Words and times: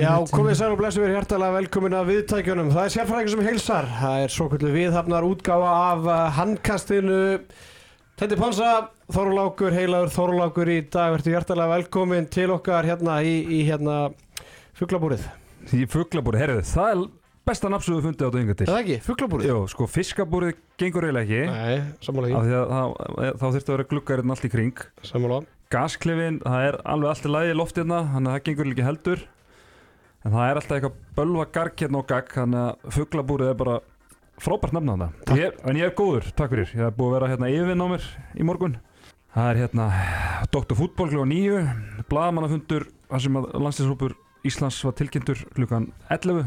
Já, 0.00 0.12
komið 0.32 0.58
sæl 0.60 0.72
og 0.72 0.78
blessu 0.80 1.02
verið 1.02 1.18
hjertalega 1.18 1.56
velkomin 1.60 1.96
að 1.98 2.10
viðtækjunum. 2.12 2.70
Það 2.74 2.84
er 2.88 2.94
sérfræðingur 2.96 3.32
sem 3.34 3.44
heilsar. 3.46 3.88
Það 4.00 4.24
er 4.26 4.34
svo 4.36 4.46
kvöldu 4.52 4.70
viðhafnar 4.74 5.26
útgáfa 5.28 5.72
af 5.92 6.06
uh, 6.08 6.20
handkastinu. 6.38 7.18
Tetti 8.16 8.38
Ponsa, 8.40 8.70
Þorlákur, 9.12 9.74
heilagur 9.76 10.12
Þorlákur 10.14 10.70
í 10.72 10.78
dag. 10.88 11.12
Verður 11.18 11.36
hjertalega 11.36 11.74
velkomin 11.76 12.28
til 12.32 12.48
okkar 12.54 12.88
hérna 12.88 13.18
í, 13.20 13.34
í 13.58 13.60
hérna 13.68 13.98
fugglabúrið. 14.80 15.26
Í 15.76 15.84
fugglabúrið, 15.90 16.42
herrið, 16.44 16.62
það 16.70 16.92
er 16.94 17.02
besta 17.46 17.68
nafnsuðu 17.70 18.02
fundið 18.08 18.24
á 18.24 18.28
þetta 18.30 18.40
yngar 18.42 18.56
til. 18.58 18.66
Er 18.66 18.72
það 18.72 18.80
ekki? 18.84 18.96
Fugglabúrið? 19.06 19.50
Jó, 19.52 19.58
sko, 19.70 19.86
fiskabúrið 19.90 20.56
gengur 20.80 21.06
eiginlega 21.06 21.26
ekki. 21.26 21.42
Nei, 21.52 21.98
sammála 22.06 22.40
það- 22.40 23.36
þá 23.36 23.46
þurftu 23.46 23.70
að 23.70 23.76
vera 23.76 23.88
gluggarinn 23.92 24.34
allt 24.34 24.48
í 24.48 24.50
kring. 24.56 24.82
Sammála. 25.06 25.42
Gasklefin, 25.72 26.38
það 26.44 26.66
er 26.68 26.78
alveg 26.86 27.10
allt 27.10 27.26
í 27.26 27.32
lagi 27.32 27.56
loftirna, 27.56 28.00
þannig 28.12 28.30
að 28.30 28.36
það 28.36 28.44
gengur 28.46 28.70
ekki 28.70 28.86
heldur. 28.86 29.22
En 30.22 30.34
það 30.34 30.46
er 30.46 30.60
alltaf 30.60 30.76
eitthvað 30.76 30.98
bölva 31.18 31.46
garg 31.54 31.82
hérna 31.82 32.00
og 32.00 32.10
gagg, 32.10 32.32
þannig 32.34 32.60
að 32.62 32.96
fugglabúrið 32.96 33.50
er 33.52 33.58
bara 33.62 33.78
frábært. 34.42 34.76
Takk. 34.76 35.40
Ég, 35.40 35.56
en 35.66 35.80
ég 35.80 35.88
er 35.88 35.96
góður, 35.98 36.28
takk 36.38 36.52
fyrir. 36.54 36.70
Ég 36.74 36.84
hef 36.84 36.98
búið 36.98 37.08
að 37.08 37.16
vera 37.16 37.30
hérna 37.32 37.50
yfirvinn 37.54 37.82
á 37.82 37.86
mér 37.94 38.06
í 38.36 38.46
morgun. 38.46 38.76
Það 39.36 39.50
er 39.50 39.60
hérna 39.64 39.88
Dr. 40.54 40.76
Fútból 40.78 41.10
kl. 41.12 41.24
9, 41.28 41.64
bladamannafundur, 42.10 42.86
þar 43.10 43.26
sem 43.26 43.40
að 43.40 43.50
landslýshópur 43.66 44.16
Íslands 44.46 44.78
var 44.86 44.94
tilkynntur 44.96 45.42
klukkan 45.56 45.90
11 46.14 46.46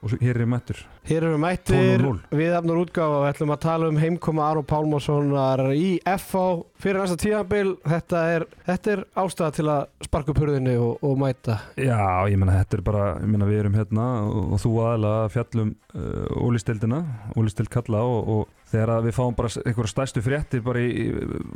og 0.00 0.12
hér 0.16 0.38
er 0.38 0.44
ég 0.44 0.48
mættur. 0.48 0.78
Hér 1.08 1.24
erum 1.26 1.34
við 1.34 1.42
mættir 1.44 2.02
12.00. 2.04 2.20
viðhafnar 2.40 2.80
útgáfa 2.80 3.16
og 3.18 3.24
við 3.24 3.30
ætlum 3.34 3.52
að 3.54 3.60
tala 3.64 3.88
um 3.90 3.98
heimkoma 4.00 4.46
Aron 4.46 4.66
Pálmarssonar 4.68 5.62
í 5.76 5.90
FH 6.08 6.44
fyrir 6.80 7.00
næsta 7.02 7.18
tíðanbil. 7.20 7.74
Þetta 7.84 8.22
er, 8.34 8.46
er 8.78 9.02
ástæða 9.20 9.50
til 9.58 9.66
að 9.72 10.06
sparka 10.06 10.32
upp 10.32 10.40
hurðinni 10.40 10.76
og, 10.80 11.04
og 11.04 11.18
mæta. 11.20 11.58
Já, 11.76 12.00
ég 12.32 12.40
meina 12.40 12.56
þetta 12.60 12.78
er 12.78 12.84
bara, 12.86 13.04
ég 13.20 13.32
meina 13.32 13.50
við 13.50 13.64
erum 13.64 13.76
hérna 13.76 14.06
og, 14.28 14.54
og 14.56 14.62
þú 14.64 14.72
aðalega 14.84 15.26
að 15.26 15.34
fjallum 15.36 15.74
uh, 15.92 16.46
ólistildina, 16.48 17.02
ólistild 17.36 17.72
kalla 17.72 18.04
og, 18.06 18.32
og 18.36 18.72
þegar 18.72 19.04
við 19.04 19.18
fáum 19.18 19.36
bara 19.36 19.52
einhverja 19.64 19.94
stærstu 19.94 20.24
fréttir 20.24 20.64
bara 20.64 20.84
í, 20.84 21.10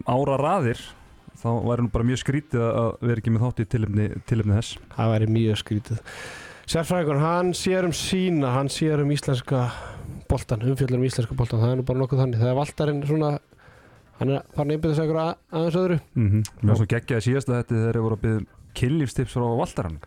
ára 0.05 0.39
raðir 0.41 0.84
þá 1.41 1.50
væri 1.65 1.84
nú 1.84 1.92
bara 1.92 2.06
mjög 2.09 2.20
skrítið 2.22 2.65
að 2.65 2.91
vera 3.03 3.22
ekki 3.22 3.33
með 3.34 3.47
þátt 3.47 3.62
í 3.62 3.69
tilefni 3.75 4.56
þess. 4.59 4.77
Það 4.95 5.15
væri 5.15 5.31
mjög 5.34 5.61
skrítið. 5.61 6.03
Sérfræðingur, 6.64 7.18
hann 7.20 7.52
sér 7.56 7.84
um 7.84 7.92
sína, 7.92 8.52
hann 8.54 8.70
sér 8.72 9.02
um 9.04 9.10
íslenska 9.12 9.66
boltan, 10.30 10.62
umfjöldar 10.64 10.96
um 10.96 11.04
íslenska 11.04 11.36
boltan, 11.36 11.60
það 11.60 11.72
er 11.74 11.80
nú 11.80 11.84
bara 11.90 12.00
nokkuð 12.00 12.22
þannig. 12.22 12.38
Þegar 12.40 12.58
valdarinn 12.60 13.02
svona, 13.08 13.32
hann 14.20 14.30
er 14.38 14.44
farin 14.56 14.70
að 14.72 14.86
einhverja 14.86 15.24
að- 15.24 15.36
aðeins 15.52 15.76
öðru. 15.82 15.98
Mm 16.16 16.28
-hmm. 16.30 16.44
Mér 16.62 16.68
var 16.72 16.76
svo 16.76 16.86
geggjaði 16.94 17.26
síðasta 17.28 17.58
þetta 17.58 17.74
þegar 17.74 17.92
þeir 17.92 18.02
voru 18.06 18.16
að 18.16 18.22
byggja 18.22 18.46
kynlífstips 18.74 19.32
frá 19.34 19.56
Valdarann. 19.58 19.98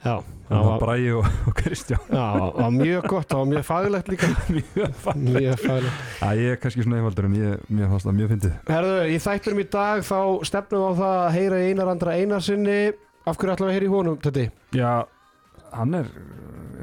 Já, 0.00 0.16
Það 0.48 0.56
það 0.56 0.64
var 0.64 0.78
Bræði 0.80 1.10
og, 1.12 1.24
og 1.46 1.54
Kristján. 1.54 1.98
já, 2.08 2.26
það 2.40 2.62
var 2.62 2.70
mjög 2.70 3.02
gott, 3.06 3.28
það 3.28 3.38
var 3.38 3.46
mjög 3.46 3.64
faglegt 3.64 4.08
líka. 4.08 4.26
mjög 4.76 4.94
fann. 4.94 5.24
Mjög 5.24 5.58
faglegt. 5.60 5.92
Æ, 6.22 6.26
ég 6.40 6.50
er 6.52 6.56
kannski 6.56 6.82
svona 6.82 6.96
einfaldur 6.96 7.24
en 7.24 7.34
ég, 7.36 7.58
mér 7.70 7.88
fannst 7.88 8.06
það 8.06 8.16
mjög 8.16 8.28
fyndið. 8.32 8.52
Herðu, 8.68 8.96
í 9.12 9.18
þættunum 9.20 9.60
í 9.60 9.66
dag 9.70 10.00
þá 10.02 10.44
stefnum 10.48 10.80
við 10.80 10.88
á 10.88 10.92
það 11.00 11.16
að 11.26 11.32
heyra 11.36 11.56
einar 11.68 11.88
andra 11.88 12.12
einarsinni. 12.16 12.92
Af 13.26 13.36
hverju 13.36 13.52
ætlum 13.52 13.68
við 13.68 13.70
að 13.70 13.76
heyra 13.76 13.84
í 13.86 13.92
honum, 13.92 14.16
þetta? 14.24 14.50
Já, 14.72 15.04
hann 15.72 15.96
er 16.00 16.10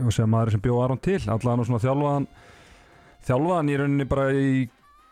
segja 0.10 0.28
maður 0.30 0.56
sem 0.56 0.64
bjóð 0.64 0.82
Aron 0.84 1.04
til 1.04 1.20
allan 1.34 1.64
og 1.64 1.70
svona 1.70 1.84
þjálfaðan 1.84 2.28
þjálfaðan 3.28 3.72
í 3.72 3.78
rauninni 3.82 4.10
bara 4.10 4.28
í 4.34 4.52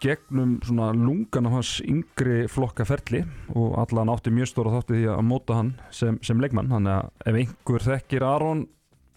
gegnum 0.03 0.57
svona 0.65 0.91
lungan 0.93 1.49
af 1.49 1.55
hans 1.55 1.71
yngri 1.87 2.45
flokka 2.51 2.85
ferli 2.87 3.23
og 3.55 3.77
allan 3.81 4.11
átti 4.13 4.33
mjög 4.33 4.51
stóra 4.51 4.75
þátti 4.75 4.99
því 4.99 5.09
að 5.15 5.25
móta 5.25 5.57
hann 5.57 5.73
sem, 5.89 6.19
sem 6.21 6.41
leikmann, 6.41 6.69
þannig 6.71 6.97
að 6.99 7.31
ef 7.31 7.39
einhver 7.41 7.85
þekkir 7.87 8.27
Aron 8.27 8.65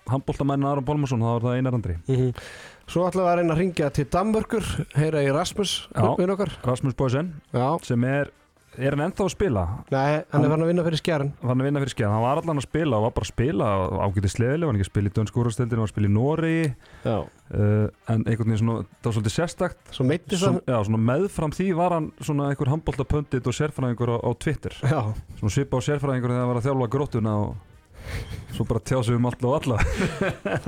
handbóltamænin 0.09 0.69
Aron 0.71 0.87
Pálmarsson 0.89 1.25
þá 1.25 1.31
er 1.35 1.47
það 1.47 1.59
einar 1.59 1.79
andri. 1.79 1.99
Mm 2.09 2.33
Svo 2.89 3.03
ætlum 3.05 3.27
við 3.27 3.29
að 3.29 3.35
reyna 3.37 3.53
að 3.53 3.59
ringja 3.61 3.89
til 3.93 4.05
Danmörkur, 4.09 4.69
heyra 4.97 5.21
í 5.21 5.29
Rasmus, 5.29 5.73
Já. 5.93 6.39
Rasmus 6.65 6.95
Boysen 6.97 7.35
Já, 7.53 7.67
sem 7.85 8.05
er, 8.09 8.31
er 8.79 8.95
hann 8.95 9.03
ennþá 9.09 9.25
að 9.27 9.33
spila? 9.35 9.63
Nei, 9.93 10.23
hann 10.33 10.45
er 10.45 10.53
farin 10.53 10.65
að 10.65 10.71
vinna 10.71 10.85
fyrir 10.87 11.01
skjæran. 11.01 11.31
hann 11.43 11.63
að 11.63 11.67
vinna 11.69 11.81
fyrir 11.83 11.93
skeið, 11.95 12.09
hann 12.13 12.25
var 12.25 12.41
allan 12.43 12.61
að 12.63 12.67
spila 12.67 12.99
og 12.99 13.05
var 13.07 13.15
bara 13.17 13.27
að 13.27 13.33
spila 13.33 13.69
ágætið 14.07 14.33
sleðileg, 14.35 14.69
hann 14.71 14.79
ekki 14.79 14.87
að 14.87 14.91
spila 14.93 15.11
í 15.11 15.15
dönskúrastildinu, 15.19 15.77
hann 15.79 15.85
var 15.85 15.91
að 15.91 15.95
spila 15.95 16.09
í 16.09 16.15
Noregi. 16.15 16.67
Já. 17.05 17.17
uh, 17.19 17.87
en 18.15 18.25
einhvern 18.25 18.53
veginn 18.53 18.63
svona, 18.63 18.85
það 18.99 19.09
var 19.11 19.17
svolítið 19.19 19.37
sérstakt. 19.37 19.81
Svo 19.97 20.09
meittist 20.09 20.43
Svo, 20.43 20.53
hann. 20.53 20.61
já, 20.69 20.79
svona 20.89 21.03
meðfram 21.13 21.55
því 21.59 21.69
var 21.79 21.97
hann 21.97 22.11
svona 22.21 22.51
einhver 22.53 22.73
handbóltapöndit 22.75 23.49
og 23.51 23.57
sérfræðingur 23.59 24.15
á, 24.15 24.17
á 24.23 24.31
Twitter. 24.39 24.79
Já, 24.83 25.01
svona 25.41 25.55
svipa 25.55 25.81
á 25.81 25.87
sérfræðingur 25.89 26.33
þegar 26.35 26.45
hann 26.45 26.53
var 26.53 26.61
að 26.63 26.69
þjálfa 26.69 26.93
gróttuna 26.95 27.35
og 27.45 27.57
svo 28.57 28.65
bara 28.69 28.81
tjá 28.81 29.03
sig 29.05 29.19
um 29.19 29.27
allt 29.29 29.43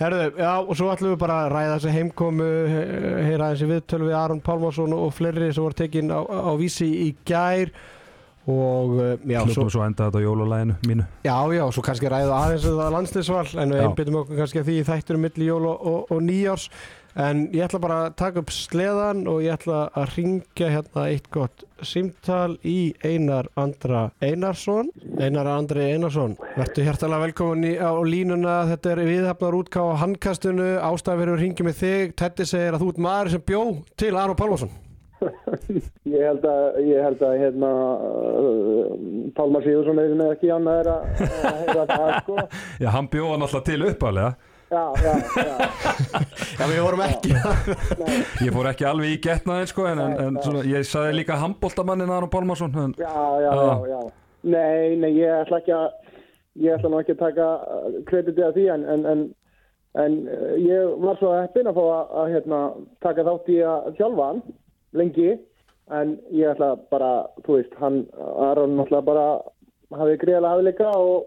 Herðu, 0.00 0.30
já, 0.40 0.52
og 0.64 0.76
svo 0.78 0.86
ætlum 0.94 1.10
við 1.12 1.18
bara 1.20 1.34
að 1.44 1.50
ræða 1.52 1.72
þessi 1.76 1.90
heimkomu, 1.98 2.44
he- 2.72 3.24
heyra 3.26 3.50
þessi 3.52 3.66
viðtölu 3.68 4.06
við 4.08 4.16
Aron 4.16 4.40
Pálmarsson 4.46 4.94
og 4.96 5.10
fleiri 5.12 5.50
sem 5.52 5.62
voru 5.66 5.76
tekin 5.76 6.08
á, 6.08 6.20
á 6.24 6.52
vísi 6.56 6.88
í 7.04 7.08
gær 7.28 7.68
og 8.48 8.94
uh, 8.96 9.10
já, 9.28 9.40
svo, 9.44 9.64
hljópa 9.64 9.74
svo 9.74 9.82
enda 9.84 10.06
þetta 10.08 10.22
á 10.22 10.26
jólalæginu 10.26 10.78
mínu. 10.88 11.08
Já, 11.26 11.36
já, 11.52 11.64
svo 11.74 11.84
kannski 11.84 12.08
ræða 12.12 12.38
aðeins 12.38 12.70
um 12.70 12.78
það 12.80 12.94
landsliðsval 12.96 13.44
en 13.60 13.74
við 13.74 13.82
Já. 13.82 13.84
einbyttum 13.88 14.22
okkur 14.22 14.40
kannski 14.40 14.62
að 14.62 14.70
því 14.70 14.78
í 14.80 14.88
þættunum 14.88 15.26
milli 15.26 15.50
jól 15.50 15.68
og, 15.68 15.86
og, 15.90 16.00
og 16.14 16.24
nýjárs 16.24 16.70
en 17.20 17.40
ég 17.50 17.64
ætla 17.66 17.80
bara 17.82 17.96
að 18.06 18.16
taka 18.20 18.42
upp 18.44 18.52
sleðan 18.54 19.24
og 19.28 19.40
ég 19.42 19.56
ætla 19.56 19.80
að 19.98 20.12
ringja 20.16 20.68
hérna 20.70 21.06
eitt 21.10 21.30
gott 21.34 21.64
símtal 21.82 22.54
í 22.62 22.92
Einar 23.02 23.48
Andra 23.58 24.10
Einarsson. 24.22 24.92
Einar 25.18 25.48
Andri 25.50 25.88
Einarsson 25.90 26.36
Vertu 26.56 26.84
hjertalega 26.86 27.26
velkomin 27.26 27.80
á 27.82 27.92
línuna. 28.06 28.60
Þetta 28.70 28.94
er 28.94 29.02
viðhafnar 29.08 29.58
útká 29.58 29.82
á 29.82 30.90
fyrir 31.00 31.34
að 31.34 31.42
ringja 31.42 31.66
með 31.66 31.82
þig 31.82 32.14
Tetti 32.20 32.46
segir 32.46 32.76
að 32.76 32.84
þú 32.84 32.92
ert 32.94 33.02
maður 33.08 33.34
sem 33.34 33.44
bjó 33.50 33.64
til 33.98 34.14
Aron 34.14 34.38
Pálmarsson 34.38 34.78
Ég 36.10 36.22
held 36.26 36.46
að, 36.50 36.78
ég 36.86 37.02
held 37.04 37.24
að 37.26 37.34
hérna, 37.40 37.72
uh, 38.10 38.94
Pálmar 39.36 39.66
Sigursson 39.66 40.00
er 40.02 40.14
með 40.18 40.32
ekki 40.36 40.52
annað 40.54 40.80
er 40.84 40.92
að, 40.94 41.10
að 41.26 41.60
heyra 41.64 41.84
það, 41.90 42.14
sko. 42.22 42.46
já, 42.84 42.88
hann 42.96 43.10
bjóða 43.12 43.36
alltaf 43.40 43.66
til 43.68 43.82
uppalega 43.90 44.32
Já, 44.70 44.84
já, 45.02 45.12
já. 45.34 45.56
Já, 46.60 46.64
við 46.70 46.76
vorum 46.84 47.00
ekki 47.02 47.32
ég 47.34 48.52
fór 48.54 48.68
ekki 48.70 48.86
alveg 48.86 49.16
í 49.16 49.18
getnaðin 49.24 49.66
sko 49.66 49.88
en, 49.90 49.98
en, 50.04 50.12
en 50.28 50.36
svona, 50.44 50.60
ég 50.70 50.86
saði 50.86 51.16
líka 51.16 51.38
handbóltamannin 51.40 52.12
Aron 52.14 52.30
Pálmarsson 52.30 52.76
en, 52.78 52.94
Já, 53.00 53.10
já, 53.42 53.50
já, 53.50 53.72
já. 53.90 53.98
Nei, 54.46 54.94
nei, 55.02 55.10
ég 55.18 55.42
ætla 55.42 55.58
ekki 55.58 55.74
að, 55.74 56.14
ég 56.62 56.76
ætla 56.78 56.92
nú 56.92 57.00
ekki 57.02 57.16
að 57.16 57.22
taka 57.24 57.48
uh, 57.66 57.98
kreditið 58.08 58.46
af 58.46 58.54
því, 58.56 58.68
en, 58.76 58.86
en, 58.94 59.02
en, 59.10 59.24
en 60.04 60.16
uh, 60.30 60.54
ég 60.62 60.94
var 61.02 61.18
svo 61.18 61.34
heppinn 61.34 61.68
að 61.72 61.76
fá 61.80 61.84
að, 61.88 62.14
að 62.22 62.32
hérna, 62.36 62.60
taka 63.04 63.26
þátt 63.26 63.50
í 63.50 63.58
að 63.74 63.90
þjálfa 63.98 64.28
hann 64.30 64.40
lengi, 65.02 65.28
en 65.90 66.16
ég 66.34 66.50
ætla 66.52 66.74
bara, 66.92 67.10
þú 67.46 67.56
veist, 67.58 67.72
hann, 67.80 68.02
Aron 68.50 68.76
náttúrulega 68.78 69.06
bara 69.08 69.26
hafði 70.00 70.18
greiðlega 70.22 70.52
afleika 70.58 70.90
og, 70.98 71.24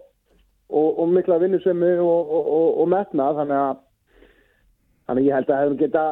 og, 0.72 1.00
og 1.03 1.09
mikla 1.12 1.40
vinnusemi 1.44 1.96
og, 2.00 2.29
og, 2.38 2.51
og, 2.57 2.69
og 2.84 2.91
metnað, 2.94 3.41
þannig 3.41 3.59
að, 3.63 3.81
þannig 5.07 5.24
að 5.24 5.28
ég 5.28 5.38
held 5.40 5.51
að 5.51 5.63
hefum 5.63 5.81
geta, 5.81 6.06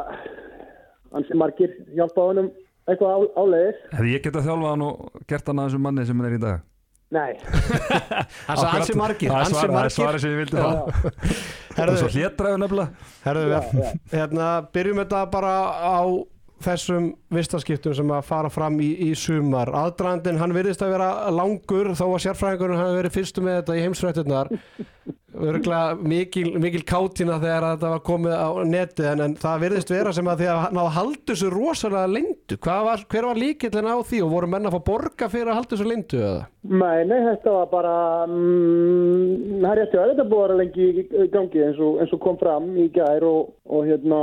hans 1.16 1.31
margir 1.44 1.78
hjálpa 1.95 2.28
honum 2.31 2.51
eitthvað 2.89 3.16
á, 3.16 3.19
áleiðis. 3.39 3.80
hefði 3.94 4.18
ég 4.18 4.25
getað 4.25 4.50
þjálfað 4.50 4.74
hann 4.74 4.86
og 4.89 5.24
gert 5.31 5.50
hann 5.51 5.62
að 5.62 5.69
þessum 5.69 5.88
manni 5.88 6.06
sem 6.09 6.21
hann 6.21 6.30
er 6.31 6.38
í 6.38 6.44
dag 6.44 6.68
Nei. 7.12 7.33
Það 8.47 8.62
er 8.63 8.69
ansi 8.77 8.94
margir, 8.95 9.31
það 9.33 9.57
er 9.65 9.74
er 9.81 9.92
svarið 9.92 10.21
sem 10.24 10.31
ég 10.31 10.38
vildi 10.45 10.62
Já, 10.62 10.63
það 10.63 11.80
Herðu, 11.81 11.95
svo 12.00 12.12
hlétræðu 12.13 12.59
nefnilega 12.62 13.09
Herðu, 13.25 13.42
Já, 13.51 13.57
við, 13.57 13.81
já. 13.83 13.89
hérna, 14.13 14.45
byrjum 14.77 15.01
þetta 15.04 15.24
bara 15.33 15.51
á 15.75 16.00
þessum 16.66 17.10
vistaskiptum 17.34 17.96
sem 17.98 18.13
að 18.13 18.28
fara 18.28 18.52
fram 18.54 18.80
í, 18.84 18.92
í 19.08 19.12
sumar. 19.18 19.72
Aðdrandin, 19.81 20.40
hann 20.42 20.56
virðist 20.56 20.84
að 20.86 20.96
vera 20.96 21.12
langur 21.34 21.94
þó 21.98 22.06
að 22.12 22.22
sérfræðingurinn 22.28 22.81
hafi 22.81 23.00
verið 23.00 23.18
fyrstu 23.18 23.46
með 23.46 23.60
þetta 23.62 23.78
í 23.78 23.84
heimsfrættunar. 23.86 24.54
Örgulega 25.31 25.96
mikil, 25.96 26.50
mikil 26.60 26.81
kátina 26.84 27.38
þegar 27.40 27.66
þetta 27.69 27.92
var 27.94 28.02
komið 28.04 28.34
á 28.36 28.50
netið 28.68 29.08
en, 29.13 29.22
en 29.24 29.36
það 29.40 29.62
virðist 29.63 29.94
vera 29.94 30.12
sem 30.13 30.28
að 30.28 30.42
því 30.42 30.50
að 30.52 30.80
að 30.81 30.90
halda 30.98 31.22
þessu 31.31 31.52
rosalega 31.54 32.12
lindu. 32.12 32.58
Var, 32.68 33.06
hver 33.14 33.28
var 33.30 33.40
líkillin 33.40 33.88
á 33.88 33.98
því 34.10 34.19
og 34.25 34.34
voru 34.36 34.50
menn 34.52 34.68
að 34.68 34.75
fá 34.75 34.84
borga 34.92 35.30
fyrir 35.31 35.54
að 35.54 35.62
halda 35.62 35.74
þessu 35.74 35.88
lindu 35.88 36.19
eða? 36.19 36.44
Nei, 36.68 37.00
nei, 37.07 37.18
þetta 37.30 37.56
var 37.56 37.72
bara, 37.72 37.96
mm, 38.28 39.62
það 39.64 39.69
er 39.72 39.80
rétti 39.81 40.02
að 40.02 40.12
þetta 40.12 40.28
búið 40.34 40.42
að 40.42 40.46
vera 40.46 40.60
lengi 40.60 40.90
í 40.92 41.30
gangi 41.34 41.64
eins 41.69 41.80
og, 41.81 42.02
eins 42.04 42.16
og 42.18 42.24
kom 42.28 42.38
fram 42.42 42.68
í 42.75 42.90
gær 42.94 43.25
og, 43.31 43.56
og 43.72 43.88
hérna, 43.88 44.22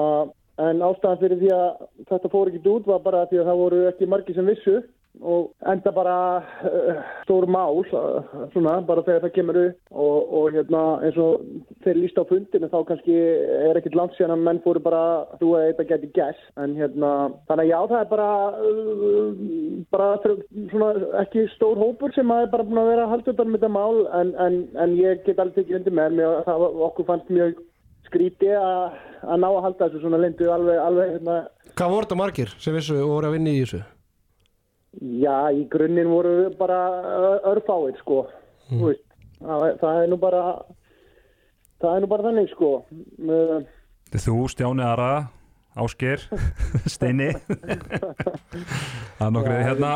en 0.58 0.84
ástæðan 0.84 1.20
fyrir 1.22 1.42
því 1.42 1.50
að 1.54 1.82
þetta 2.10 2.32
fór 2.32 2.52
ekki 2.52 2.72
út 2.74 2.88
var 2.90 3.02
bara 3.04 3.26
því 3.30 3.42
að 3.42 3.50
það 3.50 3.60
voru 3.62 3.82
ekki 3.92 4.10
margi 4.10 4.36
sem 4.36 4.48
vissu 4.48 4.78
og 5.22 5.50
enda 5.66 5.90
bara 5.92 6.16
uh, 6.38 6.98
stór 7.24 7.46
mál 7.50 7.80
uh, 7.82 8.18
svona 8.52 8.78
bara 8.86 9.02
þegar 9.06 9.24
það 9.24 9.34
kemur 9.34 9.58
upp. 9.64 9.78
Og, 9.90 10.32
og 10.38 10.52
hérna 10.54 10.82
eins 11.06 11.18
og 11.18 11.42
þeir 11.84 12.00
líst 12.02 12.20
á 12.20 12.24
fundinu 12.28 12.70
þá 12.70 12.78
kannski 12.90 13.16
er 13.68 13.80
ekkit 13.80 13.96
langt 13.98 14.14
síðan 14.16 14.36
að 14.36 14.44
menn 14.48 14.62
fóru 14.64 14.82
bara 14.84 15.02
þú 15.40 15.54
að 15.58 15.66
þetta 15.70 15.88
geti 15.92 16.10
gæst 16.18 16.60
en 16.62 16.76
hérna 16.78 17.12
þannig 17.50 17.64
að 17.64 17.72
já 17.72 17.78
það 17.92 18.00
er 18.00 18.10
bara 18.12 18.30
uh, 18.68 19.32
bara 19.94 20.10
svona 20.24 20.92
ekki 21.24 21.48
stór 21.56 21.80
hópur 21.82 22.14
sem 22.14 22.34
að 22.34 22.46
er 22.46 22.52
bara 22.54 22.68
búin 22.68 22.82
að 22.84 22.92
vera 22.92 23.08
að 23.08 23.16
halda 23.16 23.34
utan 23.34 23.50
með 23.50 23.62
þetta 23.62 23.74
mál. 23.78 24.04
En, 24.20 24.34
en, 24.46 24.60
en 24.84 24.94
ég 24.98 25.24
get 25.26 25.42
alveg 25.42 25.62
tekið 25.62 25.80
undir 25.80 25.98
með 25.98 26.20
mér 26.20 26.40
það 26.46 26.68
okkur 26.90 27.10
fannst 27.10 27.34
mjög 27.34 27.58
skríti 28.08 28.50
að 28.56 29.36
ná 29.38 29.46
að 29.48 29.62
halda 29.66 29.86
þessu 29.86 30.02
svona 30.02 30.20
lindu 30.22 30.50
alveg, 30.52 30.80
alveg 30.82 31.14
hérna 31.16 31.38
Hvað 31.78 31.94
voru 31.94 32.06
þetta 32.06 32.18
margir 32.18 32.52
sem 32.58 32.74
vissu 32.74 32.98
og 32.98 33.12
voru 33.12 33.28
að 33.28 33.36
vinna 33.36 33.54
í 33.54 33.62
þessu? 33.62 33.80
Já, 34.98 35.36
í 35.54 35.64
grunninn 35.70 36.10
voru 36.10 36.34
bara 36.58 36.78
örfáir 37.46 37.98
sko 38.00 38.22
mm. 38.70 38.82
veist, 38.82 39.04
það, 39.38 39.66
það 39.82 40.02
er 40.02 40.08
nú 40.10 40.20
bara 40.20 40.44
það 41.78 41.90
er 41.92 42.02
nú 42.02 42.10
bara 42.10 42.26
þannig 42.28 42.48
sko 42.54 42.70
er 43.28 44.22
þú, 44.24 44.38
Stjáni 44.50 44.86
Ara 44.86 45.12
Ásker, 45.78 46.24
Steini 46.94 47.28
það 49.18 49.26
er 49.28 49.34
nokkrið 49.36 49.62
hérna 49.68 49.92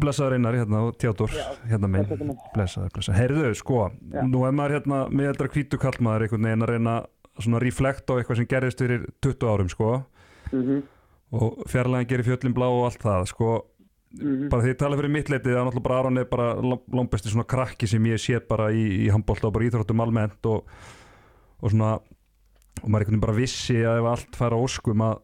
blessaður 0.00 0.36
einar 0.36 0.56
hérna 0.56 0.82
og 0.86 0.98
tjátor 1.00 1.32
hérna 1.66 1.90
minn, 1.90 2.08
blessaður, 2.54 2.90
blessaður. 2.94 3.18
Heyrðu, 3.18 3.54
sko, 3.58 3.80
Já. 4.12 4.20
nú 4.26 4.44
er 4.46 4.52
maður 4.56 4.78
hérna 4.78 5.04
með 5.10 5.32
eldra 5.32 5.52
kvítu 5.52 5.80
kallmaður 5.82 6.26
einhvern 6.26 6.50
veginn 6.50 6.66
að 6.66 6.72
reyna 6.74 6.98
svona 7.36 7.60
reflekt 7.60 8.08
á 8.08 8.14
eitthvað 8.16 8.40
sem 8.40 8.50
gerist 8.50 8.80
fyrir 8.80 9.08
20 9.24 9.50
árum, 9.50 9.72
sko. 9.72 9.96
Mm 10.52 10.84
og 11.34 11.64
fjarlæðin 11.70 12.10
gerir 12.10 12.26
fjöllin 12.26 12.54
blá 12.54 12.66
og 12.70 12.84
allt 12.86 13.02
það 13.02 13.28
sko, 13.32 13.48
mm 14.14 14.26
-hmm. 14.26 14.48
bara 14.50 14.62
því 14.62 14.68
ég 14.68 14.78
tala 14.78 14.96
fyrir 14.96 15.10
mitt 15.10 15.28
leitið 15.30 15.52
það 15.52 15.60
er 15.60 15.64
náttúrulega 15.66 15.88
bara 15.88 15.98
Aron 15.98 16.18
er 16.18 16.24
bara 16.24 16.54
langbæsti 16.92 17.28
svona 17.28 17.44
krakki 17.44 17.86
sem 17.86 18.04
ég 18.04 18.18
sé 18.18 18.40
bara 18.40 18.70
í, 18.70 19.06
í 19.06 19.10
handbólta 19.10 19.46
og 19.46 19.52
bara 19.52 19.64
íþróttum 19.64 20.02
almennt 20.02 20.46
og, 20.46 20.64
og 21.60 21.70
svona 21.70 21.98
og 22.82 22.88
maður 22.88 23.00
er 23.00 23.06
einhvern 23.06 23.06
veginn 23.06 23.20
bara 23.20 23.40
vissi 23.40 23.74
að 23.74 23.98
ef 23.98 24.04
allt 24.04 24.36
fær 24.36 24.54
á 24.54 24.58
óskum 24.58 25.00
að 25.00 25.18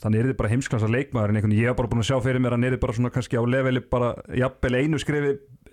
þannig 0.00 0.20
er 0.20 0.28
þið 0.30 0.38
bara 0.38 0.52
heimsklans 0.52 0.84
að 0.86 0.94
leikmaður 0.96 1.32
en 1.32 1.36
einhvern 1.36 1.52
veginn 1.52 1.62
ég 1.62 1.72
hef 1.72 1.76
bara 1.76 1.90
búin 1.92 2.02
að 2.02 2.08
sjá 2.08 2.20
fyrir 2.24 2.40
mér 2.40 2.54
að 2.54 2.58
hann 2.58 2.68
er 2.68 2.76
bara 2.80 2.96
svona 2.96 3.10
kannski 3.12 3.36
á 3.36 3.44
leveli 3.44 3.82
bara 3.92 4.14
jafnvel 4.32 4.78
einu 4.78 4.98
skrifi 5.02 5.32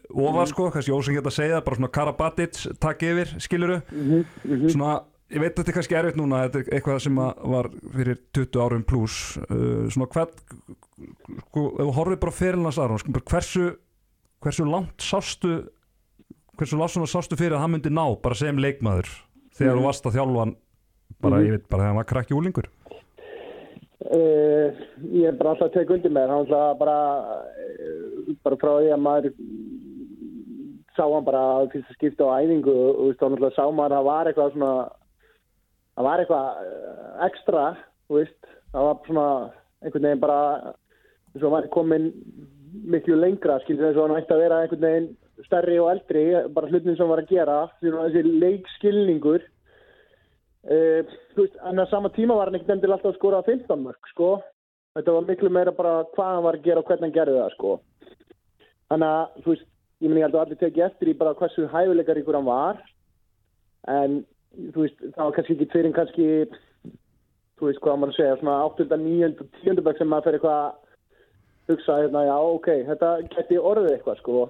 ofar 0.10 0.34
mm 0.34 0.40
-hmm. 0.40 0.50
sko, 0.50 0.72
kannski 0.72 0.92
ósengið 0.92 1.26
að 1.26 1.38
segja 1.38 1.62
bara 1.62 1.76
svona 1.76 1.92
Karabatic 1.92 2.80
takk 2.80 3.04
yfir, 3.04 3.36
skiluru 3.40 3.82
mm 3.92 4.26
-hmm. 4.44 4.70
svona 4.70 5.04
ég 5.30 5.40
veit 5.40 5.52
að 5.54 5.58
þetta 5.62 5.70
er 5.70 5.78
kannski 5.78 5.96
erfitt 5.96 6.18
núna 6.18 6.44
þetta 6.48 6.60
er 6.60 6.74
eitthvað 6.74 7.00
sem 7.00 7.16
var 7.16 7.70
fyrir 7.96 8.18
20 8.34 8.62
árum 8.64 8.84
pluss 8.84 9.38
uh, 9.38 9.90
svona 9.90 10.08
hvern 10.08 10.30
sko, 11.40 11.66
ef 11.80 11.86
þú 11.86 11.94
horfið 12.00 12.20
bara 12.20 12.32
fyrirlans 12.32 12.78
aðra 12.78 12.98
sko, 12.98 13.12
hversu, 13.32 13.66
hversu 14.42 14.66
langt 14.66 15.06
sástu 15.06 15.54
hversu 16.58 16.80
langt 16.80 17.10
sástu 17.10 17.38
fyrir 17.38 17.58
að 17.58 17.64
hann 17.64 17.72
myndi 17.76 17.90
ná 17.94 18.06
bara 18.24 18.36
sem 18.36 18.58
leikmaður 18.58 19.08
þegar 19.54 19.78
þú 19.78 19.80
mm. 19.80 19.88
varst 19.90 20.06
að 20.06 20.18
þjálfa 20.18 20.46
bara, 21.20 21.36
mm. 21.38 21.46
ég 21.46 21.52
veit 21.52 21.70
bara 21.70 21.82
þegar 21.82 21.92
hann 21.92 22.02
var 22.02 22.10
krakki 22.10 22.38
úlingur 22.38 22.70
uh, 24.08 24.68
ég 25.12 25.28
er 25.30 25.38
bara 25.40 25.56
alltaf 25.56 25.70
að 25.70 25.76
teka 25.78 25.98
undir 25.98 26.16
með 26.16 26.34
hann 26.34 26.54
bara 26.80 27.00
uh, 27.50 28.32
bara 28.44 28.60
frá 28.62 28.72
því 28.78 28.94
að 28.96 29.04
maður 29.08 29.34
sá 30.96 31.06
hann 31.08 31.28
bara 31.28 31.44
að 31.58 31.70
fyrsta 31.74 31.96
skipta 31.98 32.28
á 32.28 32.40
æfingu 32.44 32.76
og 32.76 33.14
þá 33.20 33.26
náttúrulega 33.28 33.56
sá 33.56 33.66
maður 33.72 33.96
að 33.96 34.00
það 34.00 34.10
var 34.10 34.30
eitthvað 34.30 34.56
svona 34.56 34.74
það 36.00 36.08
var 36.08 36.24
eitthvað 36.24 36.60
eh, 36.64 37.08
ekstra, 37.28 37.64
það 38.10 38.86
var 38.88 39.00
svona 39.08 39.28
einhvern 39.84 40.06
veginn 40.08 40.24
bara 40.24 40.40
eins 41.34 41.44
og 41.44 41.54
var 41.54 41.68
komin 41.74 42.10
miklu 42.90 43.18
lengra, 43.20 43.60
skilur 43.64 43.90
þess 43.90 44.00
að 44.00 44.08
hann 44.08 44.22
ætti 44.22 44.36
að 44.36 44.44
vera 44.46 44.60
einhvern 44.64 44.86
veginn 44.86 45.10
stærri 45.48 45.80
og 45.80 45.90
eldri, 45.94 46.24
bara 46.56 46.70
hlutin 46.72 46.98
sem 47.00 47.12
var 47.12 47.22
að 47.24 47.34
gera, 47.34 47.58
þessi 47.82 48.24
leikskilningur, 48.44 49.46
uh, 50.68 51.18
veist, 51.38 51.60
en 51.70 51.82
að 51.82 51.92
sama 51.92 52.12
tíma 52.16 52.38
var 52.38 52.50
hann 52.50 52.60
ekkert 52.60 52.76
endilega 52.76 53.00
alltaf 53.00 53.14
að 53.14 53.20
skora 53.20 53.44
15 53.48 53.84
mörg, 53.84 54.12
sko, 54.14 54.32
þetta 54.98 55.16
var 55.16 55.28
miklu 55.28 55.52
meira 55.54 55.76
bara 55.76 55.94
hvað 56.16 56.34
hann 56.36 56.46
var 56.48 56.60
að 56.60 56.66
gera 56.68 56.84
og 56.84 56.90
hvernig 56.90 57.08
hann 57.08 57.18
gerði 57.18 57.38
það, 57.40 57.56
sko, 57.56 57.76
þannig 58.92 59.14
að, 59.14 59.44
veist, 59.48 59.70
ég 60.00 60.12
menn 60.12 60.22
ég 60.22 60.28
held 60.28 60.38
að 60.38 60.46
allir 60.46 60.62
tekið 60.64 60.86
eftir 60.90 61.12
í 61.12 61.18
bara 61.22 61.36
hversu 61.40 61.70
hæfuleikar 61.72 62.22
ykkur 62.22 62.40
hann 62.40 62.50
var, 62.50 62.84
en 63.96 64.20
veist, 64.76 65.00
það 65.00 65.24
var 65.24 65.38
kannski 65.38 65.58
ekki 65.58 65.72
fyrir 65.74 65.96
kannski, 65.96 66.30
þú 67.60 67.70
veist 67.70 67.84
hvað 67.84 68.00
maður 68.02 68.20
segja, 68.20 68.38
svona 68.40 68.62
8. 68.70 68.88
9. 69.04 69.50
10. 69.64 69.84
bæk 69.86 70.00
sem 70.00 70.10
maður 70.12 70.30
fyrir 70.30 70.40
eitthvað 70.40 70.62
að 70.64 70.78
hugsa, 71.70 72.00
hérna, 72.02 72.26
já, 72.26 72.36
ok, 72.56 72.72
þetta 72.88 73.14
geti 73.36 73.62
orðið 73.72 73.94
eitthvað, 73.94 74.24
sko 74.24 74.48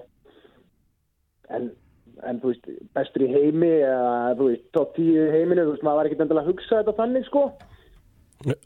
en, 1.50 1.70
en, 2.26 2.40
þú 2.42 2.52
veist, 2.52 2.68
bestur 2.96 3.24
í 3.26 3.30
heimi 3.32 3.70
eða, 3.80 4.34
þú 4.38 4.50
veist, 4.50 4.66
top 4.76 4.92
10 4.98 5.32
heiminu, 5.34 5.64
þú 5.64 5.74
veist, 5.74 5.86
maður 5.86 6.00
var 6.00 6.10
ekki 6.10 6.18
endilega 6.18 6.44
að 6.44 6.52
hugsa 6.52 6.80
þetta 6.80 6.96
þannig, 6.98 7.26
sko. 7.28 7.44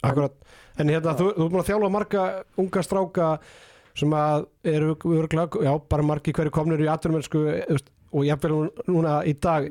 Akkurat, 0.06 0.37
en 0.79 0.93
hérna, 0.93 1.14
þú, 1.19 1.31
þú 1.37 1.46
er 1.46 1.55
búin 1.55 1.62
að 1.62 1.70
þjálfa 1.70 1.93
marga 1.94 2.26
unga 2.62 2.85
stráka 2.87 3.31
sem 3.94 4.14
að 4.19 4.46
eru, 4.75 4.94
já, 5.62 5.73
bara 5.91 6.06
margi 6.06 6.35
hverju 6.35 6.55
komnir 6.55 6.82
í 6.82 6.91
aturmennsku 6.91 7.44
og 8.14 8.26
ég 8.26 8.35
hef 8.35 8.44
vel 8.44 8.69
núna 8.91 9.20
í 9.26 9.35
dag. 9.38 9.70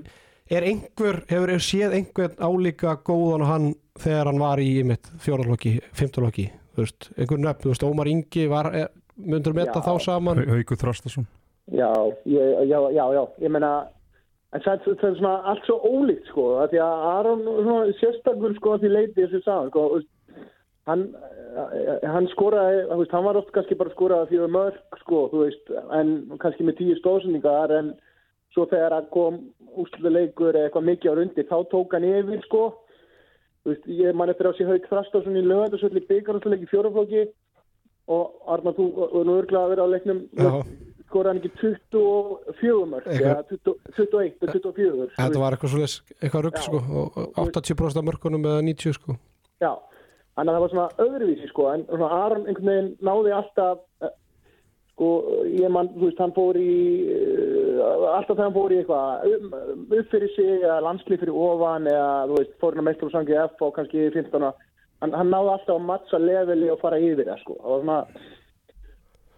Er 0.51 0.65
einhver, 0.67 1.21
hefur 1.29 1.53
þér 1.53 1.63
séð 1.63 1.95
einhvern 1.97 2.35
álíka 2.43 2.97
góðan 3.07 3.47
hann 3.47 3.69
þegar 3.99 4.29
hann 4.31 4.41
var 4.43 4.59
í 4.59 4.73
mitt 4.87 5.07
fjóralokki, 5.23 5.77
fymtalokki 5.95 6.49
þú 6.73 6.83
veist, 6.83 7.07
einhver 7.15 7.39
nöfn, 7.39 7.63
þú 7.63 7.71
veist, 7.71 7.85
Ómar 7.87 8.09
Ingi 8.11 8.49
var, 8.51 8.71
eh, 8.75 8.87
myndur 9.15 9.55
metta 9.55 9.81
þá 9.83 9.93
saman? 10.01 10.43
Haugur 10.49 10.79
Þrastarsson 10.79 11.27
já, 11.71 11.89
ég, 12.25 12.63
já, 12.67 12.79
já, 12.91 13.05
já, 13.13 13.23
ég 13.39 13.51
menna 13.51 13.73
en 14.53 14.61
það, 14.61 14.87
það 14.99 15.09
er 15.09 15.19
svona 15.19 15.35
allt 15.49 15.67
svo 15.67 15.77
ólíkt 15.87 16.27
sko, 16.29 16.47
því 16.71 16.81
að 16.83 17.05
Aron 17.13 17.45
sérstakur 17.99 18.55
sko 18.57 18.77
því 18.81 18.91
leiti 18.91 19.21
þessu 19.21 19.41
saman 19.45 19.71
sko, 19.71 19.85
hann, 20.89 21.05
eh, 21.63 22.07
hann 22.09 22.29
skoraði, 22.33 22.83
veist, 22.91 23.15
hann 23.15 23.27
var 23.27 23.39
oft 23.39 23.53
kannski 23.55 23.77
bara 23.79 23.93
skoraði 23.95 24.33
fyrir 24.33 24.53
mörg 24.53 24.99
sko, 25.01 25.27
þú 25.31 25.45
veist, 25.45 25.73
en 25.99 26.15
kannski 26.43 26.67
með 26.67 26.79
tíu 26.81 26.97
stóðsendingar 26.99 27.73
en 27.79 27.93
svo 28.53 28.67
þegar 28.69 28.99
hann 28.99 29.11
kom 29.13 29.39
úsluleikur 29.81 30.57
eitthvað 30.59 30.89
mikið 30.89 31.13
á 31.13 31.17
rundi 31.17 31.45
þá 31.49 31.57
tók 31.71 31.95
hann 31.95 32.05
yfir 32.05 32.43
sko. 32.45 32.63
Veist, 33.65 33.85
ég 33.87 34.13
man 34.13 34.29
eftir 34.29 34.51
á 34.51 34.53
sig 34.53 34.67
haug 34.67 34.85
Þrastarsson 34.89 35.39
í 35.39 36.07
byggarhansleik 36.09 36.65
í 36.65 36.69
fjóraflóki 36.69 37.23
og 38.11 38.49
Arna 38.51 38.73
þú 38.75 38.89
og 39.07 39.21
nú 39.23 39.37
örglaði 39.39 39.63
að 39.63 39.71
vera 39.71 39.85
á 39.87 39.93
leiknum 39.93 40.19
skor 41.13 41.29
hann 41.29 41.39
ekki 41.39 41.53
24 41.61 42.89
mörg 42.89 43.09
eða 43.13 43.43
21 43.45 44.41
eða 44.41 44.55
24 44.57 45.07
Þetta 45.19 45.43
var 45.43 45.55
eitthvað 45.55 45.73
svolítið, 45.75 46.17
eitthvað 46.19 46.45
rugg 46.47 46.59
sko 46.65 46.81
og 47.03 47.21
80% 47.45 48.01
af 48.01 48.07
mörgunum 48.09 48.49
eða 48.49 48.65
90 48.65 48.97
sko. 48.97 49.17
Já, 49.61 49.71
þannig 50.33 50.49
að 50.49 50.57
það 50.57 50.65
var 50.65 50.73
svona 50.73 51.05
öðruvísi 51.05 51.53
sko 51.53 51.69
en 51.75 51.87
svona 51.91 52.11
Aron 52.17 52.49
einhvern 52.49 52.71
veginn 52.71 52.91
náði 53.05 53.37
alltaf 53.37 53.85
sko 54.93 55.09
ég 55.49 55.71
mann, 55.73 55.89
þú 55.95 56.09
veist, 56.09 56.19
hann 56.21 56.35
fór 56.35 56.59
í 56.59 56.73
uh, 57.09 58.03
alltaf 58.13 58.35
þegar 58.35 58.45
hann 58.45 58.57
fór 58.57 58.73
í 58.73 58.81
eitthvað 58.81 59.25
um, 59.29 59.55
upp 59.97 60.11
fyrir 60.11 60.33
sig, 60.35 60.51
eða 60.59 60.83
landslið 60.85 61.23
fyrir 61.23 61.39
ofan 61.47 61.89
eða, 61.89 62.11
þú 62.29 62.37
veist, 62.37 62.53
fór 62.61 62.75
hann 62.75 62.83
að 62.83 62.89
meðslu 62.89 63.09
og 63.09 63.15
sangið 63.15 63.41
F 63.47 63.65
og 63.65 63.73
kannski 63.77 64.05
15 64.13 64.45
hann, 64.45 65.17
hann 65.17 65.33
náði 65.33 65.55
alltaf 65.55 65.75
að 65.79 65.87
mattsa 65.89 66.21
leveli 66.21 66.69
og 66.73 66.81
fara 66.81 67.01
yfir 67.01 67.25
það, 67.31 67.41
sko. 67.41 67.57
Það 67.63 67.73
var 67.73 67.83
svona 67.87 67.99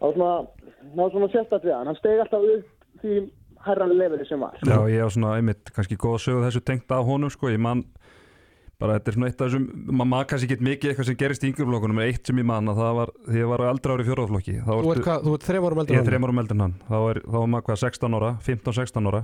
það 0.05 0.11
var 0.11 0.15
svona, 0.19 0.69
það 0.85 1.01
var 1.01 1.13
svona 1.15 1.31
sérstatt 1.33 1.65
við 1.65 1.75
hann. 1.75 1.89
Hann 1.89 1.99
stegi 1.99 2.23
alltaf 2.23 2.47
upp 2.55 3.01
því 3.01 3.19
herran 3.65 3.93
leveli 3.97 4.25
sem 4.29 4.41
var. 4.41 4.57
Já, 4.61 4.77
ég 4.93 5.01
á 5.01 5.09
svona, 5.09 5.35
einmitt, 5.39 5.71
kannski 5.73 5.97
góð 5.97 6.19
að 6.19 6.25
sögu 6.25 6.43
þessu 6.45 6.61
tengt 6.65 6.91
af 6.93 7.05
honum, 7.07 7.33
sko, 7.33 7.49
ég 7.49 7.61
mann 7.61 7.85
bara 8.81 8.97
þetta 8.97 9.11
er 9.11 9.15
svona 9.15 9.27
eitt 9.29 9.39
af 9.39 9.47
þessum 9.47 9.65
maður 9.87 10.09
maður 10.11 10.25
kannski 10.31 10.47
ekki 10.51 10.65
mikið 10.67 10.89
eitthvað 10.91 11.07
sem 11.07 11.17
gerist 11.19 11.43
í 11.45 11.49
yngjurflokkunum 11.51 12.01
eitt 12.03 12.27
sem 12.27 12.41
ég 12.41 12.47
manna 12.49 12.73
það 12.75 12.97
var 12.97 13.11
því 13.23 13.39
ég 13.39 13.51
var 13.51 13.63
aldrei 13.69 13.93
ári 13.95 14.07
fjóraðflokki 14.09 14.55
Þú 14.65 14.79
ert 14.91 15.05
hvað, 15.05 15.21
þú 15.23 15.35
ert 15.37 15.45
þrejum 15.47 15.67
árum 15.69 15.79
eldur 15.79 15.95
hann? 15.95 15.95
Ég 15.95 16.03
er 16.03 16.09
þrejum 16.09 16.27
árum 16.27 16.41
eldur 16.43 16.59
hann. 16.59 16.73
Þá 16.89 16.97
er, 16.97 17.19
þá 17.23 17.37
er 17.39 17.47
maður 17.53 17.67
hvað 17.69 17.79
16 17.85 18.17
ára, 18.19 18.31
15-16 18.49 19.09
ára. 19.11 19.21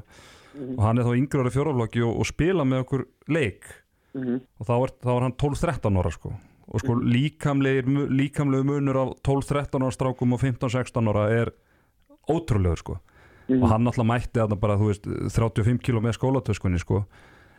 Mm 0.52 0.62
-hmm. 0.62 0.78
og 0.78 0.86
hann 0.86 0.98
er 0.98 1.08
þá 1.10 1.12
yngjur 1.20 1.44
ári 1.44 1.54
fjóraðflokki 1.58 2.06
og, 2.08 2.16
og 2.16 2.30
spila 2.32 2.64
með 2.64 2.86
okkur 2.86 3.06
leik. 3.28 3.68
Mm 4.16 4.24
-hmm. 4.24 4.40
og 4.60 4.68
þá 4.68 4.74
er, 4.78 4.96
þá 5.04 5.12
er 5.16 5.22
hann 5.28 5.38
12-13 5.44 6.00
ára 6.00 6.12
sko 6.12 6.34
og 6.72 6.80
sko 6.80 6.96
mm 6.96 7.02
líkamlegu, 7.12 8.64
munur 8.64 9.00
af 9.02 9.14
12-13 9.28 9.84
ára 9.84 9.92
strákum 9.92 10.36
og 10.36 10.40
15-16 10.40 11.12
ára 11.12 11.26
er 11.36 11.52
ótrúlegur 12.32 12.80
sko. 12.80 12.98
Og 13.52 13.68
hann 13.68 13.88
alltaf 13.90 14.08
mætti 14.08 14.40
að 14.40 14.54
það 14.54 14.62
bara, 14.62 14.78
þú 14.80 14.92
veist, 14.92 15.10
35 15.36 15.82
km 15.84 16.06
með 16.06 16.16
skólatöskunni 16.16 16.80
sko. 16.80 17.04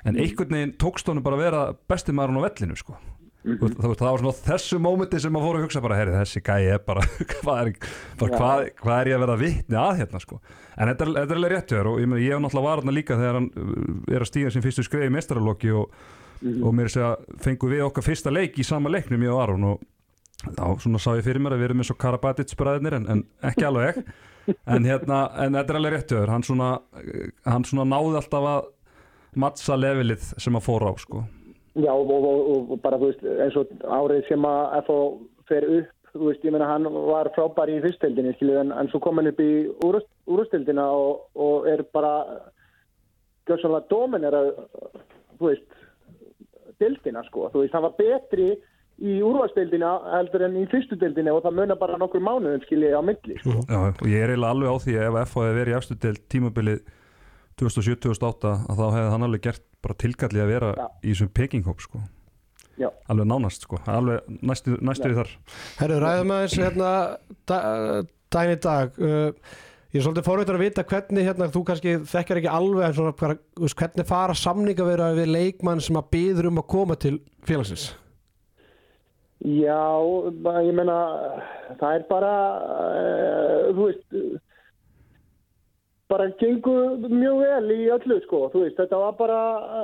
En 0.08 0.16
einhvern 0.16 0.56
veginn 0.56 0.78
tókst 0.80 1.10
honum 1.10 1.24
bara 1.24 1.36
að 1.36 1.44
vera 1.44 1.64
besti 1.90 2.14
maður 2.16 2.40
á 2.40 2.46
vellinu 2.48 2.78
sko. 2.78 2.96
Mm 3.42 3.58
-hmm. 3.58 3.74
það, 3.74 3.94
það 3.98 4.10
var 4.10 4.18
svona 4.18 4.38
þessu 4.46 4.78
mómenti 4.78 5.20
sem 5.20 5.32
maður 5.32 5.46
fór 5.46 5.56
að 5.56 5.62
hugsa 5.62 5.80
bara, 5.82 5.96
herri 5.96 6.12
þessi 6.14 6.40
gæi 6.46 6.62
er 6.62 6.78
bara 6.78 7.00
hvað 7.32 7.66
er, 7.66 7.72
bara, 8.18 8.36
hvað, 8.38 8.68
hvað 8.78 9.00
er 9.00 9.08
ég 9.08 9.14
að 9.16 9.24
vera 9.24 9.36
vittni 9.36 9.76
að 9.76 9.96
hérna 9.98 10.20
sko, 10.22 10.40
en 10.76 10.88
þetta 10.88 11.04
er, 11.04 11.10
þetta 11.16 11.34
er 11.34 11.40
alveg 11.40 11.52
rétt 11.52 11.72
og 11.72 11.98
ég, 12.00 12.12
ég 12.22 12.32
hef 12.32 12.42
náttúrulega 12.44 12.68
var 12.68 12.78
hérna 12.78 12.94
líka 12.94 13.16
þegar 13.18 13.34
hann 13.34 13.50
uh, 13.56 14.14
er 14.14 14.20
að 14.20 14.30
stíga 14.30 14.50
sem 14.50 14.62
fyrstu 14.62 14.82
skreið 14.86 15.10
í 15.10 15.14
mestrarlokki 15.16 15.72
og, 15.74 15.90
mm 16.42 16.52
-hmm. 16.52 16.66
og 16.66 16.74
mér 16.74 16.82
er 16.82 16.90
að 16.90 16.96
segja 16.96 17.16
fengu 17.38 17.70
við 17.70 17.84
okkar 17.86 18.04
fyrsta 18.04 18.30
leik 18.30 18.58
í 18.58 18.64
sama 18.64 18.90
leiknum 18.90 19.22
ég 19.22 19.32
og 19.32 19.42
Aron 19.42 19.64
og 19.64 19.80
þá 20.50 20.80
svona 20.82 20.98
sá 20.98 21.16
ég 21.16 21.24
fyrir 21.24 21.40
mér 21.40 21.52
að 21.52 21.58
við 21.58 21.64
erum 21.64 21.78
eins 21.78 21.90
og 21.90 21.98
Karabatic 21.98 22.56
bræðinir 22.58 22.94
en, 22.94 23.06
en 23.08 23.24
ekki 23.42 23.64
alveg. 23.64 24.02
En 24.66 24.82
hérna, 24.82 25.30
en 25.38 25.54
þetta 25.54 25.70
er 25.70 25.76
alveg 25.78 25.92
réttuður 25.92 26.30
hann 26.32 26.42
svona, 26.42 26.80
hann 27.46 27.64
svona 27.64 27.84
náði 27.86 28.16
alltaf 28.18 28.46
að 28.50 28.64
mattsa 29.38 29.76
levelið 29.78 30.24
sem 30.42 30.56
að 30.58 30.64
fóra 30.66 30.90
á 30.90 30.94
sko. 30.98 31.22
Já, 31.78 31.92
og, 31.94 32.10
og, 32.10 32.70
og, 32.72 32.80
bara, 32.84 32.98
þú 33.00 33.12
veist, 33.12 33.22
eins 33.22 33.56
og 33.56 33.70
árið 33.86 34.26
sem 34.28 34.44
að 34.44 34.74
FO 34.88 34.96
fer 35.48 35.68
upp, 35.78 35.92
þú 36.12 36.24
veist, 36.26 36.42
ég 36.44 36.56
meina 36.56 36.68
hann 36.68 36.88
var 36.90 37.30
frábær 37.36 37.70
í 37.72 37.78
fyrstildinni, 37.84 38.34
skilju, 38.36 38.58
en, 38.60 38.74
en 38.76 38.90
svo 38.90 39.00
kom 39.04 39.22
hann 39.22 39.30
upp 39.30 39.40
í 39.40 39.52
úrstildina 39.86 40.84
og, 40.92 41.22
og 41.38 41.70
er 41.70 41.84
bara 41.94 42.12
gjössanlega 43.48 43.88
dominera, 43.94 44.42
þú 45.38 45.48
veist, 45.48 45.64
dildina, 46.82 47.24
sko, 47.30 47.48
þú 47.54 47.64
veist, 47.64 47.74
hann 47.78 47.86
var 47.86 47.96
betri 47.98 48.50
í 49.02 49.18
úrvastildina 49.24 49.92
heldur 50.12 50.44
en 50.46 50.58
í 50.60 50.64
fyrstudildinni 50.70 51.32
og 51.32 51.44
það 51.46 51.56
munar 51.58 51.78
bara 51.80 51.96
nokkur 51.98 52.22
mánuðum, 52.22 52.60
skilju, 52.66 52.92
á 52.92 53.02
milli, 53.02 53.38
sko. 53.40 53.62
Já, 53.64 53.78
og 53.88 54.08
ég 54.10 54.18
er 54.20 54.34
eiginlega 54.34 54.52
alveg 54.54 54.74
á 54.74 54.76
því 54.84 54.98
að 54.98 55.22
ef 55.22 55.32
FO 55.32 55.46
hefði 55.46 55.58
verið 55.58 55.72
í 55.72 55.78
afstudild 55.78 56.26
tímabilið 56.34 56.82
2007-2008 57.60 58.52
að 58.70 58.80
þá 58.80 58.84
hefði 58.96 59.12
hann 59.12 59.26
alveg 59.26 59.44
gert 59.46 59.64
bara 59.84 59.98
tilkallið 60.00 60.44
að 60.44 60.52
vera 60.52 60.72
Já. 60.76 60.86
í 61.02 61.12
þessum 61.12 61.32
pekinghóp 61.36 61.82
sko 61.84 62.00
Já. 62.80 62.88
alveg 63.12 63.28
nánast 63.28 63.66
sko, 63.66 63.80
alveg 63.90 64.40
næstu, 64.40 64.78
næstu 64.80 65.12
þar 65.18 65.34
Herru, 65.80 65.98
ræðum 66.02 66.34
aðeins 66.36 66.56
hérna 66.60 66.92
í 68.48 68.56
dag 68.64 68.96
uh, 69.02 69.28
Ég 69.92 70.00
er 70.00 70.06
svolítið 70.06 70.24
fórveitur 70.24 70.56
að 70.56 70.62
vita 70.62 70.82
hvernig 70.88 71.26
hérna, 71.26 71.46
þú 71.52 71.60
kannski 71.68 71.90
þekkar 72.08 72.38
ekki 72.40 72.48
alveg 72.48 72.94
svona, 72.96 73.10
bara, 73.12 73.34
hvernig 73.60 74.06
fara 74.08 74.36
samninga 74.40 74.86
vera 74.88 75.10
við 75.12 75.26
leikmann 75.28 75.82
sem 75.84 75.98
að 76.00 76.06
byður 76.14 76.46
um 76.48 76.60
að 76.62 76.64
koma 76.72 76.94
til 76.96 77.18
félagsins? 77.44 77.90
Já, 79.44 79.82
ég 80.64 80.78
meina, 80.78 80.96
það 81.76 81.98
er 81.98 82.06
bara, 82.08 82.32
uh, 82.62 83.68
þú 83.76 83.90
veist, 83.90 84.16
bara 86.08 86.30
gengur 86.40 86.96
mjög 87.12 87.42
vel 87.42 87.76
í 87.76 87.80
öllu, 87.98 88.18
sko, 88.24 88.46
þú 88.54 88.64
veist, 88.64 88.80
þetta 88.80 89.02
var 89.02 89.18
bara, 89.20 89.40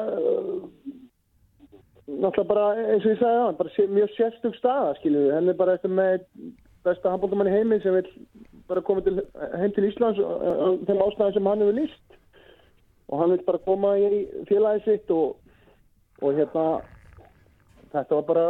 uh, 0.08 0.54
náttúrulega 2.08 2.48
bara, 2.54 2.70
eins 2.94 3.04
og 3.04 3.12
ég 3.12 3.20
sagði 3.20 3.44
það, 3.44 3.52
bara 3.60 3.76
sé, 3.76 3.88
mjög 3.92 4.16
sérstug 4.16 4.56
staða, 4.56 4.96
skiljum 5.02 5.28
við, 5.28 5.36
henni 5.36 5.58
bara 5.60 5.76
eftir 5.76 5.92
með 6.00 6.24
besta 6.88 7.12
handbóldamann 7.12 7.52
í 7.52 7.58
heimi 7.58 7.82
sem 7.84 8.00
vil 8.00 8.08
bara 8.68 8.84
koma 8.84 9.04
til, 9.06 9.22
heim 9.56 9.74
til 9.76 9.88
Íslands 9.88 10.20
uh, 10.22 10.28
uh, 10.28 10.78
þeim 10.88 11.02
ástæðum 11.06 11.34
sem 11.36 11.50
hann 11.50 11.64
hefur 11.64 11.78
líst 11.80 12.16
og 13.08 13.20
hann 13.22 13.34
vil 13.34 13.44
bara 13.46 13.64
koma 13.64 13.96
í 13.98 14.22
félagið 14.48 14.86
sitt 14.86 15.12
og, 15.14 15.36
og 16.20 16.34
hérna, 16.36 16.64
þetta 17.94 18.18
var 18.18 18.26
bara 18.28 18.48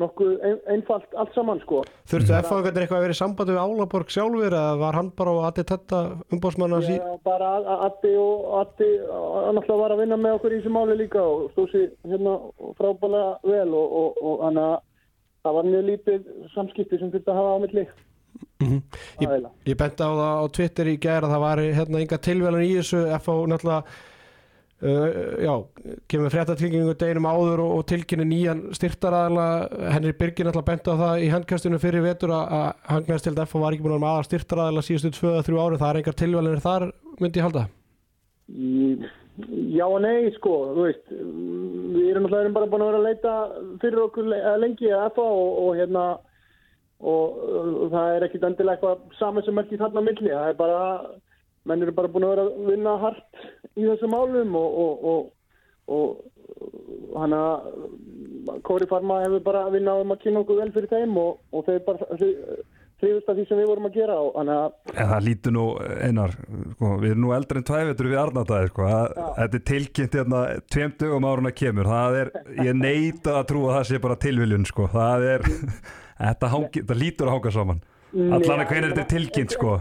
nokkuð 0.00 0.36
ein, 0.46 0.60
einfalt 0.72 1.16
allt 1.20 1.34
saman 1.36 1.60
sko. 1.60 1.82
Þurftu 2.08 2.32
FH 2.32 2.54
einhvern 2.56 2.78
eitthvað 2.80 2.98
að 2.98 3.04
vera 3.04 3.16
í 3.16 3.18
sambandi 3.18 3.56
við 3.56 3.60
Álaborg 3.60 4.12
sjálfur 4.14 4.46
eða 4.54 4.78
var 4.80 4.96
hann 4.96 5.10
bara 5.18 5.34
og 5.34 5.48
aðið 5.50 5.68
þetta 5.72 6.00
umbóðsmann 6.32 6.76
að 6.78 6.86
sí 6.86 6.94
Já, 6.96 7.10
bara 7.26 7.50
Addi 7.88 8.12
og 8.20 8.46
Addi 8.62 8.88
hann 9.02 9.58
náttúrulega 9.58 9.82
var 9.82 9.96
að 9.96 10.00
vinna 10.04 10.20
með 10.22 10.38
okkur 10.38 10.54
í 10.54 10.60
þessu 10.60 10.72
máli 10.72 10.96
líka 11.02 11.26
og 11.26 11.50
stóð 11.52 11.68
sér 11.74 11.90
hérna 12.08 12.38
frábælega 12.78 13.52
vel 13.52 13.68
og, 13.82 13.98
og, 14.00 14.22
og 14.22 14.46
hann 14.46 14.62
að 14.62 14.72
það 15.42 15.58
var 15.58 15.68
mjög 15.68 15.86
lítið 15.90 16.32
samskipti 16.54 17.02
sem 17.02 17.12
þurfti 17.12 17.34
að 17.34 17.40
hafa 17.42 17.52
á 17.52 17.62
milli 17.66 17.86
Ég, 18.62 19.26
aðeila. 19.26 19.50
ég 19.66 19.76
benti 19.80 20.06
á 20.06 20.10
það 20.14 20.38
á 20.38 20.44
Twitter 20.54 20.86
í 20.92 20.96
gæra 21.02 21.28
það 21.32 21.40
var 21.42 21.62
hérna 21.66 22.00
enga 22.04 22.18
tilvælan 22.22 22.62
í 22.62 22.72
þessu. 22.78 23.00
FH 23.18 23.34
náttúrulega 23.50 23.80
uh, 24.82 25.08
já, 25.42 25.54
kemur 26.10 26.30
fréttatilkynningu 26.34 26.94
deginum 27.00 27.26
áður 27.30 27.62
og, 27.64 27.72
og 27.80 27.84
tilkynni 27.90 28.26
nýjan 28.30 28.62
styrtaraðala 28.78 29.46
Henry 29.96 30.14
Birgir 30.18 30.46
náttúrulega 30.48 30.68
benti 30.70 30.94
á 30.94 31.02
það 31.02 31.24
í 31.26 31.30
handkastinu 31.34 31.80
fyrir 31.82 32.06
vetur 32.06 32.34
að, 32.38 32.54
að 32.60 32.68
hangnæst 32.94 33.26
til 33.28 33.34
að 33.34 33.42
FH 33.48 33.62
var 33.64 33.76
ekki 33.76 33.86
búin 33.88 33.96
að 33.98 34.08
aðal 34.12 34.28
styrtaraðala 34.30 34.86
síðustu 34.86 35.12
2-3 35.18 35.60
ári, 35.66 35.80
það 35.82 35.90
er 35.94 36.00
engar 36.02 36.18
tilvælanir 36.22 36.64
þar 36.68 36.88
myndi 37.22 37.42
ég 37.42 37.48
halda? 37.50 37.66
Í- 38.52 39.10
Já 39.42 39.86
og 39.88 40.02
nei 40.04 40.28
sko, 40.34 40.50
þú 40.76 40.82
veist 40.84 41.06
við 41.08 42.10
erum 42.12 42.26
erum 42.36 42.52
bara 42.52 42.66
búin 42.68 42.82
að 42.84 42.90
vera 42.90 42.98
að 43.00 43.06
leita 43.06 43.30
fyrir 43.80 44.02
okkur 44.02 44.26
le- 44.28 44.40
lengi 44.60 44.90
að 44.92 45.06
FA 45.16 45.24
og, 45.24 45.54
og 45.62 45.78
hérna 45.78 46.02
og, 47.02 47.38
það 47.92 48.16
er 48.16 48.26
ekkit 48.28 48.46
endilega 48.48 48.78
eitthvað 48.78 49.18
saman 49.18 49.46
sem 49.46 49.62
ekki 49.62 49.80
þarna 49.80 50.04
milli, 50.06 50.30
það 50.30 50.50
er 50.50 50.58
bara 50.58 50.82
menn 51.68 51.84
eru 51.84 51.94
bara 51.94 52.10
búin 52.10 52.26
að 52.26 52.34
vera 52.34 52.44
að 52.48 52.68
vinna 52.70 52.98
hart 53.02 53.42
í 53.78 53.86
þessum 53.86 54.14
málum 54.14 54.56
og 54.58 54.78
og, 54.82 55.08
og, 55.12 55.96
og 55.96 57.18
hann 57.22 57.36
að 57.36 58.60
Kóri 58.66 58.88
Farma 58.90 59.22
hefur 59.22 59.42
bara 59.46 59.66
vinnað 59.70 60.02
um 60.02 60.14
að 60.14 60.22
kynna 60.24 60.42
okkur 60.42 60.62
vel 60.62 60.70
fyrir 60.74 60.90
þeim 60.90 61.18
og, 61.20 61.36
og 61.54 61.66
þeir 61.68 61.84
bara 61.86 62.08
þrýðust 63.02 63.30
að 63.30 63.38
því 63.38 63.44
sem 63.48 63.58
við 63.58 63.68
vorum 63.70 63.88
að 63.88 63.96
gera 63.98 64.16
að 64.18 64.60
En 64.92 65.10
það 65.12 65.24
lítur 65.26 65.54
nú 65.54 65.64
einar, 65.78 66.34
sko, 66.74 66.92
við 67.02 67.14
erum 67.14 67.24
nú 67.24 67.32
eldri 67.36 67.60
en 67.60 67.66
tvævetur 67.70 68.10
við 68.10 68.20
Arnardæði, 68.22 68.70
sko, 68.70 68.86
að, 68.98 69.16
þetta 69.38 69.58
er 69.58 69.64
tilkynnt 69.72 70.16
hérna 70.18 70.42
tveim 70.70 70.94
dögum 71.00 71.26
áruna 71.26 71.54
kemur, 71.54 71.90
það 71.90 72.18
er, 72.20 72.32
ég 72.62 72.78
neita 72.78 73.38
að 73.40 73.48
trúa 73.50 73.72
að 73.72 73.78
það 73.78 73.88
sé 73.90 74.02
bara 74.06 74.20
tilviljun, 74.26 74.68
sko, 74.70 74.88
það 74.92 75.28
er, 75.32 75.48
þetta, 76.18 76.52
hangi, 76.56 76.84
það 76.90 77.00
lítur 77.02 77.30
að 77.30 77.36
hanga 77.36 77.54
saman, 77.56 77.80
allan 78.12 78.62
að 78.64 78.66
hvernig 78.72 78.92
þetta 78.92 79.04
er 79.04 79.10
tilkynnt, 79.12 79.56
sko. 79.56 79.78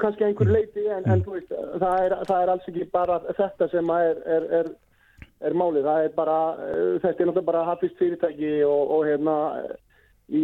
kannski 0.00 0.24
að 0.24 0.28
einhver 0.30 0.52
leiti 0.52 0.86
en, 0.86 1.06
en 1.12 1.24
þú 1.26 1.36
veist, 1.36 1.52
það 1.82 2.06
er, 2.06 2.16
það 2.30 2.38
er 2.38 2.54
alls 2.54 2.72
ekki 2.72 2.88
bara 2.94 3.20
þetta 3.28 3.70
sem 3.74 3.94
að 3.94 4.08
er, 4.08 4.24
er, 4.36 4.48
er, 4.60 4.72
er 5.50 5.58
málið, 5.58 5.86
það 5.88 6.08
er 6.08 6.16
bara 6.16 6.38
eh, 6.68 6.82
þetta 7.04 7.12
er 7.12 7.30
náttúrulega 7.30 7.50
bara 7.52 7.66
hafist 7.68 7.98
fyrirtæki 8.00 8.54
og, 8.68 8.96
og 8.96 9.06
hérna 9.10 9.36
í 10.32 10.42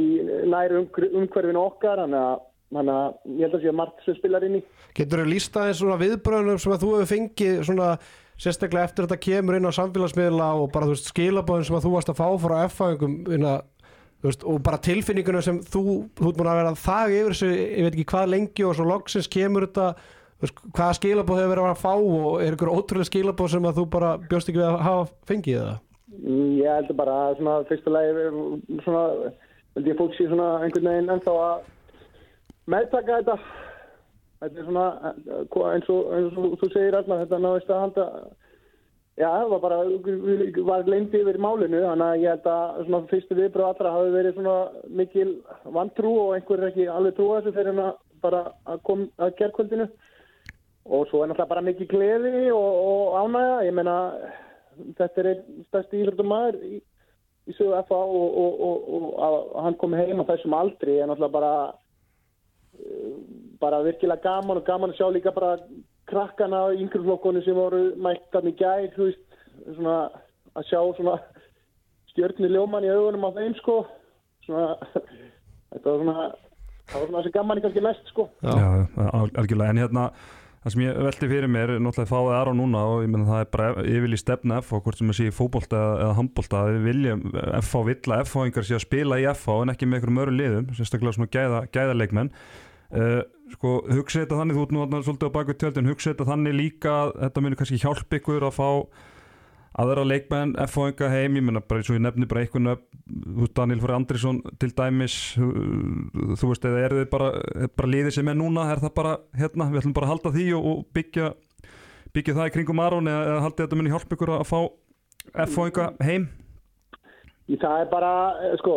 næri 0.48 0.82
umhverfinu 0.82 1.60
okkar 1.62 2.02
þannig 2.02 2.20
að, 2.20 2.46
þannig 2.76 2.94
að 2.94 3.36
ég 3.38 3.44
held 3.46 3.58
að 3.58 3.62
sé 3.62 3.72
að 3.72 3.78
margt 3.80 4.04
sem 4.04 4.16
spilar 4.18 4.46
inn 4.46 4.58
í. 4.58 4.62
Getur 4.96 5.22
þú 5.22 5.28
lísta 5.30 5.62
aðeins 5.62 5.82
svona 5.82 6.00
viðbröðunum 6.02 6.62
sem 6.62 6.74
að 6.74 6.82
þú 6.84 6.94
hefur 6.94 7.12
fengið 7.12 7.60
svona 7.68 7.90
sérstaklega 8.38 8.86
eftir 8.86 9.06
þetta 9.06 9.22
kemur 9.24 9.58
inn 9.58 9.66
á 9.66 9.72
samfélagsmiðla 9.74 10.48
og 10.60 10.68
bara 10.74 10.86
þú 10.86 10.94
veist 10.94 11.10
skilabóðin 11.10 11.66
sem 11.66 11.78
að 11.78 11.86
þú 11.86 11.94
varst 11.96 12.12
að 12.12 12.20
fá 12.20 12.28
frá 12.44 12.56
F-fæðingum 12.68 13.16
veist, 14.24 14.44
og 14.44 14.62
bara 14.66 14.80
tilfinningunum 14.82 15.44
sem 15.44 15.58
þú, 15.62 15.82
þú 16.18 16.30
ert 16.30 16.40
múin 16.40 16.52
að 16.52 16.60
vera 16.60 16.76
þag 16.84 17.16
yfir 17.16 17.34
þessu, 17.34 17.50
ég 17.54 17.86
veit 17.86 17.92
ekki 17.94 18.06
hvað 18.12 18.32
lengi 18.34 18.66
og 18.66 18.76
svo 18.76 18.86
loksins 18.88 19.30
kemur 19.30 19.68
þetta 19.68 19.88
veist, 20.42 20.62
hvaða 20.74 20.96
skilabóð 20.98 21.42
hefur 21.42 21.52
verið 21.54 21.70
að 21.72 21.82
fá 21.82 21.92
og 21.94 22.42
er 22.42 22.56
ykkur 22.56 22.72
ótrúlega 22.72 23.10
skilabóð 23.10 23.52
sem 23.54 23.68
að 23.70 23.80
þú 23.80 23.86
bara 23.94 24.14
bjóst 24.24 24.50
ekki 24.50 24.62
við 24.62 24.68
að 24.70 24.82
hafa 24.88 25.06
fengið 25.30 25.60
það? 25.62 25.78
Ég 26.58 26.72
heldur 26.72 26.98
bara 26.98 27.16
að 27.28 27.38
svona 27.38 27.56
fyrsta 27.68 27.94
lagi 27.94 28.28
svona, 28.84 29.02
held 29.76 29.90
ég 29.92 29.98
fólk 29.98 30.14
sé 30.16 30.28
svona 30.28 30.50
einhvern 30.64 30.90
veginn 30.90 31.14
ennþá 31.14 31.34
að 31.46 31.66
meðtaka 32.68 33.20
þetta 33.20 33.38
þetta 34.38 34.60
er 34.60 34.68
svona 34.68 34.86
eh, 35.10 35.56
eins 35.72 35.88
og, 35.92 36.12
eins 36.14 36.38
og 36.38 36.58
þú 36.60 36.70
segir 36.72 36.96
alltaf 36.98 37.24
þetta 37.24 37.40
náðist 37.42 37.72
að 37.72 37.82
halda 37.84 38.06
já, 39.18 39.28
það 39.28 39.52
var 39.52 39.62
bara 39.64 39.78
var 40.70 40.90
leindi 40.90 41.22
yfir 41.22 41.38
málinu 41.42 41.80
þannig 41.82 42.08
að 42.08 42.20
ég 42.22 42.34
held 42.34 42.50
að 42.52 42.82
svona 42.86 43.08
fyrstu 43.10 43.38
viðbröð 43.38 43.68
allra 43.68 43.94
hafi 43.96 44.12
verið 44.14 44.36
svona 44.36 44.56
mikil 45.00 45.30
vantrú 45.76 46.12
og 46.24 46.34
einhver 46.36 46.62
er 46.62 46.70
ekki 46.70 46.90
alveg 46.92 47.16
trúa 47.16 47.40
þessu 47.40 47.56
fyrir 47.56 47.80
að 47.82 47.96
bara 48.22 48.44
að 48.66 48.84
kom 48.86 49.06
að 49.18 49.34
gerðkvöldinu 49.40 49.88
og 50.88 51.08
svo 51.08 51.22
er 51.22 51.30
náttúrulega 51.30 51.52
bara 51.52 51.64
mikil 51.66 51.88
gleði 51.90 52.44
og, 52.54 52.78
og 52.90 53.18
ánægja, 53.22 53.58
ég 53.68 53.76
meina 53.76 53.96
þetta 54.98 55.22
er 55.22 55.30
einn 55.32 55.66
stærsti 55.68 56.00
íþróttum 56.02 56.30
maður 56.30 56.62
í, 56.64 56.78
í 57.48 57.56
sögu 57.58 57.82
FA 57.88 57.98
og, 57.98 58.38
og, 58.44 58.88
og, 58.94 59.10
að 59.26 59.38
hann 59.66 59.78
komi 59.82 60.00
heim 60.00 60.22
á 60.22 60.30
þessum 60.30 60.56
aldri 60.56 60.98
er 60.98 61.10
náttúrulega 61.10 61.36
bara 61.36 61.52
eh, 62.78 63.14
bara 63.60 63.84
virkilega 63.86 64.24
gaman 64.24 64.60
og 64.62 64.66
gaman 64.66 64.94
að 64.94 65.00
sjá 65.00 65.10
líka 65.12 65.34
bara 65.34 65.56
krakkana 66.08 66.64
í 66.74 66.82
yngri 66.84 67.02
flokkonu 67.04 67.42
sem 67.44 67.56
voru 67.58 67.82
mættan 68.00 68.48
í 68.50 68.54
veist, 68.58 69.22
svona 69.76 69.98
að 70.56 70.66
sjá 70.70 70.80
svona 70.96 71.18
stjörnir 72.12 72.52
ljóman 72.54 72.86
í 72.86 72.90
augunum 72.92 73.28
á 73.28 73.30
þeim 73.36 73.54
sko. 73.60 73.78
Svona, 74.46 74.74
þetta 75.74 75.86
var 75.92 76.02
svona 76.02 76.18
það 76.88 76.98
var 76.98 77.08
svona 77.08 77.22
þessi 77.22 77.32
gaman 77.36 77.60
í 77.60 77.64
kannski 77.64 77.84
mest 77.84 78.12
sko. 78.12 78.28
Já, 78.42 78.68
al- 79.12 79.32
algjörlega, 79.38 79.70
en 79.74 79.82
hérna 79.82 80.04
það 80.64 80.74
sem 80.74 80.82
ég 80.82 81.00
velti 81.06 81.28
fyrir 81.30 81.50
mér, 81.52 81.72
er 81.76 81.82
náttúrulega 81.84 82.10
fáið 82.10 82.30
aðra 82.34 82.54
núna 82.58 82.84
og 82.90 83.02
ég 83.04 83.10
menna 83.12 83.28
það 83.28 83.42
er 83.44 83.50
bara 83.54 83.84
yfirlýst 83.84 84.24
stefna 84.26 84.58
F 84.62 84.72
og 84.74 84.82
hvort 84.86 84.98
sem 84.98 85.12
að 85.12 85.18
sé 85.20 85.28
í 85.28 85.34
fótbolta 85.34 85.82
eða, 86.00 86.14
handbolta 86.18 86.62
við 86.72 86.88
viljum, 86.88 87.26
F 87.60 87.74
á 87.78 87.80
villa, 87.86 88.20
F 88.24 88.34
á 88.34 88.40
yngar 88.48 88.66
sé 88.66 88.78
að 88.78 88.86
spila 88.86 89.20
í 89.22 89.28
F 89.30 89.44
á 89.48 89.54
en 89.62 89.74
ekki 89.74 89.86
með 89.86 90.00
einhverjum 90.00 90.22
öru 90.24 90.34
liðum 90.34 90.72
sérstaklega 90.74 91.14
svona 91.18 91.32
gæða, 91.36 91.60
gæðaleikmenn. 91.76 92.32
Uh, 92.88 93.20
sko, 93.54 93.74
hugsa 93.90 94.24
þetta 94.24 94.40
þannig 94.40 94.58
þú 94.58 94.64
ert 94.64 94.74
nú 94.74 94.82
þarna 94.82 95.04
svolítið 95.06 95.30
á 95.30 95.36
baku 95.36 95.54
tjöldin, 95.58 95.90
hugsa 95.90 96.12
þetta 96.12 96.26
þannig 96.28 96.56
líka 96.58 96.96
þetta 97.14 97.44
muni 97.44 97.58
kannski 97.58 97.80
hjálpa 97.82 98.18
ykkur 98.18 98.48
að 98.48 98.58
fá 98.58 98.68
aðra 99.78 100.04
leikmenn 100.06 100.54
F-fóinga 100.64 101.10
heim, 101.12 101.36
ég 101.38 101.44
menna 101.46 101.62
bara 101.62 101.82
eins 101.82 101.90
og 101.92 101.98
ég 101.98 102.02
nefni 102.02 102.26
bara 102.28 102.42
einhvern 102.42 102.70
veginn, 102.72 103.50
Daniel 103.54 103.82
Frey 103.82 103.94
Andrisson 103.94 104.40
til 104.58 104.72
dæmis, 104.74 105.18
þú 105.38 106.50
veist 106.50 106.66
eða 106.66 106.82
eru 106.88 107.02
þið 107.02 107.10
bara, 107.12 107.28
bara 107.78 107.92
liðið 107.92 108.16
sem 108.18 108.32
er 108.32 108.38
núna 108.38 108.66
er 108.72 108.82
það 108.82 108.94
bara, 108.96 109.14
hérna, 109.38 109.68
við 109.70 109.82
ætlum 109.82 109.94
bara 109.98 110.08
að 110.08 110.14
halda 110.16 110.34
því 110.34 110.48
og, 110.58 110.68
og 110.72 110.82
byggja, 110.98 111.30
byggja 112.16 112.36
það 112.40 112.50
í 112.50 112.54
kringum 112.56 112.82
Aron 112.82 113.12
eða, 113.12 113.22
eða 113.30 113.46
haldið 113.46 113.64
þetta 113.66 113.80
muni 113.80 113.94
hjálpa 113.94 114.18
ykkur 114.18 114.34
að 114.34 114.46
fá 114.50 114.58
F-fóinga 115.46 115.90
heim 116.08 116.28
það 117.56 117.80
er 117.80 117.86
bara, 117.88 118.12
eh, 118.44 118.56
sko, 118.60 118.74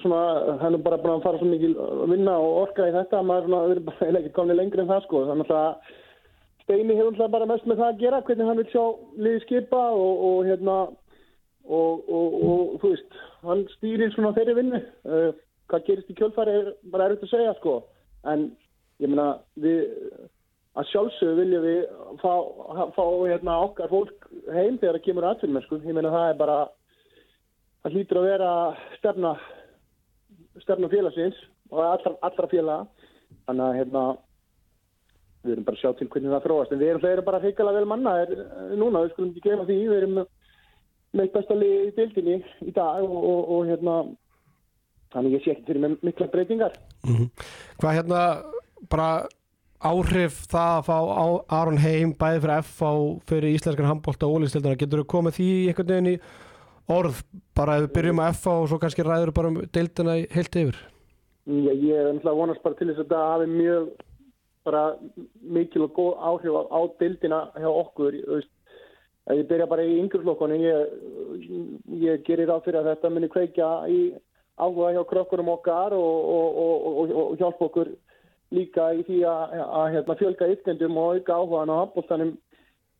svona, 0.00 0.20
hann 0.62 0.74
er 0.74 0.84
bara 0.84 0.96
búin 0.96 1.18
að 1.18 1.26
fara 1.26 1.38
svo 1.38 1.48
mikil 1.50 1.74
vinna 2.08 2.38
og 2.40 2.62
orka 2.62 2.88
í 2.88 2.94
þetta 2.94 3.18
að 3.18 3.28
maður 3.28 3.74
erum 3.74 3.84
bara 3.84 3.98
eiginlega 4.06 4.22
ekki 4.22 4.36
komni 4.38 4.56
lengri 4.56 4.80
en 4.80 4.88
það, 4.88 5.04
sko. 5.04 5.24
Þannig 5.28 5.52
að 5.58 5.92
Steini 6.62 6.96
hefur 6.96 7.12
alltaf 7.12 7.30
bara 7.34 7.48
mest 7.50 7.66
með 7.66 7.82
það 7.82 7.92
að 7.92 8.00
gera, 8.00 8.22
hvernig 8.24 8.48
hann 8.48 8.60
vil 8.62 8.68
sjá 8.70 8.84
liði 9.26 9.44
skipa 9.44 9.82
og, 9.92 10.24
og 10.28 10.44
hérna, 10.48 10.76
og, 11.68 12.04
og, 12.08 12.36
og 12.48 12.76
þú 12.80 12.92
veist, 12.94 13.16
hann 13.42 13.64
stýrir 13.76 14.12
svona 14.14 14.32
þeirri 14.36 14.54
vinnu. 14.60 14.82
Uh, 15.04 15.32
hvað 15.68 15.88
gerist 15.88 16.12
í 16.12 16.16
kjölfari 16.16 16.54
er 16.60 16.70
bara 16.92 17.08
erfitt 17.10 17.26
að 17.26 17.34
segja, 17.34 17.56
sko. 17.58 17.80
En 18.30 18.46
ég 19.02 19.10
meina, 19.10 19.34
við, 19.60 19.82
að 20.78 20.88
sjálfsögðu 20.92 21.42
viljum 21.42 21.66
við 21.66 21.80
fá, 22.22 22.32
fá 22.96 23.04
hérna, 23.26 23.58
okkar 23.66 23.90
fólk 23.92 24.30
heim 24.54 24.78
þegar 24.78 25.00
það 25.00 25.04
kemur 25.08 25.28
aðfyrir, 25.28 25.66
sko. 25.66 25.80
Ég 25.82 25.98
meina, 25.98 26.14
það 26.14 26.30
er 26.30 26.40
bara 26.40 26.58
það 27.82 27.96
hlýtur 27.96 28.20
að 28.20 28.28
vera 28.30 28.52
stefna 28.98 29.32
stefna 30.62 30.90
félagsins 30.92 31.38
og 31.72 31.80
allra, 31.86 32.14
allra 32.26 32.50
félaga. 32.50 33.08
Þannig 33.46 33.64
að 33.66 33.78
hérna 33.80 34.04
við 35.42 35.54
erum 35.54 35.66
bara 35.66 35.78
að 35.78 35.82
sjá 35.82 35.98
til 35.98 36.08
hvernig 36.12 36.34
það 36.34 36.46
þróast. 36.46 36.72
En 36.72 36.80
við 36.82 36.92
erum, 36.92 37.06
erum 37.10 37.26
bara 37.26 37.42
hreikalega 37.42 37.80
vel 37.80 37.90
manna 37.90 38.14
er, 38.22 38.32
núna, 38.78 39.04
við 39.04 39.14
skulum 39.14 39.30
ekki 39.32 39.44
glema 39.46 39.68
því. 39.68 39.78
Við 39.90 39.98
erum 39.98 40.18
með 41.12 41.30
besta 41.34 41.56
lið 41.58 41.78
í 41.88 41.94
dildinni 41.98 42.36
í 42.68 42.74
dag 42.76 43.04
og, 43.04 43.16
og, 43.18 43.40
og 43.56 43.70
hérna 43.70 43.96
þannig 45.12 45.36
ég 45.36 45.44
sé 45.44 45.54
ekki 45.54 45.66
fyrir 45.68 45.84
með 45.84 45.96
mikla 46.08 46.28
breytingar. 46.32 46.76
Mm 47.04 47.16
-hmm. 47.16 47.48
Hvað 47.80 47.96
hérna 47.98 48.20
bara 48.92 49.10
áhrif 49.82 50.46
það 50.52 50.78
að 50.78 50.86
fá 50.86 50.96
Aron 51.58 51.82
heim 51.82 52.14
bæði 52.14 52.40
fyrir 52.44 52.62
F 52.62 52.82
á 52.86 52.92
fyrir 53.28 53.56
íslenskan 53.56 53.90
handbólta 53.90 54.26
og 54.26 54.38
ólistildana, 54.38 54.78
getur 54.78 55.02
þú 55.02 55.06
komið 55.10 55.36
því 55.38 55.50
einhvern 55.68 55.88
veginn 55.90 56.12
í 56.14 56.16
orð 56.90 57.22
bara 57.56 57.76
ef 57.78 57.86
við 57.86 57.92
byrjum 57.96 58.22
að 58.22 58.40
FA 58.40 58.56
og 58.62 58.70
svo 58.70 58.78
kannski 58.82 59.04
ræður 59.06 59.34
bara 59.36 59.52
um 59.52 59.60
deildina 59.74 60.16
heilt 60.32 60.56
yfir. 60.56 60.80
Já, 61.46 61.72
ég 61.74 61.98
er 61.98 62.08
náttúrulega 62.12 62.38
vonast 62.38 62.62
bara 62.62 62.78
til 62.78 62.88
þess 62.90 63.02
að 63.02 63.12
það 63.12 63.30
hafi 63.32 63.46
mjög 63.50 63.86
bara 64.62 64.82
mikil 65.42 65.86
og 65.88 65.94
góð 65.96 66.12
áhrif 66.30 66.54
á, 66.54 66.62
á 66.70 66.80
deildina 67.00 67.40
hjá 67.58 67.70
okkur 67.70 68.18
veist, 68.28 68.52
ég 69.34 69.48
byrja 69.50 69.66
bara 69.70 69.86
í 69.86 69.96
yngjurflokkonu 70.02 70.58
ég, 70.62 70.92
ég 72.02 72.22
gerir 72.26 72.52
á 72.54 72.62
fyrir 72.62 72.82
að 72.82 72.92
þetta 72.92 73.10
muni 73.10 73.30
kveikja 73.32 73.70
í 73.90 74.00
áhuga 74.54 74.92
hjá 74.94 75.02
krökkurum 75.10 75.50
okkar 75.56 75.96
og, 75.96 76.30
og, 76.36 76.86
og, 76.92 77.14
og 77.24 77.36
hjálpa 77.40 77.66
okkur 77.66 77.90
líka 78.52 78.92
í 78.94 79.02
því 79.08 79.22
að, 79.26 79.42
að, 79.58 79.68
að 79.80 79.92
hérna, 79.96 80.18
fjölga 80.20 80.50
ytkendum 80.54 80.98
og 81.00 81.18
auka 81.18 81.38
áhugaðan 81.38 81.74
á 81.74 81.80
handbóltanum 81.82 82.32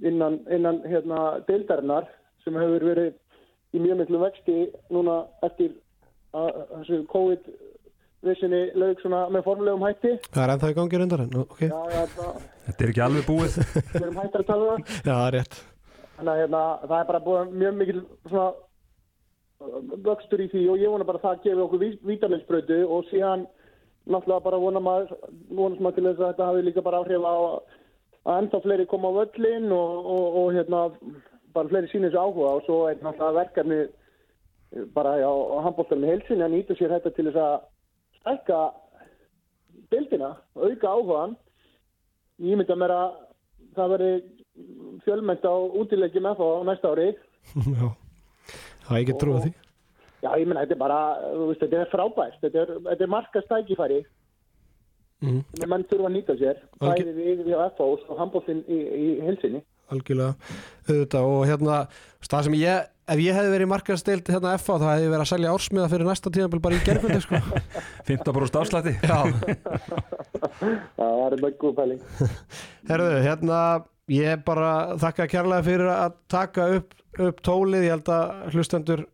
innan, 0.03 0.41
innan 0.51 0.81
hérna, 0.89 1.21
deildarinnar 1.47 2.09
sem 2.43 2.57
hefur 2.59 2.89
verið 2.91 3.13
í 3.73 3.81
mjög 3.83 4.01
miklu 4.03 4.21
vexti 4.23 4.57
núna 4.93 5.19
eftir 5.47 5.75
að 6.37 6.49
þessu 6.73 6.99
COVID-vissinni 7.13 8.63
lög 8.81 9.01
svona 9.03 9.23
með 9.33 9.45
formulegum 9.49 9.85
hætti. 9.87 10.15
Það 10.33 10.43
er 10.47 10.55
ennþá 10.55 10.71
í 10.73 10.77
gangi 10.79 11.01
reyndar 11.03 11.25
en, 11.27 11.37
ok. 11.45 11.61
Já, 11.67 11.79
já, 11.93 12.03
það, 12.17 12.43
Þetta 12.67 12.85
er 12.87 12.93
ekki 12.93 13.05
alveg 13.07 13.25
búið. 13.29 13.57
við 13.93 14.03
erum 14.03 14.21
hættar 14.23 14.45
að 14.45 14.51
tala 14.53 14.69
um 14.77 14.85
það. 14.87 14.99
Já, 15.03 15.13
það 15.13 15.27
er 15.29 15.37
rétt. 15.39 15.57
Þannig 16.17 16.33
að 16.35 16.43
hérna, 16.43 16.63
það 16.87 16.99
er 17.03 17.09
bara 17.13 17.23
búið 17.27 17.57
mjög 17.63 17.81
mikil 17.81 18.03
svona 18.29 18.51
vöxtur 20.07 20.43
í 20.43 20.49
því 20.51 20.63
og 20.73 20.81
ég 20.83 20.91
vona 20.93 21.07
bara 21.07 21.21
að 21.21 21.27
það 21.29 21.43
gefi 21.47 21.65
okkur 21.67 21.83
vítaminsbrödu 22.11 22.79
og 22.91 23.05
síðan 23.11 23.45
náttúrulega 24.11 24.43
bara 24.47 24.59
vona 24.59 24.81
maður, 24.83 25.13
vonast 25.55 25.83
maður 25.85 25.97
til 26.01 26.07
þess 26.09 26.19
að 26.23 26.31
þetta 26.33 26.49
hafi 26.49 26.65
líka 26.67 26.83
bara 26.83 27.03
áhrif 27.05 27.23
á 27.23 27.35
að 28.23 28.41
ennþá 28.41 28.61
fleiri 28.65 28.87
koma 28.91 29.13
á 29.15 29.19
völlin 29.21 29.69
og, 29.77 29.93
og, 30.15 30.39
og 30.41 30.49
hérna 30.57 30.81
bara 31.55 31.71
fleiri 31.71 31.91
sínir 31.91 32.11
þessu 32.11 32.23
áhuga 32.23 32.53
og 32.57 32.65
svo 32.67 32.79
er 32.91 33.01
náttúrulega 33.01 33.39
verkefni 33.39 33.81
eh, 33.83 34.85
bara 34.95 35.17
á 35.23 35.33
handbóltarinn 35.67 36.11
helsin 36.11 36.45
að 36.45 36.55
nýta 36.57 36.77
sér 36.79 36.95
þetta 36.97 37.15
til 37.17 37.27
þess 37.29 37.43
að 37.43 37.57
stækka 38.21 38.61
bildina, 39.93 40.31
auka 40.57 40.95
áhugan 40.95 41.37
ég 42.43 42.57
myndi 42.57 42.73
að 42.73 42.81
mér 42.83 42.95
að 42.97 43.19
það 43.77 43.93
veri 43.97 44.13
fjölmænt 45.05 45.45
á 45.49 45.55
útilegjum 45.81 46.29
eða 46.29 46.49
á 46.49 46.67
næsta 46.69 46.93
ári. 46.93 47.13
Já, 47.79 47.87
það 48.87 48.97
er 48.97 49.03
ekki 49.03 49.21
trúið 49.21 49.47
því. 49.47 49.53
Já, 50.23 50.29
ég 50.39 50.47
menna, 50.47 50.63
þetta 50.63 50.77
er 50.77 50.83
bara, 50.83 50.99
veist, 51.49 51.63
þetta 51.65 51.79
er 51.81 51.89
frábært. 51.91 52.37
Þetta 52.45 52.61
er, 52.63 52.75
þetta 52.89 53.07
er 53.07 53.11
markast 53.11 53.49
tækifæri 53.51 54.03
mm. 55.23 55.41
sem 55.59 55.71
mann 55.71 55.87
þurfa 55.91 56.11
að 56.11 56.17
nýta 56.17 56.37
sér 56.39 56.61
bæði 56.83 57.15
við, 57.17 57.43
við 57.47 57.57
á 57.59 57.67
FH 57.73 57.89
og 58.13 58.21
handbóltinn 58.21 58.63
í, 58.67 58.79
í 58.79 59.07
helsinni 59.27 59.63
algjörlega 59.93 60.35
auðvitað. 60.89 61.29
Og 61.29 61.45
hérna 61.51 61.79
það 62.27 62.49
sem 62.49 62.57
ég, 62.59 62.89
ef 63.13 63.23
ég 63.23 63.39
hefði 63.39 63.55
verið 63.55 63.71
markaðstild 63.73 64.33
hérna 64.33 64.57
FA 64.63 64.79
þá 64.81 64.87
hefði 64.89 65.07
ég 65.07 65.15
verið 65.15 65.25
að 65.25 65.31
selja 65.33 65.55
ársmiða 65.55 65.93
fyrir 65.93 66.11
næsta 66.11 66.33
tíðanbíl 66.35 66.63
bara 66.65 66.79
í 66.79 66.85
gerfundi 66.87 67.23
sko. 67.25 67.41
15 68.11 68.37
brúst 68.39 68.59
afslætti. 68.63 68.95
Já. 69.03 69.21
Það 70.99 71.17
var 71.19 71.37
eitthvað 71.37 71.57
góð 71.63 71.75
pæling. 71.79 72.05
Herðu, 72.91 73.17
hérna 73.25 73.59
ég 74.13 74.45
bara 74.47 74.73
þakka 75.01 75.29
kærlega 75.31 75.67
fyrir 75.67 75.91
að 75.93 76.17
taka 76.33 76.69
upp, 76.79 76.95
upp 77.19 77.43
tólið, 77.47 77.87
ég 77.87 77.97
held 77.97 78.13
að 78.13 78.55
hlustendur 78.55 79.05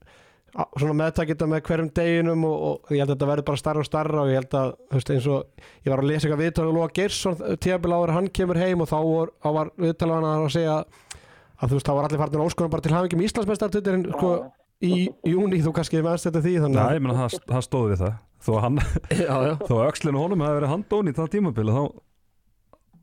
svona 0.55 0.95
meðtakita 0.97 1.35
þetta 1.35 1.49
með 1.53 1.63
hverjum 1.69 1.89
deginum 1.97 2.45
og, 2.49 2.63
og 2.69 2.93
ég 2.95 3.03
held 3.03 3.11
að 3.11 3.15
þetta 3.15 3.31
verður 3.31 3.47
bara 3.51 3.61
starra 3.61 3.83
og 3.83 3.89
starra 3.89 4.23
og 4.23 4.31
ég 4.33 4.41
held 4.41 4.57
að, 4.59 4.71
þú 4.89 4.99
veist, 4.99 5.13
eins 5.15 5.29
og 5.33 5.67
ég 5.85 5.93
var 5.93 6.03
að 6.03 6.09
lesa 6.11 6.27
eitthvað 6.27 6.45
viðtalið 6.45 6.71
og 6.71 6.79
Lóa 6.79 6.93
Geirsson 6.99 7.37
tíabil 7.65 7.93
áður 7.95 8.15
hann 8.17 8.31
kemur 8.39 8.61
heim 8.61 8.85
og 8.85 8.91
þá 8.91 8.97
var, 9.05 9.33
var 9.59 9.73
viðtalið 9.77 10.17
hann 10.17 10.29
að 10.31 10.49
segja 10.57 10.79
að 10.79 11.67
þú 11.67 11.79
veist, 11.79 11.91
þá 11.91 11.95
var 11.99 12.09
allir 12.09 12.23
farnir 12.23 12.45
óskonum 12.47 12.73
bara 12.73 12.87
til 12.87 12.95
hafingjum 12.95 13.27
Íslandsmeistartuttirinn 13.29 14.09
sko 14.15 14.33
í 14.79 14.95
júni, 15.27 15.61
þú 15.63 15.75
kannski 15.77 16.01
meðast 16.01 16.29
þetta 16.29 16.43
því 16.45 16.57
þannig 16.65 16.81
að... 16.81 16.89
Já, 16.89 16.99
ég 16.99 17.05
menna, 17.05 17.19
það, 17.19 17.39
það 17.51 17.65
stóði 17.67 17.93
við 17.93 18.03
það. 18.05 18.19
Þó 18.39 18.51
að 18.55 18.61
hann, 18.63 18.81
já, 19.27 19.35
já. 19.43 19.55
þó 19.67 19.73
að 19.75 19.87
aukslinu 19.89 20.23
honum 20.23 20.45
hefði 20.47 20.59
verið 20.61 20.71
handón 20.71 21.11
í 21.11 21.15
það 21.17 21.31
tímabili 21.33 21.75
þá, 21.75 21.85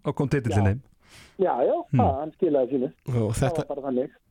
þá 0.05 0.11
kom 0.15 0.31
titillin 0.31 0.69
heim 0.71 0.83
Já, 1.35 1.51
já, 1.67 1.73
hmm. 1.75 1.99
það, 1.99 2.11
hann 2.19 2.31
skilaði 2.37 2.71
sínu. 2.71 2.89
Og, 3.11 3.31
þetta, 3.35 3.65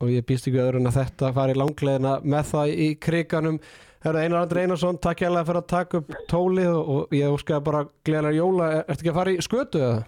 og 0.01 0.09
ég 0.09 0.25
býst 0.25 0.47
ekki 0.49 0.61
öðrun 0.63 0.89
að 0.89 0.97
þetta 0.99 1.29
fari 1.35 1.57
langlegina 1.57 2.15
með 2.25 2.49
það 2.49 2.73
í 2.85 2.87
kriganum. 3.05 3.59
Herra 4.05 4.23
Einar 4.25 4.45
Andri 4.45 4.63
Einarsson, 4.65 4.97
takk 5.01 5.21
ég 5.21 5.29
alveg 5.31 5.47
fyrir 5.47 5.61
að 5.61 5.69
taka 5.69 6.01
upp 6.01 6.17
tólið 6.29 6.71
og, 6.71 6.89
og 6.95 7.15
ég 7.17 7.33
óskæði 7.33 7.63
bara 7.65 7.85
gleðilega 8.05 8.37
jóla, 8.37 8.67
ertu 8.83 8.99
ekki 8.99 9.13
að 9.13 9.17
fara 9.19 9.33
í 9.33 9.45
skötu 9.45 9.81
eða? 9.81 10.03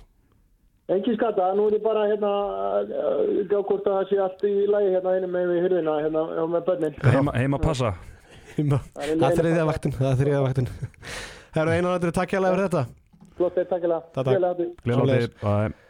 Engi 0.97 1.15
skata, 1.17 1.47
nú 1.57 1.65
er 1.67 1.73
ég 1.75 1.81
bara 1.83 2.03
hérna 2.07 2.29
gá 3.51 3.57
hvort 3.57 3.89
að 3.89 3.97
það 3.97 4.05
sé 4.11 4.19
allt 4.23 4.45
í 4.47 4.53
lægi 4.71 4.93
hérna 4.93 5.15
einu 5.17 5.31
með 5.33 5.49
við 5.51 5.65
hyrðina 5.65 5.97
hérna 6.05 6.45
með 6.53 6.69
börnin. 6.69 7.01
Heima, 7.03 7.33
heima 7.35 7.59
passa. 7.61 7.95
Það 8.55 9.25
er 9.27 9.35
þriðja 9.41 9.65
vaktin 9.67 9.97
Það 9.97 10.07
er 10.11 10.21
þriðja 10.21 10.45
vaktin. 10.45 10.71
Herra 11.57 11.75
Einar 11.75 11.97
Andri, 11.97 12.13
takk 12.15 12.33
ég 12.33 12.39
alveg 12.39 12.55
fyrir 12.55 12.69
þetta. 12.69 12.85
Flott, 13.37 13.59
takk 13.67 14.31
ég 14.31 14.47
alveg 15.01 15.83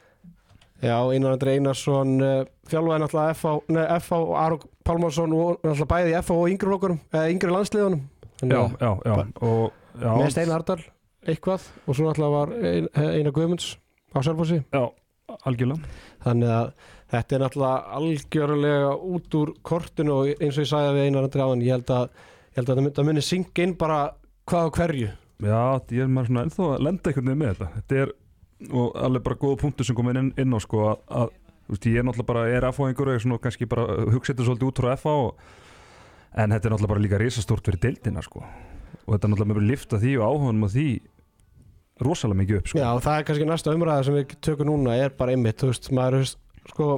Já, 0.83 0.97
Einar 1.09 1.33
Andri 1.33 1.55
Einarsson 1.57 2.11
uh, 2.21 2.43
þjálfaði 2.69 3.01
náttúrulega 3.01 3.97
FH 3.97 4.17
og 4.19 4.35
Aron 4.37 4.67
Pálmarsson 4.85 5.33
og 5.33 5.57
náttúrulega 5.63 5.89
bæði 5.89 6.13
FH 6.19 6.35
og 6.35 6.51
yngri 6.51 6.69
flokkurum, 6.69 6.99
eða 7.13 7.31
yngri 7.33 7.55
landsliðunum. 7.55 8.03
Já, 8.43 8.59
já, 8.77 8.91
já, 9.01 9.15
og, 9.41 9.63
já. 9.97 10.11
Með 10.11 10.29
Steinar 10.35 10.61
Ardal, 10.61 10.77
eitthvað 11.25 11.65
og 11.87 11.97
svo 11.97 12.05
náttúrulega 12.05 12.35
var 12.35 12.53
ein, 12.61 12.89
Einar 12.93 13.33
Guðmunds 13.33 13.71
á 14.13 14.21
Sörfossi 14.21 14.59
Já, 14.61 14.83
algjörlega. 15.49 15.97
Þannig 16.27 16.53
að 16.59 16.69
þetta 17.15 17.37
er 17.37 17.43
náttúrulega 17.45 17.97
algjörlega 17.97 18.93
út 19.15 19.39
úr 19.41 19.53
kortinu 19.65 20.19
og 20.19 20.31
eins 20.35 20.59
og 20.59 20.67
ég 20.67 20.71
sagði 20.75 20.93
við 20.99 21.09
Einar 21.09 21.27
Andri 21.27 21.45
Áðan 21.47 21.65
ég 21.65 21.77
held 21.79 21.95
að, 21.97 22.21
ég 22.53 22.61
held 22.61 22.71
að 22.75 22.93
það 22.99 23.09
muni 23.09 23.25
synga 23.25 23.65
inn 23.65 23.75
bara 23.81 23.99
hvað 24.47 24.69
og 24.69 24.77
hverju. 24.77 25.09
Já, 25.41 25.59
ég 25.93 26.05
er 26.05 26.13
maður 26.13 26.31
svona 26.31 26.45
ennþá 26.45 26.69
að 26.75 26.85
lenda 26.85 27.09
einhvern 27.11 27.27
veginn 27.27 27.41
með 27.41 27.51
þetta. 27.51 27.73
Þetta 27.77 28.01
er 28.03 28.13
og 28.71 28.95
alveg 28.97 29.25
bara 29.25 29.39
góða 29.39 29.61
punktu 29.61 29.85
sem 29.85 29.97
kom 29.97 30.09
inn, 30.11 30.31
inn 30.39 30.55
á 30.55 30.59
sko 30.63 30.85
að, 30.91 31.03
að 31.21 31.33
veist, 31.67 31.85
ég 31.89 32.01
er 32.01 32.07
náttúrulega 32.07 32.31
bara 32.31 32.45
er 32.49 32.67
FH-ingur 32.71 33.13
og 33.13 33.43
kannski 33.43 33.67
bara 33.69 33.85
hugsetur 34.13 34.47
svolítið 34.47 34.71
út 34.71 34.81
frá 34.81 34.95
FH 34.95 35.13
og, 35.27 35.43
en 36.37 36.55
þetta 36.55 36.69
er 36.69 36.73
náttúrulega 36.73 36.93
bara 36.93 37.03
líka 37.03 37.21
risastórt 37.21 37.67
fyrir 37.67 37.83
deildina 37.83 38.23
sko 38.25 38.41
og 38.41 39.13
þetta 39.13 39.27
er 39.27 39.31
náttúrulega 39.33 39.51
með 39.51 39.61
að 39.61 39.69
lifta 39.71 40.01
því 40.01 40.15
og 40.17 40.25
áhugunum 40.31 40.65
á 40.65 40.69
því 40.73 40.87
rosalega 42.07 42.41
mikið 42.41 42.59
upp 42.59 42.71
sko. 42.71 42.81
Já 42.81 42.87
og 42.91 43.03
það 43.05 43.19
er 43.19 43.27
kannski 43.27 43.47
næsta 43.49 43.73
umræða 43.73 44.07
sem 44.07 44.17
við 44.17 44.33
tökum 44.45 44.69
núna 44.69 44.97
er 44.97 45.13
bara 45.17 45.33
einmitt, 45.33 45.59
þú 45.61 45.71
veist, 45.71 45.91
maður 45.95 46.19
veist, 46.21 46.41
sko 46.73 46.89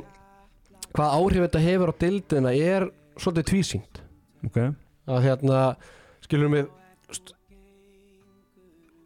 hvað 0.96 1.16
áhrif 1.20 1.46
þetta 1.46 1.66
hefur 1.66 1.94
á 1.94 2.00
deildina 2.04 2.56
er 2.56 2.88
svolítið 3.20 3.50
tvísýnd 3.52 4.02
okay. 4.48 4.74
að 5.10 5.28
hérna, 5.28 5.62
skilurum 6.26 6.58
við 6.58 6.72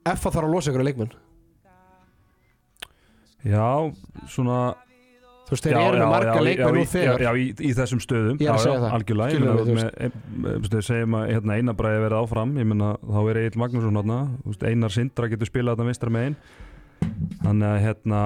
FH 0.04 0.30
þarf 0.30 0.44
að 0.44 0.52
losa 0.52 0.72
ykkur 0.72 0.84
að 0.84 0.90
leikmenn 0.92 1.14
Já, 3.44 3.68
svona 4.32 4.62
Þú 5.44 5.56
veist, 5.58 5.66
þeir 5.68 5.78
eru 5.78 5.98
með 6.00 6.12
marga 6.14 6.36
leikmenn 6.42 6.78
úr 6.80 6.88
þegar. 6.88 7.24
Já, 7.26 7.30
í, 7.36 7.48
í 7.52 7.72
þessum 7.76 8.00
stöðum. 8.02 8.38
Ég 8.40 8.48
er 8.48 8.56
að 8.56 8.62
segja 8.64 8.78
það. 8.80 8.94
Algjörlega, 8.98 9.34
ég 9.34 10.62
meina 10.64 10.84
segjum 10.88 11.18
að 11.20 11.26
hérna, 11.34 11.58
eina 11.60 11.76
bræði 11.78 12.04
verið 12.06 12.22
áfram 12.22 12.54
ég 12.62 12.70
meina, 12.70 12.94
þá 13.04 13.20
er 13.20 13.40
Egil 13.42 13.60
Magnússon 13.62 14.00
hérna 14.00 14.20
einar 14.64 14.96
Sindra 14.96 15.30
getur 15.34 15.52
spilað 15.52 15.76
þetta 15.76 15.90
mistra 15.90 16.14
megin. 16.16 16.38
Þannig 17.44 17.68
að 17.70 17.84
hérna 17.84 18.22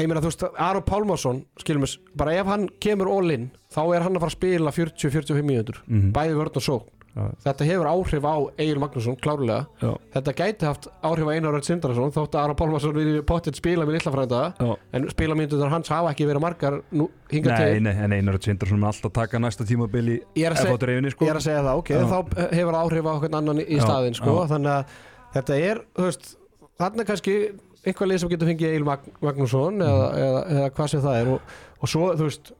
Ég 0.00 0.08
meina, 0.08 0.22
þú 0.24 0.30
veist, 0.30 0.44
Aron 0.66 0.84
Pálmarsson 0.88 1.40
skilum 1.60 1.84
við, 1.84 1.98
bara 2.16 2.34
ef 2.40 2.48
hann 2.48 2.62
kemur 2.80 3.10
all 3.12 3.34
in 3.34 3.50
þá 3.72 3.82
er 3.84 4.04
hann 4.06 4.16
að 4.16 4.24
fara 4.24 4.32
að 4.32 4.38
spila 4.38 4.72
40-45 4.72 5.44
mínútur 5.44 5.82
mm 5.84 5.98
-hmm. 5.98 6.12
bæði 6.16 6.38
vörð 6.38 6.56
og 6.56 6.64
sókn. 6.64 6.88
Já. 6.88 7.01
Þetta 7.12 7.66
hefur 7.68 7.88
áhrif 7.90 8.24
á 8.24 8.34
Egil 8.56 8.78
Magnússon 8.80 9.16
klárlega, 9.20 9.66
Já, 9.82 9.90
þetta 10.14 10.32
gæti 10.38 10.64
haft 10.68 10.86
áhrif 11.04 11.28
á 11.28 11.32
Einar 11.34 11.52
Rödd 11.52 11.66
Sindrason, 11.68 12.12
þótt 12.14 12.36
að 12.38 12.44
Aron 12.46 12.56
Pálmarsson 12.56 12.94
við 12.96 13.18
pottitt 13.28 13.58
spila 13.60 13.84
með 13.84 13.98
lilla 13.98 14.12
frænda. 14.14 14.40
Já. 14.56 14.70
en 14.96 15.08
spilamyndunar 15.12 15.72
hans 15.74 15.90
hafa 15.92 16.12
ekki 16.14 16.28
verið 16.30 16.44
margar 16.46 16.78
nú, 16.90 17.08
hingað 17.32 17.52
Nei, 17.58 17.72
til. 17.74 17.82
nei, 17.84 17.92
en 18.06 18.12
Einar 18.16 18.38
Sindarsson 18.40 18.80
er 18.82 18.88
alltaf 18.92 19.10
að 19.10 19.16
taka 19.20 19.42
næsta 19.44 19.66
tímabili 19.68 20.20
ég 20.40 20.46
er, 20.48 20.56
að 20.56 20.70
F 20.70 20.72
á 20.72 20.76
dreifinni 20.86 21.12
sko. 21.12 21.26
ég 21.28 21.34
er 21.34 21.40
að 21.42 21.46
segja 21.50 21.66
það, 21.66 21.82
ok, 21.82 21.90
Já. 21.92 22.06
þá 22.08 22.48
hefur 22.56 22.78
áhrif 22.80 23.10
á 23.10 23.14
hvern 23.20 23.38
annan 23.42 23.60
í, 23.60 23.80
staðinn 23.82 24.16
sko, 24.16 24.38
þannig 24.48 24.72
að 24.78 24.96
þetta 25.36 25.60
er, 25.68 25.82
þú 25.98 26.08
veist 26.08 26.32
þarna 26.80 27.04
kannski 27.12 27.36
einhver 27.82 28.08
lið 28.08 28.20
sem 28.22 28.30
getur 28.32 28.48
fengið 28.48 28.68
Egil 28.72 28.84
Mag 28.86 29.06
Magnússon 29.20 29.80
eða, 29.82 30.08
eða, 30.16 30.42
eða 30.56 30.66
hvað 30.76 30.90
sem 30.92 31.00
það 31.02 31.16
er. 31.20 31.30
Og, 31.34 31.54
og 31.82 31.90
svo, 31.90 32.08
þú 32.16 32.28
veist 32.28 32.52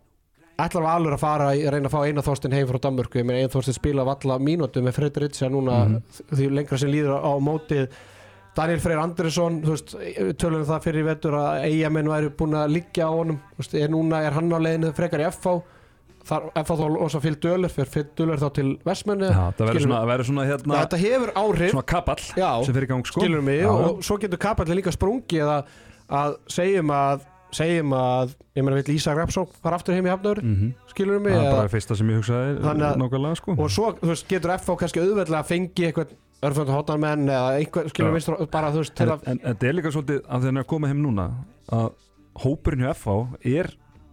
ætlar 0.66 0.84
Valur 0.86 1.16
að 1.16 1.22
fara 1.22 1.50
að 1.52 1.66
reyna 1.74 1.88
að 1.90 1.94
fá 1.94 2.00
eina 2.06 2.22
þórstin 2.26 2.52
heim 2.56 2.68
frá 2.70 2.78
Danmörku, 2.86 3.18
ég 3.20 3.26
meina 3.28 3.42
eina 3.42 3.52
þórstin 3.52 3.76
spila 3.76 4.04
valla 4.08 4.38
mínútu 4.38 4.82
með 4.84 4.96
Freyr 4.98 5.20
Ritsa 5.24 5.48
núna 5.50 5.84
Mhm. 5.88 6.02
því 6.32 6.48
lengra 6.54 6.78
sem 6.78 6.90
líður 6.90 7.18
á 7.20 7.32
mótið. 7.40 7.88
Daniel 8.54 8.80
Freyr 8.80 8.98
Andersson 9.00 9.62
þú 9.62 9.70
veist, 9.72 9.94
tölum 10.36 10.60
við 10.62 10.68
það 10.68 10.82
fyrir 10.84 11.00
í 11.00 11.06
vetur 11.08 11.32
að 11.38 11.62
eigamenn 11.70 12.10
væri 12.12 12.28
búin 12.36 12.52
að 12.58 12.72
liggja 12.74 13.06
á 13.08 13.12
honum. 13.12 13.38
Þú 13.56 13.62
veist, 13.62 13.74
er 13.80 13.88
núna 13.88 14.20
er 14.26 14.32
hann 14.36 14.50
á 14.52 14.58
leiðinu 14.60 14.92
frekar 14.94 15.20
í 15.20 15.30
þar 16.22 16.50
FH 16.54 16.76
þá 16.78 16.84
losa 16.94 17.20
Fyll 17.20 17.34
Dölur 17.42 17.72
fyrir 17.72 17.88
Fyll 17.90 18.06
Dölur 18.14 18.38
þá 18.38 18.52
til 18.54 18.68
Vestmenni 18.86 19.30
svona 20.28 20.44
hérna 20.46 20.82
þetta 20.84 20.98
hefur 21.02 21.32
áhrif. 21.34 21.72
Svona 21.72 21.86
kapall 21.86 22.22
Já. 22.36 22.64
sem 22.64 22.74
fyrir 22.76 22.86
gang 22.92 23.04
sko. 23.08 23.20
Mig? 23.42 23.60
Já, 23.64 23.70
og 23.72 24.02
svo 24.06 24.18
getur 24.22 24.38
kapallin 24.38 24.78
líka 24.78 24.92
sprungið 24.94 25.48
að, 25.56 25.64
að 26.10 26.36
segjum 26.46 26.92
að 26.94 27.24
segjum 27.52 27.92
að, 27.96 28.34
ég 28.56 28.64
meina 28.64 28.78
vill 28.80 28.94
Ísak 28.96 29.16
Rapsson 29.18 29.46
fara 29.62 29.76
aftur 29.78 29.94
heim 29.96 30.06
í 30.08 30.12
Hafnur, 30.12 30.40
Mhm. 30.42 30.72
skilur 30.92 31.20
mig 31.20 31.34
Það 31.34 31.46
er 31.46 31.56
bara 31.58 31.68
fyrsta 31.72 31.96
sem 31.96 32.08
ég 32.08 32.20
hugsaði 32.22 32.58
nákvæmlega 33.02 33.36
sko 33.36 33.56
og 33.58 33.70
svo 33.70 33.92
veist, 34.00 34.28
getur 34.28 34.54
FH 34.56 34.76
kannski 34.80 35.00
auðveldlega 35.02 35.42
að 35.42 35.50
fengi 35.52 35.86
eitthvað 35.90 36.14
örföndu 36.42 36.72
hóttanmenn 36.74 37.28
eða 37.28 37.52
einhver, 37.60 37.88
skilur 37.92 38.10
Já. 38.10 38.38
mig 38.40 38.50
bara 38.50 38.72
þú 38.72 38.82
veist 38.82 39.00
En, 39.00 39.08
en, 39.08 39.20
en 39.26 39.38
þetta 39.54 39.68
er 39.68 39.72
líka 39.78 39.92
svolítið 39.92 40.20
að 40.26 40.42
hann 40.48 40.56
er 40.56 40.62
að 40.64 40.66
koma 40.72 40.88
heim 40.88 41.02
núna 41.04 41.28
að 41.70 41.92
hópurinn 42.42 42.82
hjá 42.86 42.94
FH 42.96 43.46
er 43.46 43.70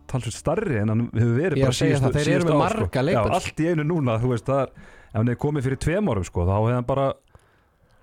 talsveit 0.09 0.33
starri 0.35 0.77
en 0.81 0.89
hann 0.89 1.01
hefur 1.13 1.35
verið 1.37 1.57
er 1.57 1.65
bara 1.65 1.77
síðustu, 1.79 2.01
það, 2.03 2.13
þeir 2.13 2.21
eru 2.21 2.29
síðustu 2.29 2.49
með 2.49 2.53
ár, 2.53 2.59
marga 2.59 3.03
sko. 3.13 3.33
allt 3.39 3.59
í 3.63 3.67
einu 3.69 3.83
núna, 3.85 4.19
þú 4.19 4.29
veist, 4.33 4.45
það 4.49 4.61
er 4.63 4.69
ef 5.09 5.15
hann 5.17 5.27
hefði 5.29 5.39
komið 5.45 5.63
fyrir 5.67 5.79
tveim 5.85 6.09
árum 6.13 6.25
sko, 6.25 6.45
þá 6.45 6.53
hefði 6.59 6.73
hann 6.79 6.87
bara 6.89 7.07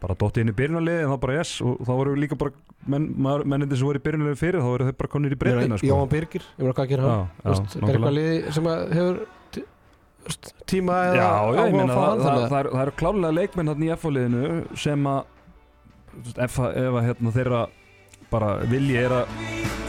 bara 0.03 0.15
inn 0.43 0.51
í 0.53 0.57
byrjunarliði 0.57 1.05
en 1.07 1.13
þá 1.13 1.19
bara 1.23 1.37
yes 1.39 1.53
og 1.65 1.79
þá 1.87 1.93
voru 1.97 2.15
líka 2.21 2.37
bara 2.39 2.53
menn, 2.87 3.07
mennindi 3.49 3.79
sem 3.81 3.87
voru 3.89 3.99
í 4.01 4.05
byrjunarliði 4.05 4.41
fyrir 4.41 4.61
þá 4.61 4.69
voru 4.73 4.89
þeir 4.91 4.99
bara 5.01 5.13
konir 5.15 5.33
í 5.33 5.39
breytina 5.41 5.79
sko. 5.81 5.89
Jóhann 5.89 6.11
Birgir, 6.13 6.45
ég 6.59 6.63
meina 6.67 6.77
hvað 6.77 6.91
gerir 6.93 7.07
hann 7.07 7.17
já, 7.17 7.27
Þú 7.43 7.55
veist, 7.55 7.77
já, 7.77 7.81
er 7.81 7.97
eitthvað 7.97 8.17
liði 8.19 8.53
sem 8.59 8.69
að 8.73 8.79
hefur 8.99 9.17
tíma 10.67 10.99
eða 11.07 11.17
Já, 11.17 11.23
já, 11.23 11.31
ég 11.47 11.61
áhuga 11.63 11.79
meina 11.79 11.87
að 11.87 11.97
fá 11.97 12.03
það, 12.03 12.11
hann 12.11 12.21
það, 12.21 12.27
þannig? 12.27 12.45
að- 12.45 12.53
það, 12.53 12.61
eru- 12.61 12.97
klálega 13.01 13.37
leikmenn 13.39 13.73
hann 13.73 13.87
í 13.87 13.91
F-liðinu 13.97 14.79
sem 14.85 15.07
að 15.07 15.21
ef, 16.47 16.59
að- 16.61 16.77
ef 16.83 16.99
að 17.01 17.07
hérna, 17.09 17.35
þeirra 17.39 17.63
bara 18.31 18.51
vilji 18.67 18.97
er 19.05 19.17
að 19.23 19.27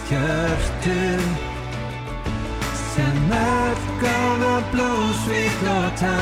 Hjörtum 0.07 1.25
sem 2.93 3.33
öfgaða 3.41 4.53
blóðsvík 4.71 5.65
og 5.73 5.89
tá 5.99 6.15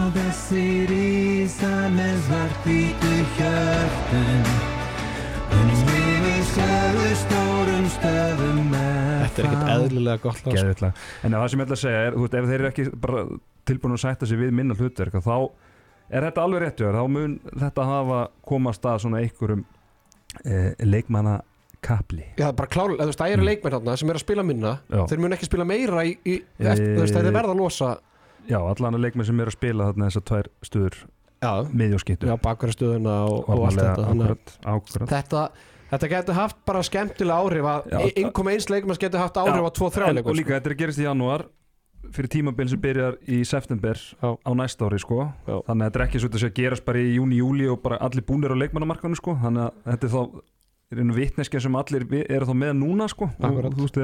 og 0.00 0.10
þessir 0.16 0.90
ísa 0.96 1.70
með 1.94 2.14
svartvítu 2.26 3.14
hjörtum 3.36 4.50
um 5.56 5.72
við 5.90 6.42
sögu 6.54 7.08
stórum 7.24 7.88
stöðum 7.96 8.70
Þetta 9.20 9.42
er 9.42 9.46
ekkert 9.46 9.72
eðlilega 9.74 10.22
gott 10.24 10.38
lag 10.40 10.40
sko. 10.40 10.54
Geðvitlega. 10.56 11.02
En 11.24 11.34
það 11.36 11.44
sem 11.52 11.60
ég 11.60 11.66
ætla 11.68 11.76
að 11.76 11.82
segja 11.84 12.00
er, 12.06 12.14
þú 12.16 12.22
veist, 12.24 12.34
ef 12.40 12.48
þeir 12.50 12.56
eru 12.60 12.70
ekki 12.70 12.86
bara 13.04 13.20
tilbúin 13.70 13.94
að 13.96 14.00
sætta 14.02 14.28
sig 14.30 14.40
við 14.40 14.54
minna 14.56 14.76
hlutverk 14.78 15.18
þá 15.22 15.34
er 16.10 16.26
þetta 16.26 16.42
alveg 16.46 16.64
rétt 16.64 16.80
hjá 16.80 16.86
þér, 16.88 16.98
þá 16.98 17.12
mun 17.14 17.36
þetta 17.62 17.84
hafa 17.90 18.18
komast 18.50 18.88
að 18.90 18.98
svona 19.04 19.20
einhverjum 19.22 19.62
eh, 20.44 20.72
leikmanna 20.82 21.36
kapli 21.84 22.24
Já, 22.40 22.48
er 22.50 22.56
bara 22.58 22.72
klálega, 22.72 23.04
þú 23.04 23.12
veist, 23.12 23.20
það 23.22 23.34
eru 23.36 23.46
leikmenn 23.46 23.76
þarna 23.76 23.94
sem 24.00 24.10
eru 24.12 24.20
að 24.20 24.24
spila 24.26 24.44
minna 24.50 24.72
Mm. 24.80 24.96
Já. 24.98 25.04
þeir 25.12 25.22
mun 25.22 25.36
ekki 25.38 25.48
spila 25.50 25.68
meira 25.70 26.02
í, 26.08 26.16
í 26.26 26.34
Eh, 26.58 26.72
eftir, 26.72 26.90
þú 26.96 27.04
veist, 27.04 27.14
þeir 27.20 27.36
verða 27.38 27.54
að 27.54 27.60
losa 27.62 27.92
Já, 28.48 28.58
allan 28.62 28.94
að 28.96 29.04
leikmenn 29.04 29.26
sem 29.28 29.40
eru 29.40 29.50
að 29.52 29.56
spila 29.58 29.90
þarna 29.90 30.08
þessar 30.10 30.24
tvær 30.30 30.48
stuður 30.66 30.96
Já, 31.40 31.52
miðjóskittu 31.72 32.28
já 32.28 32.36
bakverðastöðuna 32.44 33.12
og, 33.28 33.48
og 33.48 33.62
allt 33.66 33.78
þetta 33.80 34.02
að 34.04 34.10
ákvörð, 34.10 34.56
ákvörð. 34.74 35.06
þetta, 35.08 35.44
þetta 35.92 36.08
getur 36.12 36.34
haft 36.36 36.58
bara 36.68 36.82
skemmtilega 36.84 37.38
áhrif 37.46 37.68
að 37.70 37.86
Já. 37.94 38.00
innkom 38.24 38.50
eins 38.52 38.68
leikmanns 38.68 39.00
getur 39.00 39.22
haft 39.22 39.36
áhrif 39.40 39.64
á 39.64 39.70
tvo 39.72 39.88
þrjá 39.94 40.08
En- 40.10 40.18
leikum 40.18 40.30
Og 40.34 40.36
líka 40.36 40.56
þetta 40.58 40.68
er 40.70 40.74
að 40.76 40.80
gerast 40.84 41.00
í 41.00 41.06
janúar 41.08 41.46
fyrir 42.10 42.30
tímabil 42.32 42.68
sem 42.68 42.80
byrjar 42.80 43.16
í 43.28 43.40
september 43.46 43.96
Já. 43.96 44.28
á 44.36 44.50
næsta 44.56 44.84
ári 44.88 44.98
sko 45.00 45.20
Já. 45.48 45.56
þannig 45.68 45.80
að 45.80 45.88
þetta 45.90 46.00
er 46.00 46.04
ekki 46.08 46.20
svo 46.20 46.28
að 46.32 46.44
að 46.50 46.54
gerast 46.60 46.84
bara 46.84 46.98
í 46.98 47.14
júni, 47.16 47.36
júli 47.40 47.68
og 47.72 47.80
bara 47.84 47.98
allir 48.04 48.24
búnir 48.26 48.52
á 48.52 48.56
leikmannamarkanu 48.60 49.16
sko 49.16 49.36
þannig 49.40 49.68
að 49.68 49.72
þetta 49.94 50.06
er 50.08 50.14
þá 50.16 50.22
er 50.90 50.98
einu 51.04 51.14
vitneskja 51.14 51.60
sem 51.62 51.76
allir 51.78 52.06
eru 52.28 52.46
þá 52.48 52.54
með 52.58 52.72
núna 52.80 53.06
sko 53.08 53.28
Akkurat. 53.38 53.70
og 53.70 53.76
þú 53.78 53.84
veist 53.86 53.96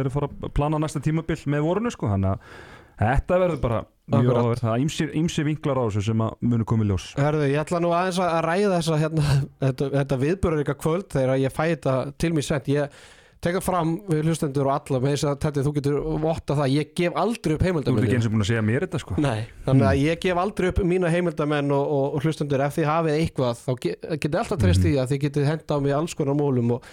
þetta 3.01 3.41
verður 3.43 3.61
bara 3.67 3.83
mjög 4.07 4.37
áhverð 4.39 4.63
það 4.63 4.77
er 4.77 5.11
ýmsi 5.19 5.45
vinklar 5.49 5.81
á 5.83 5.85
þessu 5.89 6.05
sem 6.13 6.21
að 6.23 6.37
munu 6.47 6.65
komið 6.69 6.93
ljós. 6.93 7.09
Hörðu, 7.19 7.49
ég 7.51 7.59
ætla 7.65 7.81
nú 7.83 7.91
aðeins 7.97 8.21
að 8.23 8.39
ræða 8.47 8.73
þessa 8.79 8.99
hérna, 9.03 9.25
þetta, 9.67 9.89
þetta 9.99 10.19
viðbörur 10.23 10.63
ykkar 10.65 10.81
kvöld 10.85 11.09
þegar 11.17 11.41
ég 11.43 11.55
fæ 11.57 11.63
þetta 11.75 11.95
til 12.23 12.33
mig 12.37 12.47
sent. 12.47 12.71
Ég 12.71 13.01
teka 13.47 13.61
fram 13.61 13.97
við 14.09 14.23
hlustendur 14.31 14.67
og 14.71 14.73
alla 14.79 15.01
með 15.03 15.13
þess 15.17 15.27
að 15.29 15.35
þetta 15.45 15.65
þú 15.67 15.73
getur 15.77 15.99
votta 16.23 16.55
það. 16.57 16.71
Ég 16.77 16.95
gef 16.99 17.19
aldrei 17.21 17.55
upp 17.59 17.61
Þú 17.61 17.67
ert 17.67 17.67
ekki 17.67 17.67
heimildamenn. 17.69 18.15
eins 18.17 18.27
og 18.31 18.33
búin 18.37 18.47
að 18.47 18.49
segja 18.53 18.63
mér 18.71 18.87
þetta 18.87 19.03
sko. 19.03 19.19
Nei, 19.27 19.43
þannig 19.67 19.89
að 19.91 20.01
ég 20.07 20.23
gef 20.25 20.41
aldrei 20.45 20.71
upp 20.73 20.81
mína 20.95 21.11
heimildamenn 21.13 21.75
og, 21.77 21.93
og, 21.99 22.17
hlustendur. 22.25 22.65
Ef 22.67 22.79
þið 22.79 22.89
hafið 22.91 23.19
eitthvað 23.21 23.61
þá 23.67 23.71
ge- 23.85 23.99
getið 24.25 24.41
alltaf 24.41 24.63
treyst 24.65 24.87
því 24.87 24.95
að 25.03 25.13
þið 25.13 25.23
getið 25.27 25.51
henda 25.51 25.77
á 25.77 25.79
mig 25.85 25.95
alls 25.99 26.15
konar 26.17 26.39
mólum 26.39 26.73
og, 26.79 26.89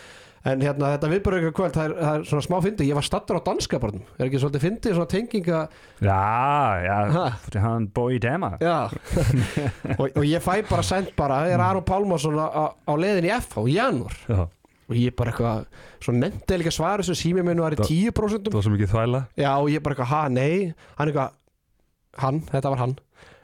en 0.46 0.60
hérna 0.60 0.90
þetta 0.94 1.10
viðbörur 1.14 1.40
ykkar 1.46 1.54
kvöld 1.56 1.76
það 1.78 1.86
er, 1.88 1.94
það 2.04 2.16
er 2.20 2.24
svona 2.28 2.44
smá 2.48 2.56
fyndi, 2.66 2.88
ég 2.90 2.98
var 2.98 3.06
stattur 3.08 3.38
á 3.40 3.42
danska 3.48 3.80
barnum 3.80 4.02
er 4.20 4.26
ekki 4.28 4.42
svolítið 4.42 4.64
fyndið 4.66 4.96
svona 4.98 5.12
tenginga 5.14 5.60
Já, 6.04 6.18
já, 6.84 6.98
Ha. 7.14 7.26
fyrir 7.46 7.62
hann 7.64 7.86
bói 7.96 8.18
dema. 8.20 8.50
Já. 8.60 8.90
Og, 10.02 10.10
og 10.20 10.26
ég 10.28 10.44
fæ 10.44 10.58
bara 10.68 10.84
sent 10.84 11.14
bara 11.16 11.38
er 11.48 11.62
Aron 11.64 11.86
Pálmarsson 11.88 12.36
á, 12.36 12.48
á, 12.52 12.64
á 12.76 12.94
leiðin 13.00 13.30
í 13.30 13.32
FH 13.38 13.64
í 13.72 13.78
janúar. 13.78 14.18
Já, 14.28 14.42
og 14.90 14.96
ég 15.00 15.16
bara 15.16 15.32
eitthvað, 15.32 15.64
svo 16.04 16.16
nefndi 16.18 16.58
líka 16.60 16.74
svar 16.76 17.00
þessu 17.00 17.16
sími 17.16 17.44
minn 17.48 17.62
var 17.64 17.72
í 17.78 17.80
Það- 17.80 17.94
10% 18.12 18.50
það 18.52 18.58
var 18.60 18.66
svo 18.68 18.74
mikið 18.76 18.92
þvæla. 18.92 19.22
Já 19.40 19.52
og 19.56 19.70
ég 19.72 19.84
bara 19.86 19.96
eitthvað, 19.96 20.12
ha, 20.12 20.22
nei. 20.28 20.74
Hann 21.00 21.08
eitthvað, 21.14 21.32
hann, 22.26 22.42
þetta 22.52 22.74
var 22.76 22.82
hann. 22.84 22.98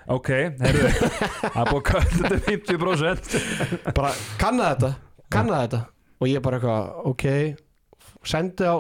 Ok, 0.10 0.30
heyrðu, 0.60 0.92
það 1.54 1.62
er 1.64 1.72
búið 1.72 1.80
að 1.80 1.88
kalla 1.94 2.04
þetta 2.18 2.42
50% 2.50 3.94
bara 3.96 4.12
kannaði 4.42 4.76
þetta, 4.76 4.92
kannaði 5.32 5.68
þetta 5.70 5.82
og 6.20 6.28
ég 6.30 6.44
bara 6.44 6.60
eitthvað, 6.60 6.92
ok 7.10 7.26
sendi 8.28 8.68
á 8.68 8.76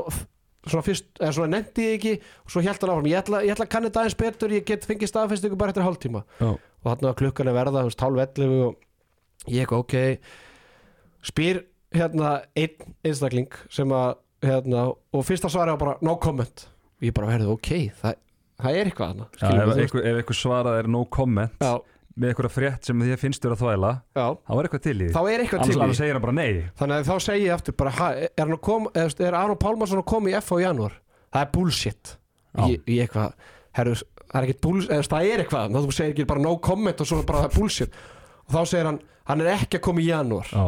svona 0.69 0.83
fyrst, 0.85 1.07
eða 1.19 1.31
svona 1.35 1.53
nefndi 1.55 1.85
ég 1.85 1.97
ekki 1.97 2.13
og 2.19 2.53
svo 2.53 2.63
held 2.65 2.83
hann 2.83 2.91
áfram, 2.93 3.09
ég 3.09 3.21
ætla, 3.21 3.41
ég 3.47 3.55
ætla 3.55 3.65
að 3.65 3.71
kanna 3.73 3.89
þetta 3.89 4.03
aðeins 4.03 4.19
betur 4.19 4.53
ég 4.53 4.65
get 4.67 4.87
fengið 4.87 5.11
staðfestingu 5.11 5.57
bara 5.59 5.73
eftir 5.73 5.85
hálftíma. 5.85 6.23
Já. 6.41 6.49
og 6.59 6.87
þarna 6.89 7.09
var 7.09 7.19
klukkan 7.21 7.51
að 7.51 7.59
verða, 7.59 7.83
þú 7.83 7.89
veist, 7.89 8.03
hálf 8.05 8.23
11 8.25 8.55
og 8.67 9.53
ég 9.53 9.63
eitthvað, 9.63 9.85
ok 9.85 11.29
spyr 11.29 11.61
hérna 11.95 12.33
einn 12.59 12.95
einstakling 13.07 13.55
sem 13.73 13.95
að, 13.95 14.19
hérna 14.45 14.89
og 14.91 15.25
fyrsta 15.27 15.51
svari 15.51 15.73
var 15.73 15.81
bara, 15.81 15.95
no 16.05 16.17
comment. 16.21 16.65
Og 16.99 17.07
ég 17.07 17.15
bara 17.15 17.31
verði, 17.31 17.49
ok, 17.55 17.71
það, 18.01 18.19
það 18.59 18.81
er 18.81 18.91
eitthvað 18.91 19.23
Já, 19.23 19.29
skilur 19.39 19.63
ef, 19.63 19.81
einhver, 19.85 20.05
ef 20.11 20.21
einhver 20.21 20.39
svarað 20.39 20.81
er 20.83 20.91
no 20.91 21.05
comment 21.11 21.63
já, 21.63 21.73
með 22.19 22.33
einhverja 22.33 22.51
frétt 22.53 22.89
sem 22.89 23.01
því 23.01 23.15
að 23.15 23.21
finnst 23.23 23.45
þér 23.45 23.55
að 23.55 23.61
þvæla 23.63 23.91
já 24.19 24.25
þá 24.35 24.53
er 24.55 24.67
eitthvað 24.67 24.83
til 24.85 24.95
í 24.95 25.05
því 25.05 25.11
þá 25.15 25.21
er 25.23 25.43
eitthvað 25.43 25.63
til 25.63 25.75
í 25.75 25.79
annars 25.79 26.01
segir 26.01 26.17
hann 26.17 26.25
bara 26.25 26.35
nei 26.35 26.49
Þannig 26.79 26.95
að 26.95 27.09
þá 27.09 27.25
segi 27.25 27.45
ég 27.45 27.55
aftur 27.55 27.75
bara, 27.79 27.93
ha, 27.97 28.09
er, 28.15 28.33
hann 28.39 28.55
að 28.55 28.61
kom, 28.65 28.89
er 28.95 29.37
Aron 29.37 29.59
Pálmarsson 29.59 30.01
að 30.01 30.07
koma 30.09 30.31
í 30.31 30.35
F 30.39 30.53
á 30.55 30.57
janúar? 30.63 30.97
Það 31.29 31.45
er 31.45 31.49
bullshit. 31.55 32.11
Ég, 32.59 32.83
ég 32.89 33.05
eitthvað, 33.05 33.47
herru, 33.77 33.95
það 34.25 34.37
er 34.39 34.47
ekkert 34.47 34.61
bullshit, 34.65 35.09
það 35.11 35.31
er 35.31 35.43
eitthvað, 35.43 35.75
þá 35.75 35.97
segir 35.97 36.13
ekki 36.13 36.27
bara 36.29 36.43
no 36.43 36.53
comment 36.63 37.03
og 37.03 37.09
svo 37.09 37.19
bara 37.27 37.43
það 37.43 37.49
er 37.49 37.57
bullshit. 37.57 37.99
Og 38.47 38.55
þá 38.55 38.61
segir 38.71 38.89
hann, 38.89 39.01
hann 39.29 39.43
er 39.43 39.51
ekki 39.57 39.79
að 39.79 39.85
koma 39.89 40.03
í 40.03 40.07
janúar. 40.09 40.49
Já, 40.55 40.65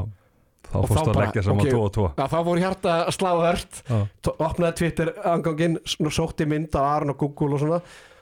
þá 0.67 0.77
fórst 0.77 0.99
þá 0.99 1.13
að 1.13 1.21
leggja 1.21 1.45
saman 1.47 1.63
ok. 1.65 1.71
tvo 1.73 1.81
og 1.87 1.95
tvo 1.95 2.05
Já, 2.11 2.23
þá 2.31 2.37
fór 2.47 2.61
hjarta 2.61 2.93
að 2.99 3.15
slá 3.17 3.31
Já, 3.89 3.97
opnaði 4.35 4.77
Twitter 4.81 5.13
anganginn, 5.31 5.81
sótti 5.87 6.47
mynd 6.47 6.77
af 6.77 6.93
Aron 6.97 7.15
og 7.15 7.23
Google 7.25 7.57
og 7.57 7.65
svona. 7.65 7.81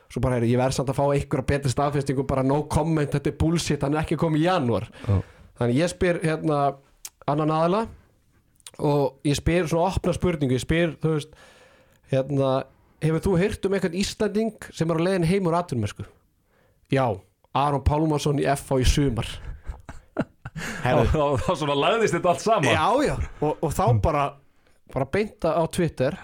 Svo 0.09 0.21
bara, 0.23 0.39
herru, 0.39 0.47
ég 0.49 0.57
verð 0.57 0.73
samt 0.73 0.89
að 0.89 0.97
fá 0.97 1.03
einhverja 1.13 1.45
betri 1.51 1.69
staðfestingu, 1.69 2.23
bara 2.25 2.41
no 2.45 2.63
comment, 2.71 3.11
þetta 3.13 3.29
er 3.29 3.35
bullshit, 3.37 3.83
hann 3.85 3.93
er 3.93 4.01
ekki 4.01 4.17
koma 4.17 4.39
í 4.39 4.45
janúar. 4.47 4.87
já, 5.05 5.19
Þannig 5.59 5.75
ég 5.83 5.91
spyr 5.91 6.19
hérna 6.23 6.59
annan 7.29 7.51
aðila 7.53 7.81
og 8.79 9.19
ég 9.27 9.35
spyr 9.37 9.67
svona 9.69 9.91
opna 9.91 10.13
spurningu, 10.15 10.55
ég 10.55 10.63
spyr 10.63 10.95
þú 11.03 11.11
veist 11.17 11.35
hérna, 12.13 12.51
hefur 13.03 13.21
þú 13.27 13.33
heyrt 13.41 13.67
um 13.67 13.75
eitthvað 13.77 13.97
Íslanding 13.99 14.69
sem 14.73 14.89
er 14.89 14.97
á 14.97 15.05
leiðin 15.05 15.27
heim 15.29 15.49
úr 15.51 15.57
atvinnumersku? 15.59 16.07
Já, 16.89 17.05
Aron 17.53 17.83
Pálmarsson 17.85 18.39
í 18.41 18.47
FH 18.49 18.79
í 18.81 18.87
sumar. 18.87 19.29
Herru, 20.85 21.05
þá, 21.11 21.51
svona 21.53 21.75
lagðist 21.77 22.15
þetta 22.17 22.31
allt 22.33 22.43
saman. 22.43 22.71
Já, 22.73 22.87
já. 23.05 23.13
Og, 23.45 23.59
og 23.61 23.75
þá 23.75 23.83
bara, 24.01 24.23
bara 24.93 25.07
beinta 25.11 25.53
á 25.53 25.63
Twitter. 25.69 26.17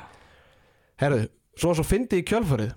Herru, 1.01 1.21
svo 1.59 1.75
svo 1.77 1.85
fyndi 1.85 2.23
í 2.23 2.25
kjölfarið 2.25 2.73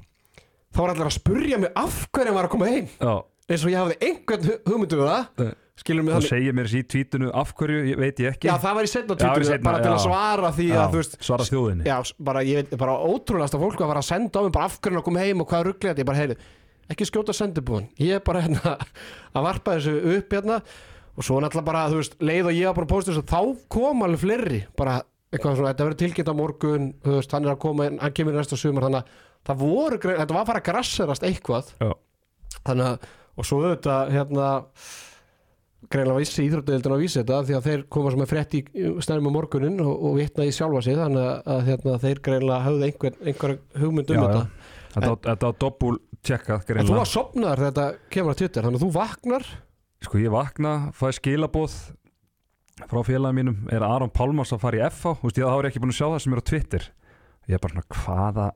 þá 0.74 0.80
var 0.82 0.92
allir 0.94 1.08
að 1.10 1.16
spurja 1.18 1.58
mig 1.62 1.72
af 1.76 2.02
hverju 2.12 2.28
hann 2.32 2.38
var 2.38 2.48
að 2.48 2.52
koma 2.54 2.68
heim. 2.72 2.86
Já, 3.00 3.14
eins 3.48 3.64
og 3.64 3.72
ég 3.72 3.80
hafði 3.80 3.96
einhvern 4.08 4.46
hu- 4.50 4.60
hugmyndu 4.68 4.98
við 5.00 5.08
það 5.08 5.42
Nei. 5.44 5.54
skilur 5.78 6.04
mig 6.08 6.14
þú 6.18 6.28
segir 6.28 6.56
mér 6.58 6.68
þessi 6.68 6.82
í 6.82 6.86
tvítinu 6.92 7.30
af 7.42 7.54
hverju, 7.58 7.80
ég 7.92 7.98
veit 8.02 8.20
ég 8.24 8.32
ekki. 8.34 8.48
Já 8.50 8.56
það 8.58 8.74
var 8.78 8.84
í 8.88 8.92
setna 8.92 9.16
seinna, 9.18 9.64
bara 9.64 9.80
til 9.84 9.92
að 9.94 10.02
svara 10.04 10.52
því 10.58 10.66
Já, 10.68 10.78
að 10.82 10.92
þú 10.92 11.00
veist 11.02 11.16
svara 11.28 11.46
þjóðinni. 11.48 11.86
Já, 11.88 11.96
bara, 12.30 12.42
ég 12.44 12.60
veit, 12.62 12.76
bara 12.78 12.96
ótrúlegast 13.08 13.54
að 13.56 13.64
fólk 13.64 13.78
var 13.80 13.86
að 13.88 13.92
fara 13.94 14.04
að 14.04 14.08
senda 14.12 14.38
á 14.38 14.42
mig 14.44 14.52
bara 14.58 14.68
af 14.68 14.78
hverju 14.82 14.98
hann 14.98 15.06
kom 15.08 15.20
heim 15.22 15.40
og 15.44 15.48
hvað 15.52 15.66
rugglega 15.70 15.94
þetta, 15.94 16.02
ég 16.04 16.10
bara 16.12 16.22
heyrðu 16.22 16.38
ekki 16.88 17.04
skjóta 17.04 17.34
sendibúin, 17.36 17.88
ég 18.00 18.16
er 18.16 18.22
bara 18.24 18.40
hérna 18.40 18.74
að 19.36 19.44
varpa 19.44 19.74
þessu 19.76 19.92
upp 20.16 20.32
hérna 20.32 20.60
og 21.18 21.24
svo 21.26 21.36
náttúrulega 21.42 21.66
bara, 21.68 21.82
þú 21.92 21.98
veist, 22.00 22.14
leið 22.24 22.46
og 22.48 22.56
ég 22.56 22.66
var 22.70 22.76
bara 22.78 22.86
að 22.88 22.92
posta 22.94 23.12
þessu, 23.12 23.24
þá 23.28 23.40
kom 23.74 24.04
alveg 24.06 24.20
fleiri. 24.22 24.60
Bara 24.78 24.94
eitthvað 25.28 25.58
svona, 25.58 25.72
þetta 25.74 25.84
verður 25.88 25.98
tilkynnt 26.00 26.30
á 26.32 26.34
morgun 26.38 26.86
þú 27.04 27.16
veist, 27.18 27.32
hann 27.36 27.44
er 27.44 27.52
að 27.52 27.58
koma, 27.64 27.88
hann 28.00 28.14
kemur 28.16 28.32
í 28.32 28.38
næsta 28.38 28.56
sumar 28.56 28.86
þannig 28.86 29.02
að 29.02 29.16
það 29.48 29.60
voru, 29.64 29.98
þetta 30.04 30.34
var 30.36 30.42
að 30.44 30.50
fara 30.52 30.62
að 30.62 30.68
grasserast 30.70 31.26
eitthvað. 31.28 31.74
Já. 31.82 31.92
þannig 32.68 32.88
að, 32.92 33.06
og 33.38 33.46
svo 33.48 33.60
auðvitað 33.64 34.10
hérna 34.16 34.48
greinlega 35.88 36.18
vissi 36.20 36.42
íþróttadeildin 36.48 36.94
að 36.96 37.02
vísa 37.04 37.20
þetta 37.22 37.36
því 37.46 37.54
að 37.58 37.66
þeir 37.68 37.82
koma 37.94 38.10
sem 38.12 38.22
er 38.24 38.28
frétt 38.32 38.54
í 38.58 38.62
stærnum 39.04 39.28
á 39.30 39.36
morgunin 39.36 39.78
og, 39.84 39.92
og 40.08 40.16
vitna 40.18 40.46
í 40.48 40.50
sjálfa 40.54 40.82
sig 40.84 40.96
þannig 40.98 41.22
að, 41.22 41.36
að 41.54 41.62
hérna, 41.68 41.94
þeir 42.02 42.20
greinlega 42.26 42.64
hafði 42.66 42.88
einhver, 42.88 43.18
einhver 43.30 43.54
hugmynd 43.78 44.10
um 44.10 44.18
Já, 44.18 44.22
þetta. 44.24 44.42
Já. 44.42 44.74
Þetta 44.98 45.12
var- 45.12 45.22
þetta 45.28 45.46
var 45.52 45.56
doppul 45.62 45.94
tjekkað 46.26 46.56
en 46.58 46.64
þú 46.64 46.72
greinlega 46.72 46.98
var 46.98 47.10
sopnaður 47.12 47.62
þegar 47.62 47.70
þetta 47.70 47.86
kemur 48.16 48.34
að 48.34 48.40
Twitter 48.42 48.66
þannig 48.66 48.80
að 48.80 48.84
þú 48.84 48.90
vaknar. 48.98 49.48
Sko 50.08 50.18
ég 50.22 50.34
vakna, 50.34 50.72
fæ 50.98 51.06
skilabóð 51.18 51.76
frá 52.88 53.00
félagum 53.06 53.38
mínum. 53.38 53.56
Er 53.74 53.82
Aron 53.86 54.10
Pálmars 54.14 54.52
að 54.54 54.60
fara 54.62 54.78
í 54.78 54.82
FH 54.90 55.14
Þú 55.22 55.28
veist 55.30 55.38
ég 55.40 55.46
þá 55.46 55.54
er 55.54 55.66
ég 55.66 55.70
ekki 55.72 55.82
búin 55.82 55.94
að 55.94 55.98
sjá 55.98 56.06
það 56.10 56.20
sem 56.24 56.34
er 56.36 56.42
á 56.42 56.48
Twitter 56.50 56.88
Ég 57.48 57.56
er 57.56 57.62
bara 57.64 57.74
svona 57.78 58.02
hvaða 58.02 58.46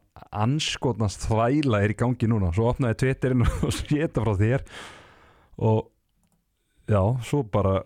anskotnast 0.43 1.27
þvæla 1.29 1.81
er 1.85 1.95
í 1.95 1.97
gangi 1.97 2.29
núna? 2.29 2.51
Svo 2.53 2.69
opnaði 2.73 2.93
ég 2.95 3.01
Twitterinn 3.03 3.47
og 3.67 3.73
séta 3.77 4.25
frá 4.25 4.33
þér. 4.41 4.65
Og 5.65 5.87
já, 6.93 7.01
svo 7.29 7.43
bara 7.49 7.79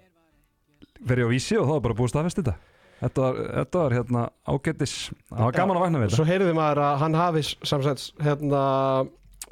verið 1.06 1.28
á 1.28 1.32
vísi 1.32 1.58
og 1.60 1.68
þá 1.68 1.74
er 1.76 1.84
bara 1.86 1.98
búið 2.00 2.12
staðfest 2.14 2.40
þetta. 2.42 2.56
Þetta 2.96 3.22
var, 3.26 3.38
þetta 3.60 3.80
var 3.82 3.94
hérna 3.98 4.20
ágættis 4.48 4.92
Það 5.28 5.42
var 5.44 5.56
gaman 5.58 5.76
að 5.76 5.82
vakna 5.84 5.98
við 6.00 6.06
þetta. 6.06 6.16
svo 6.16 6.24
heyrði 6.30 6.52
maður 6.56 6.78
að 6.80 6.94
hann 7.02 7.16
hafi 7.20 7.42
samsett 7.44 8.04
hérna, 8.24 8.60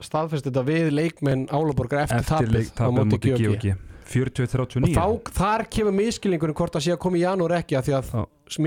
staðfest 0.01 0.47
þetta 0.49 0.63
við 0.65 0.87
leikmenn 0.97 1.43
Álaborgar 1.53 2.07
eftir, 2.07 2.23
Eftir 2.25 2.71
tapið 2.73 2.81
á 2.81 2.89
móti 2.97 3.35
GOG 3.35 3.67
40-39 4.11 4.91
og 4.91 4.97
þá, 4.97 5.33
þar 5.39 5.65
kemur 5.73 5.95
miskilningurinn 5.97 6.57
hvort 6.59 6.75
það 6.77 6.85
sé 6.87 6.93
að 6.95 7.01
koma 7.05 7.19
í 7.21 7.23
janúar 7.25 7.55
ekki 7.59 7.79
af 7.79 7.87
því 7.89 7.95
að 7.99 8.11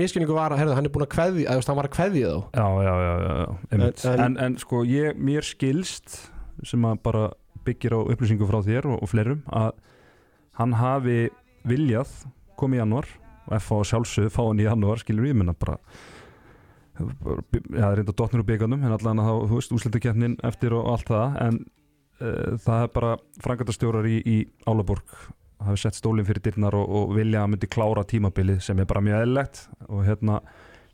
miskilningur 0.00 0.38
var 0.38 0.54
að 0.54 0.62
herðu, 0.62 0.74
hann 0.78 0.88
er 0.88 0.94
búin 0.94 1.06
að 1.06 1.12
kveði 1.14 1.44
að 1.48 1.62
hann 1.68 1.78
var 1.78 1.88
að 1.88 1.94
kveði 1.98 2.24
þá 2.24 2.38
Já, 2.58 2.66
já, 2.88 2.94
já, 3.04 3.12
já. 3.22 3.46
En- 3.76 4.24
en, 4.26 4.38
en- 4.48 4.58
sko, 4.62 4.82
ég, 4.88 5.20
mér 5.30 5.46
skilst 5.46 6.18
sem 6.66 6.88
að 6.88 6.98
bara 7.06 7.28
byggir 7.68 7.94
á 7.94 8.00
upplýsingu 8.02 8.48
frá 8.50 8.58
þér 8.66 8.90
og, 8.90 9.02
og 9.04 9.10
fleirum 9.12 9.42
að 9.54 9.70
hann 10.58 10.74
hafi 10.80 11.18
viljað 11.68 12.10
komið 12.58 12.80
í 12.80 12.82
janúar 12.82 13.10
og 13.48 13.54
F.A. 13.62 13.78
sjálfsögðu 13.92 14.32
fá 14.34 14.42
hann 14.48 14.60
í 14.60 14.66
janúar 14.66 14.98
skilur 15.00 15.28
við, 15.28 15.36
menna 15.38 15.54
bara 15.56 15.78
já, 16.98 17.86
reynda 17.94 18.12
dotnir 18.12 18.42
úr 18.42 18.48
byggarnum 18.48 18.82
en 18.84 18.94
allan 18.96 19.20
að 19.22 19.28
þá, 19.28 19.34
þú 19.52 19.58
veist, 19.60 19.74
úslitakefnin 19.76 20.34
eftir 20.48 20.74
og 20.74 20.88
allt 20.92 21.06
það, 21.12 21.36
en 21.46 21.60
það 22.18 22.82
er 22.84 22.88
bara 22.94 23.12
frangatastjórar 23.44 24.06
í, 24.10 24.16
í 24.26 24.36
Álaborg 24.66 25.12
hafi 25.62 25.80
sett 25.82 25.98
stólinn 25.98 26.26
fyrir 26.26 26.42
dyrnar 26.44 26.74
og, 26.78 26.88
og 26.88 27.14
vilja 27.16 27.42
að 27.44 27.52
myndi 27.54 27.68
klára 27.70 28.04
tímabilið 28.06 28.60
sem 28.62 28.78
er 28.78 28.86
bara 28.90 29.02
mjög 29.02 29.22
eðlilegt 29.24 29.62
og 29.88 30.04
hérna 30.06 30.40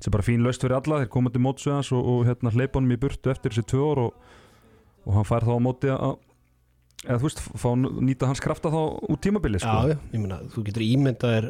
sem 0.00 0.10
er 0.10 0.14
bara 0.18 0.26
fín 0.26 0.44
laust 0.44 0.64
fyrir 0.64 0.76
alla, 0.78 1.00
þeir 1.02 1.10
koma 1.12 1.32
til 1.32 1.42
mótsveðans 1.44 1.90
og, 1.96 2.04
og 2.14 2.22
hérna 2.28 2.52
hleypa 2.52 2.80
honum 2.80 2.94
í 2.96 3.00
burtu 3.00 3.32
eftir 3.32 3.52
þessi 3.54 3.66
tvö 3.72 3.82
ár 3.92 4.00
og, 4.06 4.30
og 5.04 5.18
hann 5.18 5.28
fær 5.28 5.44
þá 5.48 5.52
á 5.56 5.60
móti 5.64 5.92
að 5.92 6.14
eða 7.04 7.18
þú 7.20 7.26
veist, 7.28 7.42
fá 7.60 7.68
nýta 7.76 8.28
hans 8.30 8.40
krafta 8.40 8.70
þá 8.72 8.80
út 9.12 9.20
tímabili 9.24 9.60
sko. 9.60 9.74
Já, 9.92 9.96
ég 10.14 10.20
meina, 10.22 10.38
þú 10.54 10.62
getur 10.70 10.84
ímyndað 10.87 11.34
þér 11.37 11.48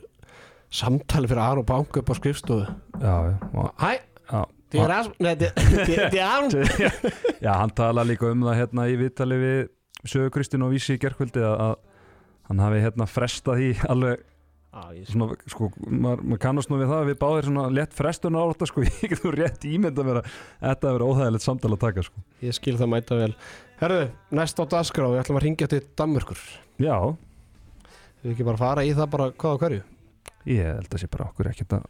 samtali 0.74 1.30
fyrir 1.30 1.42
Aron 1.44 1.66
Banku 1.68 2.00
upp 2.02 2.10
á 2.10 2.14
skrifstofu. 2.18 2.64
Já, 2.98 3.14
já, 3.30 3.34
og- 3.54 3.70
Hæ, 3.78 3.92
já, 4.32 4.40
þið 4.74 4.82
er 4.84 4.94
að 4.98 5.10
Nei, 5.24 5.32
þið 5.88 5.96
er 6.02 6.20
Aron. 6.26 6.52
Já, 7.40 7.50
hann 7.54 7.74
tala 7.78 8.04
líka 8.06 8.28
um 8.34 8.44
það 8.48 8.60
hérna 8.60 8.87
í 8.90 8.98
viðtali 9.00 9.40
við 9.40 9.58
Sögu 10.04 10.34
Kristinn 10.34 10.66
og 10.66 10.74
Vísi 10.74 10.98
í 10.98 11.00
gerkvöldi 11.00 11.42
að, 11.46 11.56
að 11.70 11.74
hann 12.50 12.62
hafi 12.66 12.84
hérna 12.84 13.08
frestað 13.08 13.60
því 13.62 13.68
alveg 13.94 14.24
svona, 15.06 15.37
sko, 15.46 15.68
maður, 15.87 16.24
maður 16.26 16.40
kannast 16.42 16.70
nú 16.70 16.78
við 16.80 16.90
það 16.90 17.02
að 17.04 17.10
við 17.12 17.18
báðir 17.20 17.46
svona 17.48 17.66
létt 17.78 17.94
frestun 17.94 18.37
á 18.37 18.42
þetta 18.50 18.68
sko, 18.70 18.84
ég 18.90 19.14
getur 19.14 19.38
rétt 19.38 19.66
ímynda 19.70 20.06
mér 20.06 20.20
að 20.20 20.32
þetta 20.64 20.90
hefur 20.90 21.06
óþægilegt 21.08 21.46
samtal 21.46 21.70
að 21.70 21.82
taka 21.87 22.04
sko. 22.08 22.24
Ég 22.42 22.56
skil 22.58 22.74
það 22.80 22.90
mæta 22.96 23.20
vel. 23.20 23.30
Herðu, 23.80 24.02
næst 24.34 24.58
á 24.60 24.64
dagskrá, 24.74 25.06
við 25.12 25.22
ætlum 25.22 25.38
að 25.38 25.46
ringja 25.48 25.70
til 25.70 25.80
Danmörkur 25.98 26.42
Já, 26.82 26.96
Við 28.24 28.32
ekki 28.32 28.46
bara 28.46 28.60
fara 28.60 28.84
í 28.87 28.92
það 28.96 29.10
bara 29.12 29.30
hvað 29.37 29.54
á 29.54 29.60
hverju 29.62 29.82
Ég 30.44 30.60
held 30.60 30.92
að 30.92 31.00
sé 31.00 31.08
bara 31.08 31.26
okkur 31.30 31.48
ekkert 31.48 31.72
að 31.72 31.84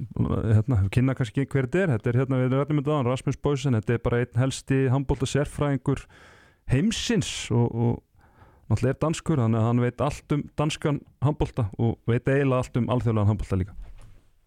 hérna, 0.46 0.76
kynna 0.94 1.14
kannski 1.18 1.42
ekki 1.42 1.58
hver 1.58 1.66
þetta 1.66 1.80
er 1.82 1.92
þetta 1.96 2.10
er 2.10 2.18
hérna 2.20 2.40
við 2.42 2.52
rættum 2.54 2.80
þetta 2.80 2.98
á 3.02 3.06
Rasmus 3.08 3.38
Bósen 3.42 3.78
þetta 3.78 3.96
er 3.96 4.02
bara 4.04 4.20
einn 4.22 4.42
helsti 4.44 4.80
handbólta 4.92 5.26
sérfræðingur 5.26 6.04
heimsins 6.70 7.32
og, 7.50 7.66
og 7.74 8.70
náttúrulega 8.70 8.94
er 8.94 9.00
danskur 9.02 9.42
þannig 9.42 9.60
að 9.60 9.66
hann 9.68 9.82
veit 9.82 10.04
allt 10.06 10.36
um 10.36 10.44
danskan 10.60 11.00
handbólta 11.24 11.66
og 11.78 11.98
veit 12.06 12.30
eiginlega 12.30 12.62
allt 12.62 12.78
um 12.78 12.86
alþjóðlegan 12.94 13.32
handbólta 13.32 13.58
líka 13.58 13.74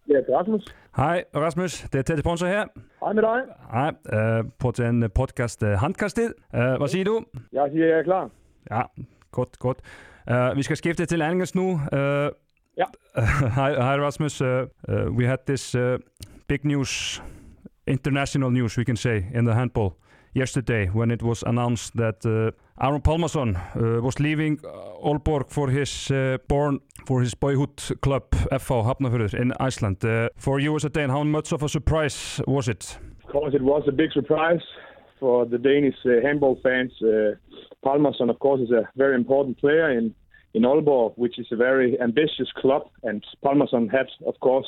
det 0.08 0.16
er 0.16 0.38
Rasmus. 0.38 0.64
Hej 0.96 1.24
Rasmus, 1.36 1.82
det 1.92 1.98
er 1.98 2.02
Teddy 2.02 2.22
Ponser 2.24 2.46
her 2.48 2.64
Hej 3.04 3.12
med 3.12 3.22
dig. 3.22 3.40
Hej, 3.70 3.92
øh, 4.12 4.44
på 4.58 4.70
den 4.70 5.10
podcast 5.10 5.64
Handkastet 5.64 6.32
øh, 6.54 6.60
Hvad 6.80 6.88
siger 6.88 7.04
du? 7.04 7.24
Jeg 7.52 7.68
siger, 7.72 7.86
jeg 7.86 7.98
er 7.98 8.02
klar. 8.02 8.30
Ja, 8.70 8.82
godt, 9.32 9.58
godt. 9.58 9.78
Uh, 10.30 10.56
vi 10.56 10.62
skal 10.62 10.76
skifte 10.76 11.06
til 11.06 11.22
engelsk 11.22 11.54
nu. 11.54 11.80
Hi, 13.20 13.96
Rasmus. 13.96 14.40
Uh, 14.40 14.66
uh, 14.88 15.12
we 15.12 15.24
had 15.24 15.44
this 15.46 15.74
uh, 15.74 15.98
big 16.46 16.64
news, 16.64 17.20
international 17.86 18.50
news, 18.50 18.76
we 18.76 18.84
can 18.84 18.96
say, 18.96 19.26
in 19.32 19.44
the 19.44 19.54
handball 19.54 19.96
yesterday 20.34 20.86
when 20.92 21.10
it 21.10 21.22
was 21.22 21.42
announced 21.42 21.96
that 21.96 22.24
Aaron 22.80 23.00
Palmason 23.00 23.56
uh, 23.56 24.00
was 24.02 24.20
leaving 24.20 24.58
Aalborg 25.02 25.50
for 25.50 25.68
his 25.68 26.10
uh, 26.10 26.38
born 26.48 26.78
for 27.06 27.20
his 27.20 27.34
boyhood 27.34 27.82
club 28.00 28.30
FH 28.52 28.84
Hafnarfjörður 28.84 29.34
in 29.34 29.52
Iceland. 29.60 30.04
Uh, 30.04 30.28
for 30.36 30.60
you 30.60 30.76
as 30.76 30.84
a 30.84 30.88
Dane, 30.88 31.10
how 31.10 31.24
much 31.24 31.52
of 31.52 31.62
a 31.62 31.68
surprise 31.68 32.40
was 32.46 32.68
it? 32.68 32.98
Of 33.24 33.32
course, 33.32 33.54
it 33.54 33.62
was 33.62 33.82
a 33.88 33.92
big 33.92 34.12
surprise 34.12 34.62
for 35.18 35.44
the 35.46 35.58
Danish 35.58 35.96
handball 36.22 36.60
fans. 36.62 36.92
Palmason, 37.84 38.30
of 38.30 38.38
course, 38.38 38.60
is 38.60 38.70
a 38.70 38.88
very 38.96 39.14
important 39.14 39.58
player 39.58 39.90
in, 39.90 40.14
in 40.54 40.62
Aalborg, 40.62 41.16
which 41.16 41.38
is 41.38 41.46
a 41.50 41.56
very 41.56 42.00
ambitious 42.00 42.50
club. 42.56 42.88
And 43.02 43.24
Palmason 43.44 43.90
had, 43.90 44.06
of 44.26 44.38
course, 44.40 44.66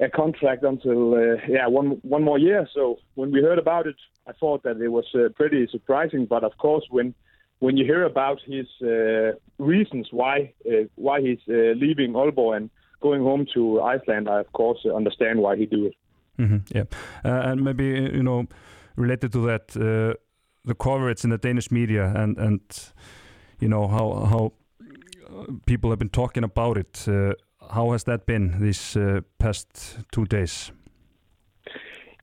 a 0.00 0.08
contract 0.08 0.64
until 0.64 1.14
uh, 1.14 1.36
yeah 1.48 1.66
one 1.66 2.00
one 2.02 2.22
more 2.22 2.38
year. 2.38 2.68
So 2.74 2.98
when 3.14 3.30
we 3.30 3.40
heard 3.40 3.58
about 3.58 3.86
it, 3.86 3.96
I 4.26 4.32
thought 4.32 4.62
that 4.64 4.80
it 4.80 4.88
was 4.88 5.06
uh, 5.14 5.28
pretty 5.34 5.66
surprising. 5.70 6.26
But 6.26 6.44
of 6.44 6.56
course, 6.58 6.84
when 6.90 7.14
when 7.60 7.76
you 7.76 7.84
hear 7.84 8.04
about 8.04 8.40
his 8.44 8.66
uh, 8.82 9.32
reasons 9.58 10.08
why 10.10 10.52
uh, 10.66 10.84
why 10.96 11.20
he's 11.20 11.40
uh, 11.48 11.74
leaving 11.76 12.12
Aalborg 12.14 12.56
and 12.56 12.70
going 13.00 13.22
home 13.22 13.46
to 13.54 13.80
Iceland, 13.80 14.28
I 14.28 14.40
of 14.40 14.52
course 14.52 14.84
understand 14.84 15.40
why 15.40 15.56
he 15.56 15.66
do 15.66 15.86
it. 15.86 15.94
hmm 16.36 16.58
yeah, 16.74 16.86
uh, 17.24 17.50
and 17.50 17.62
maybe 17.62 17.84
you 18.18 18.22
know, 18.22 18.46
related 18.96 19.32
to 19.32 19.46
that, 19.46 19.76
uh, 19.76 20.14
the 20.64 20.74
coverage 20.74 21.24
in 21.24 21.30
the 21.30 21.38
Danish 21.38 21.70
media 21.70 22.12
and 22.16 22.38
and 22.38 22.60
you 23.60 23.68
know 23.68 23.86
how 23.88 24.26
how 24.32 24.44
uh, 24.46 24.61
people 25.66 25.90
have 25.90 25.98
been 25.98 26.10
talking 26.10 26.44
about 26.44 26.76
it. 26.76 27.08
Uh, 27.08 27.32
how 27.70 27.92
has 27.92 28.04
that 28.04 28.26
been 28.26 28.60
these 28.60 28.96
uh, 28.96 29.20
past 29.38 29.98
two 30.10 30.24
days? 30.24 30.72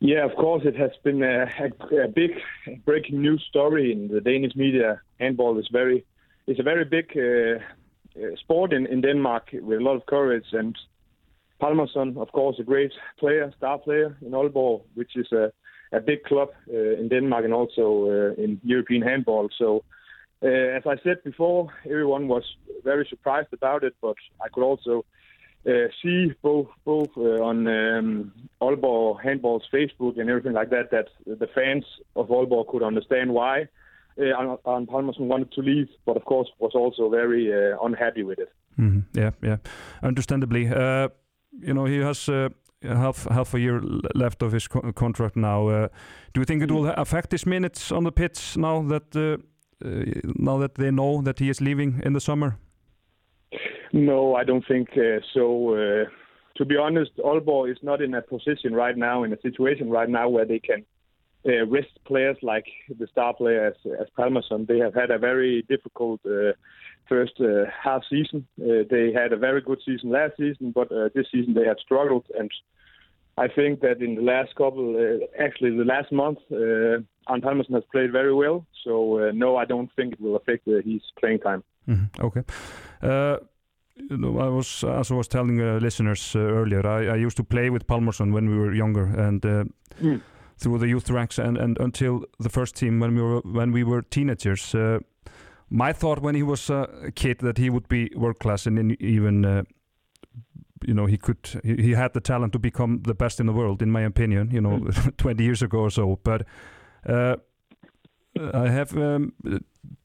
Yeah, 0.02 0.26
of 0.26 0.36
course, 0.36 0.64
it 0.66 0.78
has 0.78 0.92
been 1.04 1.24
a, 1.24 1.44
a, 1.60 2.04
a 2.04 2.08
big 2.08 2.32
breaking 2.86 3.22
news 3.22 3.46
story 3.50 3.92
in 3.92 4.08
the 4.08 4.22
Danish 4.22 4.56
media. 4.56 5.02
Handball 5.20 5.60
is 5.60 5.68
very, 5.72 6.06
it's 6.48 6.60
a 6.60 6.64
very 6.64 6.86
big 6.86 7.12
uh, 7.18 7.60
uh, 8.18 8.36
sport 8.38 8.72
in, 8.72 8.86
in 8.88 9.02
Denmark 9.02 9.50
with 9.54 9.80
a 9.80 9.84
lot 9.84 9.96
of 9.96 10.06
courage. 10.06 10.46
And 10.54 10.78
Palmerson, 11.62 12.18
of 12.18 12.32
course, 12.32 12.58
a 12.60 12.64
great 12.64 12.94
player, 13.20 13.52
star 13.58 13.78
player 13.78 14.16
in 14.22 14.32
Aalborg, 14.32 14.84
which 14.96 15.18
is 15.18 15.32
a, 15.34 15.52
a 15.92 16.00
big 16.00 16.24
club 16.24 16.50
uh, 16.74 16.96
in 17.00 17.10
Denmark 17.10 17.44
and 17.44 17.54
also 17.54 18.06
uh, 18.10 18.42
in 18.42 18.62
European 18.64 19.02
handball. 19.02 19.50
So, 19.58 19.84
as 20.48 20.84
I 20.86 20.96
said 21.04 21.24
before, 21.24 21.72
everyone 21.86 22.28
was 22.28 22.44
very 22.84 23.06
surprised 23.10 23.54
about 23.54 23.84
it, 23.84 23.96
but 24.02 24.16
I 24.44 24.50
could 24.50 24.64
also 24.64 25.06
uh, 25.68 25.88
see 26.02 26.34
both 26.42 26.68
both 26.86 27.10
uh, 27.18 27.44
on 27.44 27.68
um, 27.68 28.32
Aalborg 28.62 29.22
handball's 29.24 29.68
Facebook 29.74 30.20
and 30.20 30.30
everything 30.30 30.54
like 30.54 30.70
that 30.70 30.92
that 30.92 31.08
the 31.26 31.48
fans 31.54 31.86
of 32.16 32.30
Aalborg 32.30 32.68
could 32.70 32.84
understand 32.84 33.34
why 33.34 33.68
uh, 34.20 34.58
Arne 34.66 34.88
Palmerson 34.88 35.28
wanted 35.28 35.52
to 35.54 35.62
leave, 35.62 35.88
but 36.06 36.18
of 36.18 36.26
course 36.26 36.50
was 36.60 36.72
also 36.74 37.10
very 37.10 37.52
uh, 37.54 37.78
unhappy 37.84 38.24
with 38.24 38.40
it. 38.40 38.50
hmm 38.76 39.00
Yeah, 39.14 39.32
yeah, 39.44 39.58
understandably. 40.02 40.68
Uh, 40.68 41.10
you 41.60 41.74
know, 41.74 41.86
he 41.86 41.98
has 41.98 42.30
uh, 42.30 42.50
half 42.82 43.28
half 43.30 43.54
a 43.54 43.60
year 43.60 43.82
left 44.16 44.42
of 44.42 44.52
his 44.52 44.68
co- 44.68 44.92
contract 44.94 45.36
now. 45.36 45.68
Uh, 45.68 45.88
do 46.34 46.42
you 46.42 46.46
think 46.46 46.64
it 46.64 46.72
will 46.72 46.88
affect 46.96 47.32
his 47.32 47.46
minutes 47.46 47.92
on 47.92 48.04
the 48.04 48.12
pitch 48.12 48.58
now 48.58 48.82
that 48.88 49.16
uh, 49.16 49.22
uh, 49.22 49.38
now 49.82 50.58
that 50.58 50.76
they 50.76 50.92
know 50.92 51.22
that 51.22 51.40
he 51.40 51.50
is 51.50 51.62
leaving 51.62 52.02
in 52.04 52.14
the 52.14 52.22
summer? 52.22 52.58
No, 53.92 54.36
I 54.36 54.44
don't 54.44 54.66
think 54.68 54.90
uh, 54.98 55.20
so. 55.34 55.74
Uh, 55.74 56.06
to 56.58 56.66
be 56.66 56.76
honest, 56.78 57.12
Aalborg 57.18 57.72
is 57.72 57.78
not 57.82 58.02
in 58.02 58.14
a 58.14 58.22
position 58.22 58.74
right 58.74 58.98
now, 58.98 59.24
in 59.24 59.34
a 59.34 59.42
situation 59.42 59.90
right 59.90 60.10
now 60.10 60.28
where 60.30 60.46
they 60.46 60.60
can 60.60 60.86
uh, 61.46 61.66
players 62.06 62.38
like 62.42 62.66
the 62.98 63.08
star 63.08 63.34
player 63.34 63.68
as, 63.68 63.92
as 64.00 64.08
Palmerson. 64.18 64.68
They 64.68 64.80
have 64.80 64.94
had 64.94 65.12
a 65.12 65.18
very 65.18 65.64
difficult 65.70 66.20
uh, 66.26 66.54
first 67.08 67.40
uh, 67.40 67.66
half 67.84 68.02
season. 68.10 68.46
Uh, 68.62 68.84
they 68.90 69.12
had 69.14 69.34
a 69.34 69.38
very 69.38 69.62
good 69.62 69.80
season 69.86 70.12
last 70.12 70.34
season, 70.38 70.72
but 70.74 70.92
uh, 70.92 71.10
this 71.16 71.28
season 71.32 71.54
they 71.54 71.66
have 71.66 71.78
struggled. 71.82 72.26
And 72.38 72.52
I 73.46 73.48
think 73.58 73.80
that 73.86 73.98
in 74.08 74.16
the 74.16 74.22
last 74.34 74.52
couple, 74.56 74.86
uh, 74.98 75.44
actually 75.46 75.72
the 75.84 75.86
last 75.96 76.12
month, 76.12 76.40
uh, 76.52 77.02
Arne 77.30 77.42
Palmerson 77.42 77.74
has 77.80 77.86
played 77.92 78.12
very 78.12 78.34
well. 78.34 78.58
So 78.84 78.92
uh, 79.20 79.32
no, 79.34 79.50
I 79.62 79.66
don't 79.66 79.90
think 79.96 80.14
it 80.14 80.20
will 80.22 80.36
affect 80.36 80.68
uh, 80.68 80.82
his 80.90 81.02
playing 81.20 81.40
time. 81.40 81.62
Mhm, 81.88 82.08
Okay. 82.28 82.44
Uh, 83.02 83.38
you 84.10 84.18
know, 84.18 84.40
I 84.40 84.50
was, 84.50 84.84
as 84.84 85.12
I 85.12 85.16
was 85.16 85.28
telling 85.28 85.62
uh, 85.62 85.80
listeners 85.82 86.36
uh, 86.36 86.40
earlier, 86.40 86.86
I, 86.88 87.16
I 87.16 87.26
used 87.26 87.38
to 87.38 87.44
play 87.44 87.70
with 87.70 87.86
Palmerson 87.88 88.32
when 88.34 88.50
we 88.50 88.58
were 88.58 88.74
younger, 88.74 89.06
and 89.28 89.46
uh, 89.46 89.64
Mm. 90.02 90.22
through 90.58 90.80
the 90.80 90.88
youth 90.88 91.10
ranks, 91.10 91.40
and, 91.40 91.58
and 91.58 91.78
until 91.80 92.24
the 92.44 92.50
first 92.50 92.76
team 92.76 93.00
when 93.02 93.16
we 93.16 93.22
were 93.22 93.42
when 93.54 93.72
we 93.74 93.84
were 93.84 94.02
teenagers. 94.02 94.76
Uh, 94.76 95.00
my 95.70 95.94
thought 95.94 96.20
when 96.22 96.36
he 96.36 96.44
was 96.44 96.70
uh, 96.70 96.86
a 97.08 97.12
kid 97.12 97.40
that 97.40 97.58
he 97.58 97.70
would 97.70 97.88
be 97.88 98.10
world 98.16 98.40
class, 98.40 98.68
and 98.68 98.96
even 99.02 99.46
uh, 99.46 99.64
you 100.88 100.94
know 100.94 101.06
he 101.08 101.18
could 101.18 101.38
he, 101.64 101.76
he 101.76 101.92
had 101.96 102.14
the 102.14 102.22
talent 102.22 102.54
to 102.54 102.60
become 102.60 103.02
the 103.04 103.14
best 103.16 103.40
in 103.40 103.46
the 103.46 103.54
world, 103.54 103.82
in 103.82 103.92
my 103.92 104.02
opinion. 104.02 104.52
You 104.52 104.62
know, 104.62 104.80
20 105.18 105.44
years 105.44 105.62
ago 105.62 105.80
or 105.80 105.90
so, 105.92 106.20
but. 106.24 106.42
Uh, 107.06 107.36
I 108.54 108.70
have 108.70 108.96
um, 108.96 109.34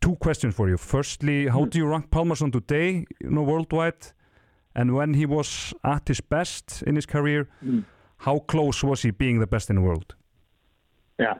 two 0.00 0.16
questions 0.16 0.54
for 0.54 0.68
you. 0.68 0.76
Firstly, 0.76 1.46
how 1.46 1.64
Mm. 1.64 1.70
do 1.70 1.78
you 1.78 1.86
rank 1.86 2.10
Palmerson 2.10 2.50
today, 2.50 3.04
you 3.20 3.30
know, 3.30 3.42
worldwide? 3.44 4.12
And 4.74 4.90
when 4.94 5.14
he 5.14 5.26
was 5.26 5.74
at 5.82 6.08
his 6.08 6.20
best 6.22 6.82
in 6.86 6.94
his 6.96 7.06
career, 7.06 7.46
Mm. 7.62 7.84
how 8.16 8.38
close 8.40 8.82
was 8.86 9.02
he 9.02 9.10
being 9.12 9.40
the 9.40 9.46
best 9.46 9.70
in 9.70 9.76
the 9.76 9.82
world? 9.82 10.16
Yeah, 11.18 11.34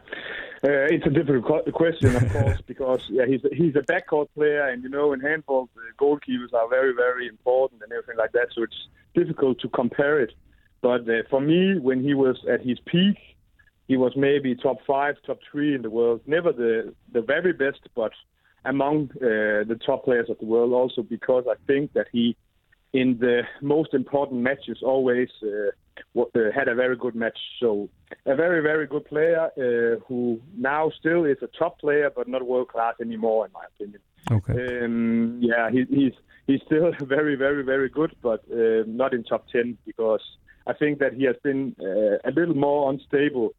uh, 0.63 0.95
it's 0.95 1.07
a 1.07 1.11
difficult 1.11 1.73
question, 1.73 2.15
of 2.17 2.29
course, 2.33 2.61
because 2.67 3.03
yeah, 3.11 3.27
he's 3.27 3.45
a, 3.45 3.55
he's 3.55 3.77
a 3.77 3.83
backcourt 3.93 4.29
player, 4.35 4.69
and 4.69 4.83
you 4.85 4.89
know, 4.91 5.13
in 5.15 5.21
handball, 5.21 5.69
the 5.75 5.81
goalkeepers 6.05 6.53
are 6.53 6.69
very, 6.69 6.93
very 6.95 7.27
important 7.27 7.83
and 7.83 7.91
everything 7.93 8.19
like 8.19 8.33
that. 8.33 8.49
So 8.55 8.63
it's 8.63 8.89
difficult 9.15 9.61
to 9.61 9.69
compare 9.69 10.21
it. 10.21 10.33
But 10.83 11.09
uh, 11.09 11.23
for 11.31 11.41
me, 11.41 11.79
when 11.79 12.03
he 12.03 12.15
was 12.15 12.37
at 12.53 12.61
his 12.61 12.79
peak, 12.85 13.17
he 13.89 13.97
was 13.97 14.13
maybe 14.17 14.55
top 14.55 14.79
five, 14.87 15.17
top 15.27 15.39
three 15.51 15.75
in 15.75 15.83
the 15.83 15.91
world. 15.91 16.21
Never 16.27 16.53
the 16.53 16.95
the 17.13 17.23
very 17.23 17.53
best, 17.53 17.81
but 17.95 18.13
among 18.65 19.11
uh, 19.17 19.65
the 19.71 19.79
top 19.85 20.05
players 20.05 20.29
of 20.31 20.39
the 20.39 20.47
world. 20.47 20.73
Also 20.73 21.03
because 21.03 21.45
I 21.49 21.57
think 21.67 21.93
that 21.93 22.07
he, 22.13 22.37
in 22.93 23.19
the 23.19 23.43
most 23.61 23.93
important 23.95 24.41
matches, 24.41 24.79
always 24.83 25.29
uh, 25.43 26.21
uh, 26.21 26.51
had 26.55 26.69
a 26.69 26.75
very 26.75 26.97
good 26.97 27.15
match. 27.15 27.39
So 27.61 27.89
a 28.27 28.35
very, 28.35 28.63
very 28.63 28.87
good 28.87 29.05
player 29.05 29.51
uh, 29.57 30.01
who 30.07 30.41
now 30.57 30.91
still 30.99 31.25
is 31.25 31.39
a 31.43 31.49
top 31.59 31.79
player, 31.81 32.11
but 32.15 32.29
not 32.29 32.47
world 32.47 32.69
class 32.69 32.95
anymore, 33.01 33.47
in 33.47 33.53
my 33.53 33.65
opinion. 33.75 34.01
Okay. 34.31 34.85
Um, 34.85 35.39
yeah, 35.41 35.71
he, 35.71 35.85
he's 35.91 36.15
he's 36.47 36.61
still 36.67 36.93
very, 37.01 37.37
very, 37.37 37.63
very 37.65 37.89
good, 37.89 38.15
but 38.23 38.41
uh, 38.53 38.85
not 38.87 39.15
in 39.15 39.25
top 39.25 39.49
ten 39.49 39.79
because 39.87 40.23
I 40.67 40.73
think 40.73 40.99
that 40.99 41.15
he 41.15 41.25
has 41.25 41.37
been 41.43 41.75
uh, 41.81 42.29
a 42.29 42.31
little 42.31 42.55
more 42.55 42.91
unstable 42.91 43.51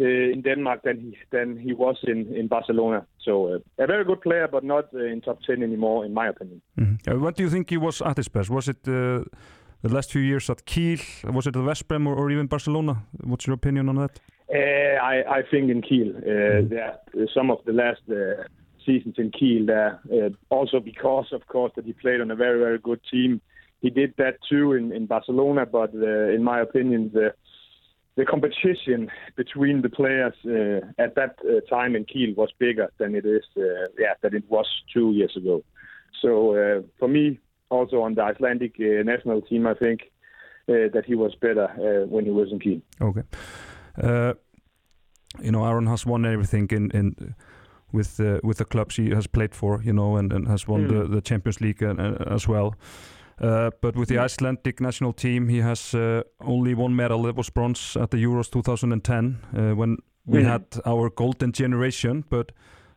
uh, 0.00 0.04
in 0.04 0.42
Denmark 0.42 0.82
than 0.82 0.98
he 1.00 1.16
than 1.30 1.58
he 1.58 1.72
was 1.72 1.96
in 2.02 2.34
in 2.34 2.48
Barcelona. 2.48 3.06
So 3.18 3.32
uh, 3.54 3.84
a 3.84 3.86
very 3.86 4.04
good 4.04 4.20
player, 4.20 4.48
but 4.48 4.64
not 4.64 4.84
uh, 4.94 5.12
in 5.12 5.20
top 5.20 5.38
ten 5.46 5.62
anymore, 5.62 6.06
in 6.06 6.14
my 6.14 6.28
opinion. 6.28 6.62
Mhm. 6.76 6.98
Uh, 7.08 7.20
what 7.20 7.36
do 7.36 7.42
you 7.42 7.50
think 7.50 7.70
he 7.70 7.78
was 7.78 8.02
at 8.02 8.16
his 8.16 8.28
best? 8.28 8.50
Was 8.50 8.68
it 8.68 8.88
uh, 8.88 9.24
the 9.82 9.88
last 9.88 10.10
few 10.12 10.22
years 10.22 10.50
at 10.50 10.64
Kiel? 10.64 10.98
Was 11.24 11.46
it 11.46 11.52
the 11.52 11.62
West 11.62 11.88
Brom 11.88 12.06
or, 12.06 12.14
or 12.14 12.30
even 12.30 12.46
Barcelona? 12.46 12.94
What's 13.24 13.46
your 13.46 13.54
opinion 13.54 13.88
on 13.88 13.96
that? 13.96 14.20
Uh, 14.52 14.96
I, 15.12 15.38
I 15.38 15.42
think 15.50 15.70
in 15.70 15.80
Kiel, 15.82 16.08
uh, 16.16 16.68
there 16.68 16.98
some 17.34 17.52
of 17.52 17.58
the 17.64 17.72
last 17.72 18.02
uh, 18.10 18.44
seasons 18.90 19.16
in 19.18 19.30
Kiel 19.30 19.66
there, 19.66 20.00
uh, 20.12 20.30
also 20.56 20.80
because 20.80 21.28
of 21.32 21.42
course 21.46 21.72
that 21.76 21.84
he 21.84 21.92
played 21.92 22.20
on 22.20 22.30
a 22.30 22.36
very 22.36 22.58
very 22.58 22.78
good 22.78 23.00
team. 23.10 23.40
He 23.84 23.90
did 23.90 24.12
that 24.18 24.36
too 24.50 24.66
in, 24.78 24.92
in 24.92 25.06
Barcelona, 25.06 25.64
but 25.78 25.90
uh, 25.94 26.36
in 26.36 26.42
my 26.52 26.58
opinion, 26.60 27.10
the 27.14 27.28
the 28.18 28.24
competition 28.24 29.10
between 29.36 29.76
the 29.82 29.92
players 30.00 30.34
uh, 30.44 30.80
at 31.04 31.14
that 31.14 31.32
uh, 31.40 31.60
time 31.76 31.92
in 31.98 32.04
Kiel 32.04 32.34
was 32.36 32.50
bigger 32.58 32.88
than 32.98 33.14
it 33.14 33.24
is, 33.24 33.44
uh, 33.56 33.86
yeah, 34.04 34.14
than 34.22 34.34
it 34.34 34.44
was 34.48 34.66
two 34.94 35.08
years 35.12 35.34
ago. 35.36 35.62
So 36.22 36.30
uh, 36.54 36.82
for 36.98 37.08
me, 37.08 37.38
also 37.70 37.96
on 38.02 38.14
the 38.16 38.22
Icelandic 38.22 38.74
national 38.78 39.40
team, 39.42 39.66
I 39.66 39.74
think 39.74 40.00
that 40.66 41.04
he 41.10 41.14
was 41.16 41.32
better 41.46 41.68
when 42.14 42.24
he 42.24 42.30
was 42.30 42.48
in 42.52 42.58
Kiel. 42.64 42.80
Okay. 43.08 43.24
You 45.46 45.52
know, 45.52 45.64
Aaron 45.64 45.86
has 45.86 46.06
won 46.06 46.24
everything 46.24 46.66
in 46.70 46.90
in 46.90 47.34
with 47.92 48.16
the 48.16 48.40
with 48.42 48.56
the 48.58 48.64
clubs 48.64 48.96
he 48.96 49.10
has 49.14 49.26
played 49.26 49.54
for. 49.54 49.82
You 49.82 49.92
know, 49.92 50.16
and, 50.16 50.32
and 50.32 50.48
has 50.48 50.68
won 50.68 50.86
the, 50.88 50.94
Mm. 50.94 51.10
the 51.12 51.20
Champions 51.20 51.60
League 51.60 51.82
and, 51.82 52.00
uh, 52.00 52.34
as 52.34 52.48
well. 52.48 52.74
Uh, 53.42 53.70
but 53.80 53.96
with 53.96 54.08
the 54.08 54.16
Mm. 54.16 54.24
Icelandic 54.24 54.80
national 54.80 55.12
team, 55.14 55.48
he 55.48 55.60
has 55.62 55.94
uh, 55.94 56.22
only 56.40 56.74
one 56.74 56.94
medal. 56.94 57.26
It 57.26 57.36
was 57.36 57.50
bronze 57.50 57.96
at 57.96 58.10
the 58.10 58.18
Euros 58.24 58.50
2010 58.50 59.38
uh, 59.56 59.74
when 59.76 59.96
we 60.26 60.42
Mm. 60.42 60.46
had 60.46 60.62
our 60.84 61.10
golden 61.10 61.52
generation. 61.52 62.24
But 62.28 62.52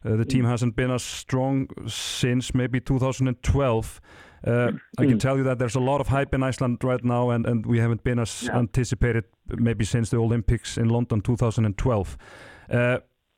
uh, 0.05 0.17
the 0.17 0.25
team 0.25 0.43
Mm. 0.43 0.49
hasn't 0.49 0.75
been 0.75 0.91
as 0.91 1.01
strong 1.03 1.67
since 1.87 2.53
maybe 2.57 2.79
2012. 2.81 4.01
Uh, 4.45 4.71
I 4.99 5.05
can 5.05 5.13
Mm. 5.17 5.19
tell 5.19 5.37
you 5.37 5.43
that 5.45 5.57
there's 5.59 5.77
a 5.77 5.79
lot 5.79 6.01
of 6.01 6.07
hype 6.09 6.35
in 6.35 6.43
Iceland 6.43 6.83
right 6.83 7.03
now, 7.05 7.29
and, 7.29 7.45
and 7.47 7.65
we 7.65 7.79
haven't 7.79 8.03
been 8.03 8.19
as 8.19 8.43
Yeah. 8.43 8.57
anticipated 8.59 9.23
maybe 9.57 9.85
since 9.85 10.09
the 10.09 10.17
Olympics 10.17 10.77
in 10.77 10.89
London 10.89 11.21
2012. 11.21 12.17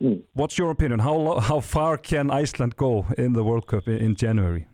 Mm. 0.03 0.23
what's 0.33 0.57
your 0.57 0.71
opinion? 0.71 0.99
How 0.99 1.39
how 1.39 1.61
far 1.61 1.97
can 1.97 2.29
Iceland 2.29 2.75
go 2.75 3.05
in 3.17 3.31
the 3.33 3.43
World 3.43 3.65
Cup 3.65 3.87
in, 3.87 3.97
in 3.97 4.15
January? 4.15 4.67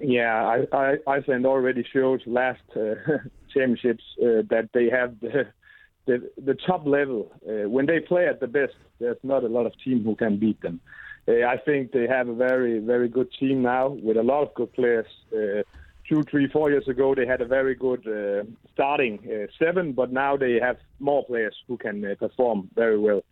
Yeah, 0.00 0.34
I, 0.44 0.76
I, 0.76 0.96
Iceland 1.06 1.46
already 1.46 1.84
showed 1.90 2.22
last 2.26 2.60
uh, 2.76 2.94
championships 3.54 4.04
uh, 4.22 4.42
that 4.50 4.68
they 4.74 4.90
have 4.90 5.18
the 5.20 5.46
the, 6.06 6.30
the 6.36 6.54
top 6.66 6.86
level. 6.86 7.32
Uh, 7.48 7.68
when 7.68 7.86
they 7.86 8.00
play 8.00 8.26
at 8.26 8.40
the 8.40 8.46
best, 8.46 8.74
there's 8.98 9.16
not 9.22 9.42
a 9.42 9.48
lot 9.48 9.64
of 9.64 9.72
team 9.82 10.04
who 10.04 10.14
can 10.14 10.38
beat 10.38 10.60
them. 10.60 10.80
Uh, 11.26 11.44
I 11.46 11.56
think 11.56 11.92
they 11.92 12.06
have 12.06 12.28
a 12.28 12.34
very 12.34 12.80
very 12.80 13.08
good 13.08 13.30
team 13.40 13.62
now 13.62 13.88
with 13.88 14.18
a 14.18 14.22
lot 14.22 14.42
of 14.42 14.54
good 14.54 14.72
players. 14.74 15.06
Uh, 15.32 15.62
two, 16.06 16.22
three, 16.24 16.48
four 16.48 16.70
years 16.70 16.88
ago, 16.88 17.14
they 17.14 17.26
had 17.26 17.40
a 17.40 17.46
very 17.46 17.74
good 17.74 18.06
uh, 18.06 18.44
starting 18.72 19.18
uh, 19.24 19.46
seven, 19.58 19.92
but 19.92 20.12
now 20.12 20.36
they 20.36 20.58
have 20.60 20.76
more 21.00 21.24
players 21.24 21.54
who 21.66 21.76
can 21.76 22.04
uh, 22.04 22.14
perform 22.18 22.68
very 22.74 22.98
well. 22.98 23.22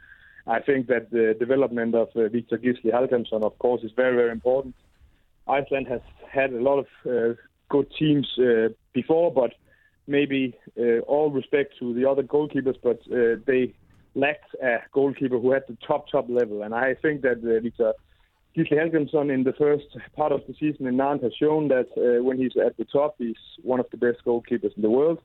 I 0.47 0.61
think 0.61 0.87
that 0.87 1.11
the 1.11 1.35
development 1.39 1.95
of 1.95 2.09
uh, 2.15 2.29
Victor 2.29 2.59
Gisli 2.59 2.93
Halkamsson, 2.93 3.43
of 3.43 3.59
course, 3.59 3.83
is 3.83 3.91
very 3.97 4.17
very 4.17 4.31
important. 4.31 4.75
Iceland 5.49 5.87
has 5.89 6.01
had 6.31 6.53
a 6.53 6.61
lot 6.61 6.79
of 6.79 6.87
uh, 7.05 7.35
good 7.69 7.87
teams 7.99 8.29
uh, 8.39 8.69
before, 8.93 9.33
but 9.33 9.55
maybe 10.07 10.57
uh, 10.79 11.01
all 11.01 11.31
respect 11.31 11.75
to 11.81 11.95
the 11.95 12.09
other 12.09 12.23
goalkeepers, 12.23 12.77
but 12.83 13.01
uh, 13.13 13.41
they 13.47 13.75
lacked 14.15 14.55
a 14.63 14.79
goalkeeper 14.93 15.39
who 15.39 15.53
had 15.53 15.65
the 15.69 15.77
top 15.87 16.09
top 16.11 16.29
level. 16.29 16.63
And 16.63 16.75
I 16.75 16.95
think 16.95 17.23
that 17.23 17.39
uh, 17.39 17.61
Victor 17.61 17.93
Gisli 18.57 18.79
Helgemsson 18.79 19.33
in 19.33 19.45
the 19.45 19.53
first 19.53 19.87
part 20.15 20.33
of 20.33 20.43
the 20.47 20.55
season 20.59 20.87
in 20.87 20.97
Nantes 20.97 21.25
has 21.25 21.35
shown 21.35 21.69
that 21.69 21.89
when 22.25 22.39
he's 22.39 22.57
at 22.65 22.77
the 22.77 22.85
top, 22.85 23.17
he's 23.19 23.37
one 23.63 23.81
of 23.81 23.87
the 23.91 23.99
best 23.99 24.19
goalkeepers 24.25 24.75
in 24.77 24.83
the 24.83 24.91
world. 24.91 25.19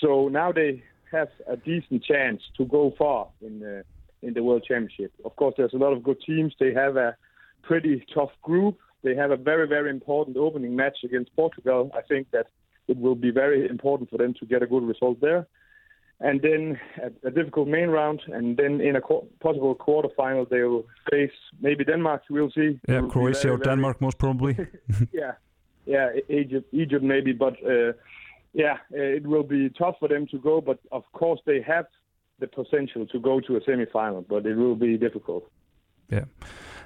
So 0.00 0.28
now 0.28 0.52
they 0.52 0.84
have 1.10 1.28
a 1.48 1.56
decent 1.56 2.04
chance 2.04 2.42
to 2.56 2.64
go 2.66 2.94
far 2.96 3.28
in 3.40 3.82
in 4.22 4.34
the 4.34 4.42
World 4.42 4.64
Championship. 4.66 5.12
Of 5.24 5.36
course, 5.36 5.54
there's 5.56 5.74
a 5.74 5.78
lot 5.78 5.92
of 5.92 6.02
good 6.02 6.20
teams. 6.26 6.54
They 6.58 6.72
have 6.74 6.96
a 6.96 7.16
pretty 7.62 8.04
tough 8.14 8.30
group. 8.42 8.78
They 9.02 9.14
have 9.14 9.30
a 9.30 9.36
very, 9.36 9.66
very 9.68 9.90
important 9.90 10.36
opening 10.36 10.74
match 10.74 10.98
against 11.04 11.34
Portugal. 11.36 11.90
I 11.94 12.02
think 12.02 12.30
that 12.32 12.46
it 12.88 12.96
will 12.98 13.14
be 13.14 13.30
very 13.30 13.68
important 13.68 14.10
for 14.10 14.16
them 14.18 14.34
to 14.40 14.46
get 14.46 14.62
a 14.62 14.66
good 14.66 14.82
result 14.82 15.20
there. 15.20 15.46
And 16.20 16.42
then 16.42 16.80
a, 17.00 17.28
a 17.28 17.30
difficult 17.30 17.68
main 17.68 17.90
round, 17.90 18.20
and 18.26 18.56
then 18.56 18.80
in 18.80 18.96
a 18.96 19.00
qu- 19.00 19.28
possible 19.38 19.76
quarterfinal, 19.76 20.48
they 20.48 20.62
will 20.62 20.84
face 21.08 21.30
maybe 21.60 21.84
Denmark. 21.84 22.22
We'll 22.28 22.50
see. 22.50 22.80
Yeah, 22.88 23.02
Croatia 23.08 23.42
very, 23.42 23.54
or 23.54 23.58
very- 23.58 23.70
Denmark 23.76 24.00
most 24.00 24.18
probably. 24.18 24.56
yeah, 25.12 25.32
yeah, 25.86 26.08
Egypt, 26.28 26.66
Egypt 26.72 27.04
maybe, 27.04 27.32
but 27.32 27.54
uh, 27.64 27.92
yeah, 28.52 28.78
it 28.90 29.24
will 29.28 29.44
be 29.44 29.70
tough 29.70 29.94
for 30.00 30.08
them 30.08 30.26
to 30.32 30.38
go. 30.38 30.60
But 30.60 30.80
of 30.90 31.04
course, 31.12 31.40
they 31.46 31.60
have 31.62 31.86
the 32.38 32.46
potential 32.46 33.06
to 33.06 33.20
go 33.20 33.40
to 33.40 33.56
a 33.56 33.60
semi-final, 33.64 34.22
but 34.28 34.46
it 34.46 34.56
will 34.56 34.76
be 34.76 34.96
difficult. 34.96 35.44
Yeah. 36.10 36.24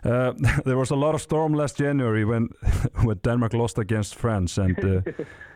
Uh, 0.05 0.33
there 0.65 0.77
was 0.77 0.91
a 0.91 0.97
lot 0.97 1.15
of 1.15 1.21
storm 1.21 1.55
last 1.55 1.79
January 1.79 2.25
when 2.25 2.49
when 3.05 3.19
Denmark 3.23 3.53
lost 3.55 3.79
against 3.79 4.15
France, 4.15 4.63
and 4.63 4.79
uh, 4.85 5.01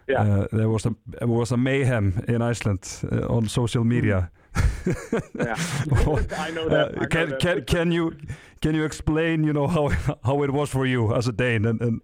Yeah. 0.09 0.22
uh, 0.22 0.47
there 0.53 0.68
was 0.68 0.86
a 0.86 0.94
there 1.20 1.28
was 1.28 1.53
a 1.53 1.57
mayhem 1.57 2.12
in 2.28 2.51
Iceland 2.51 3.03
uh, 3.12 3.36
on 3.36 3.49
social 3.49 3.84
media. 3.84 4.30
yeah. 5.34 5.57
I 6.38 6.51
know 6.51 6.68
that. 6.68 6.92
I 6.97 7.01
know 7.01 7.07
can, 7.09 7.30
that. 7.30 7.40
can, 7.40 7.64
can 7.64 7.92
you 7.92 8.12
can 8.61 8.74
you 8.74 8.84
explain 8.84 9.44
you 9.44 9.53
know 9.53 9.66
how 9.66 9.88
how 10.24 10.44
it 10.44 10.51
was 10.51 10.70
for 10.70 10.86
you 10.86 11.12
as 11.14 11.28
a 11.28 11.32
Dane 11.32 11.68
and, 11.68 11.82
and 11.82 12.01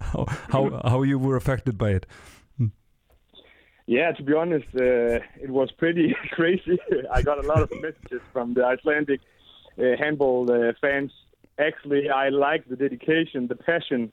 how, 0.00 0.26
how 0.48 0.80
how 0.84 1.04
you 1.04 1.20
were 1.20 1.36
affected 1.36 1.78
by 1.78 1.90
it? 1.96 2.06
Yeah, 3.86 4.10
to 4.12 4.22
be 4.22 4.34
honest, 4.34 4.66
uh, 4.74 5.20
it 5.40 5.50
was 5.50 5.70
pretty 5.70 6.14
crazy. 6.32 6.78
I 7.12 7.22
got 7.22 7.44
a 7.44 7.46
lot 7.46 7.62
of 7.62 7.70
messages 7.80 8.20
from 8.32 8.54
the 8.54 8.64
Icelandic 8.64 9.20
uh, 9.78 9.96
handball 9.98 10.50
uh, 10.50 10.72
fans. 10.80 11.12
Actually, 11.58 12.10
I 12.10 12.28
like 12.30 12.68
the 12.68 12.76
dedication, 12.76 13.46
the 13.46 13.54
passion 13.54 14.12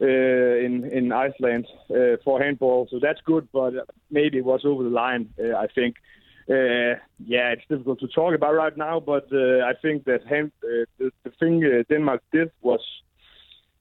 uh, 0.00 0.06
in 0.06 0.88
in 0.92 1.10
Iceland 1.10 1.66
uh, 1.90 2.16
for 2.24 2.40
handball, 2.40 2.86
so 2.90 3.00
that's 3.00 3.20
good. 3.24 3.48
But 3.52 3.74
maybe 4.10 4.38
it 4.38 4.44
was 4.44 4.64
over 4.64 4.84
the 4.84 4.90
line. 4.90 5.30
Uh, 5.38 5.56
I 5.56 5.66
think. 5.74 5.96
Yeah, 6.50 7.52
it's 7.52 7.66
difficult 7.68 8.00
to 8.00 8.08
talk 8.08 8.32
about 8.34 8.54
right 8.54 8.74
now, 8.74 9.00
but 9.00 9.26
I 9.70 9.74
think 9.82 10.04
that 10.04 10.26
hand, 10.26 10.50
the, 10.62 11.10
the 11.22 11.30
thing 11.38 11.84
Denmark 11.90 12.22
did 12.32 12.50
was 12.62 12.80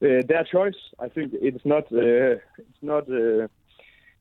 their 0.02 0.44
choice. 0.52 0.76
I 1.00 1.08
think 1.08 1.32
it's 1.34 1.66
not. 1.66 1.86
It's 1.92 2.82
not. 2.82 3.06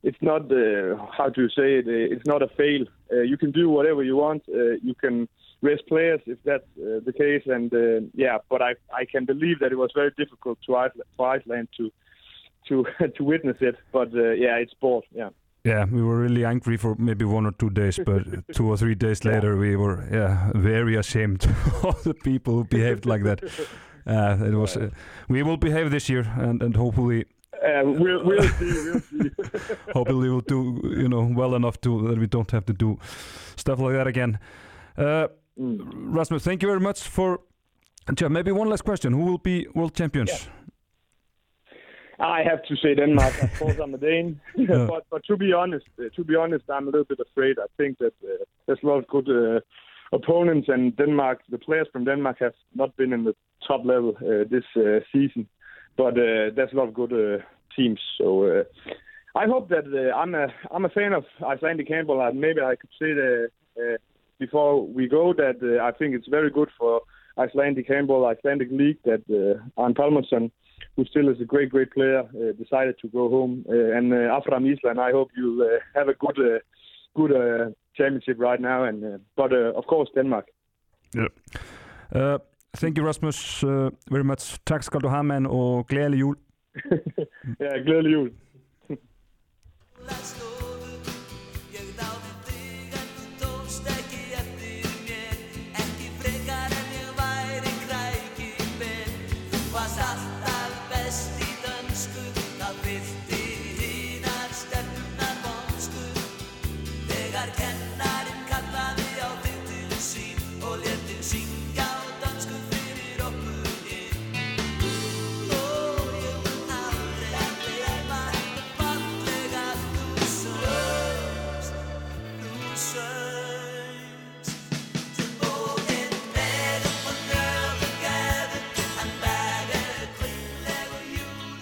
It's 0.03 0.21
not 0.21 0.43
uh, 0.51 0.95
how 1.17 1.29
to 1.29 1.49
say 1.49 1.79
it. 1.79 1.87
uh, 1.87 2.13
It's 2.15 2.25
not 2.25 2.41
a 2.41 2.47
fail. 2.49 2.85
Uh, 3.11 3.21
you 3.21 3.37
can 3.37 3.51
do 3.51 3.69
whatever 3.69 4.03
you 4.03 4.15
want. 4.15 4.43
Uh, 4.47 4.73
you 4.83 4.93
can 4.95 5.27
rest 5.61 5.83
players 5.87 6.21
if 6.27 6.37
that's 6.45 6.63
uh, 6.77 6.99
the 7.05 7.13
case, 7.13 7.43
and 7.47 7.73
uh, 7.73 8.05
yeah. 8.13 8.37
But 8.49 8.61
I 8.61 8.75
I 8.93 9.05
can 9.05 9.25
believe 9.25 9.59
that 9.59 9.71
it 9.71 9.77
was 9.77 9.91
very 9.95 10.11
difficult 10.17 10.59
to 10.67 10.75
Iceland, 10.75 11.09
for 11.17 11.27
Iceland 11.35 11.67
to 11.77 11.91
to 12.67 12.85
to 13.17 13.23
witness 13.23 13.57
it. 13.61 13.75
But 13.91 14.13
uh, 14.13 14.31
yeah, 14.31 14.55
it's 14.61 14.71
sport. 14.71 15.05
Yeah. 15.11 15.29
Yeah, 15.63 15.85
we 15.91 16.01
were 16.01 16.19
really 16.21 16.45
angry 16.45 16.77
for 16.77 16.95
maybe 16.97 17.25
one 17.25 17.45
or 17.45 17.51
two 17.51 17.69
days, 17.69 17.99
but 18.05 18.23
two 18.55 18.69
or 18.69 18.77
three 18.77 18.95
days 18.95 19.25
later, 19.25 19.57
we 19.57 19.75
were 19.75 20.07
yeah 20.11 20.51
very 20.55 20.95
ashamed 20.95 21.43
of 21.83 22.01
the 22.03 22.13
people 22.13 22.53
who 22.53 22.63
behaved 22.63 23.05
like 23.05 23.23
that. 23.23 23.43
Uh, 24.05 24.37
it 24.47 24.53
was. 24.53 24.77
Uh, 24.77 24.89
we 25.27 25.43
will 25.43 25.57
behave 25.57 25.89
this 25.91 26.07
year, 26.09 26.25
and 26.37 26.63
and 26.63 26.75
hopefully 26.75 27.25
Uh, 27.63 27.83
we'll 27.85 28.23
we'll 28.23 28.49
see. 28.59 28.65
We'll 28.65 28.99
see. 28.99 29.31
hopefully 29.93 30.29
we'll 30.29 30.41
do 30.41 30.79
you 30.83 31.07
know 31.07 31.23
well 31.35 31.55
enough 31.55 31.79
to 31.81 32.07
that 32.07 32.17
we 32.19 32.27
don't 32.27 32.51
have 32.51 32.65
to 32.65 32.73
do 32.73 32.97
stuff 33.55 33.79
like 33.79 33.93
that 33.93 34.07
again. 34.07 34.39
Uh, 34.97 35.27
Mm. 35.59 35.79
Rasmus, 36.15 36.43
thank 36.43 36.61
you 36.61 36.67
very 36.67 36.79
much 36.79 37.01
for. 37.01 37.39
Maybe 38.29 38.51
one 38.51 38.69
last 38.69 38.83
question: 38.83 39.13
Who 39.13 39.25
will 39.25 39.37
be 39.39 39.67
world 39.73 39.93
champions? 39.95 40.49
I 42.19 42.41
have 42.43 42.63
to 42.67 42.75
say 42.75 42.95
Denmark. 42.95 43.43
Of 43.43 43.59
course, 43.59 43.79
I'm 43.83 43.93
a 43.93 43.97
Dane. 43.97 44.39
Yeah. 44.55 44.85
but 44.87 45.05
but 45.09 45.23
to 45.25 45.37
be 45.37 45.53
honest, 45.53 45.85
uh, 45.99 46.03
to 46.15 46.23
be 46.23 46.35
honest, 46.35 46.65
I'm 46.69 46.87
a 46.87 46.91
little 46.91 47.05
bit 47.05 47.19
afraid. 47.19 47.57
I 47.59 47.65
think 47.77 47.97
that 47.97 48.13
uh, 48.23 48.43
there's 48.65 48.79
a 48.83 48.87
lot 48.87 48.97
of 48.99 49.07
good 49.07 49.29
uh, 49.29 49.59
opponents, 50.15 50.69
and 50.69 50.95
Denmark, 50.95 51.41
the 51.49 51.57
players 51.57 51.87
from 51.91 52.05
Denmark 52.05 52.37
have 52.39 52.53
not 52.73 52.95
been 52.97 53.13
in 53.13 53.23
the 53.23 53.35
top 53.67 53.81
level 53.85 54.15
uh, 54.21 54.47
this 54.49 54.63
uh, 54.75 54.99
season. 55.11 55.47
But 55.97 56.13
uh, 56.13 56.53
there's 56.55 56.71
a 56.73 56.75
lot 56.75 56.87
of 56.87 56.93
good 56.93 57.13
uh, 57.13 57.43
teams. 57.75 57.99
So 58.17 58.43
uh, 58.43 58.63
I 59.35 59.45
hope 59.45 59.69
that 59.69 59.85
I'm 60.15 60.35
a 60.35 60.47
I'm 60.71 60.85
a 60.85 60.89
fan 60.89 61.13
of 61.13 61.25
Icelandic 61.45 61.87
handball. 61.89 62.21
And 62.21 62.39
maybe 62.39 62.61
I 62.61 62.75
could 62.75 62.91
say 62.99 63.13
that 63.13 63.49
before 64.39 64.85
we 64.85 65.07
go 65.07 65.33
that 65.33 65.79
I 65.81 65.91
think 65.97 66.15
it's 66.15 66.27
very 66.27 66.51
good 66.51 66.69
for 66.77 67.01
Icelandic 67.37 67.87
handball, 67.87 68.25
Icelandic 68.25 68.69
league 68.71 68.99
that 69.03 69.23
uh, 69.29 69.81
Arne 69.81 69.93
Palmerson 69.93 70.51
who 70.97 71.05
still 71.05 71.29
is 71.29 71.39
a 71.39 71.45
great, 71.45 71.69
great 71.69 71.91
player, 71.91 72.21
uh, 72.21 72.51
decided 72.61 72.95
to 73.01 73.07
go 73.07 73.29
home. 73.29 73.63
Uh, 73.69 73.97
and 73.97 74.11
uh, 74.11 74.37
Afram 74.37 74.65
Island, 74.65 74.99
I 74.99 75.11
hope 75.11 75.29
you'll 75.37 75.61
uh, 75.61 75.79
have 75.93 76.09
a 76.09 76.15
good, 76.15 76.39
uh, 76.39 76.59
good 77.15 77.75
championship 77.95 78.37
right 78.39 78.59
now. 78.59 78.83
And 78.83 79.19
but 79.35 79.53
of 79.53 79.85
course 79.85 80.09
Denmark. 80.15 80.47
Uh, 82.13 82.39
thank 82.79 82.97
you, 82.97 83.07
Rasmus, 83.07 83.63
uh, 83.63 83.89
very 84.11 84.23
much. 84.23 84.57
Tak 84.65 84.83
skal 84.83 84.99
du 85.01 85.07
have, 85.07 85.23
mand, 85.23 85.47
og 85.47 85.87
glædelig 85.87 86.19
jul. 86.19 86.35
Ja, 87.59 87.77
glædelig 87.85 88.13
jul. 88.13 88.31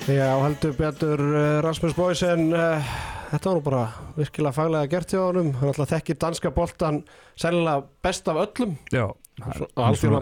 Já, 0.05 0.37
heldur 0.37 0.75
betur 0.77 1.17
uh, 1.17 1.43
Rasmus 1.65 1.95
Boysen 1.97 2.51
uh, 2.53 2.89
Þetta 3.31 3.49
var 3.49 3.57
nú 3.57 3.61
bara 3.65 3.83
virkilega 4.13 4.53
faglega 4.53 4.89
gert 4.91 5.13
hjá 5.15 5.21
honum. 5.23 5.47
Hann 5.57 5.71
alltaf 5.71 5.89
þekkir 5.89 6.19
danska 6.21 6.51
boltan 6.53 6.99
Sennilega 7.33 7.81
best 8.05 8.29
af 8.29 8.37
öllum. 8.43 8.75
Já, 8.93 9.07
Svo- 9.57 9.67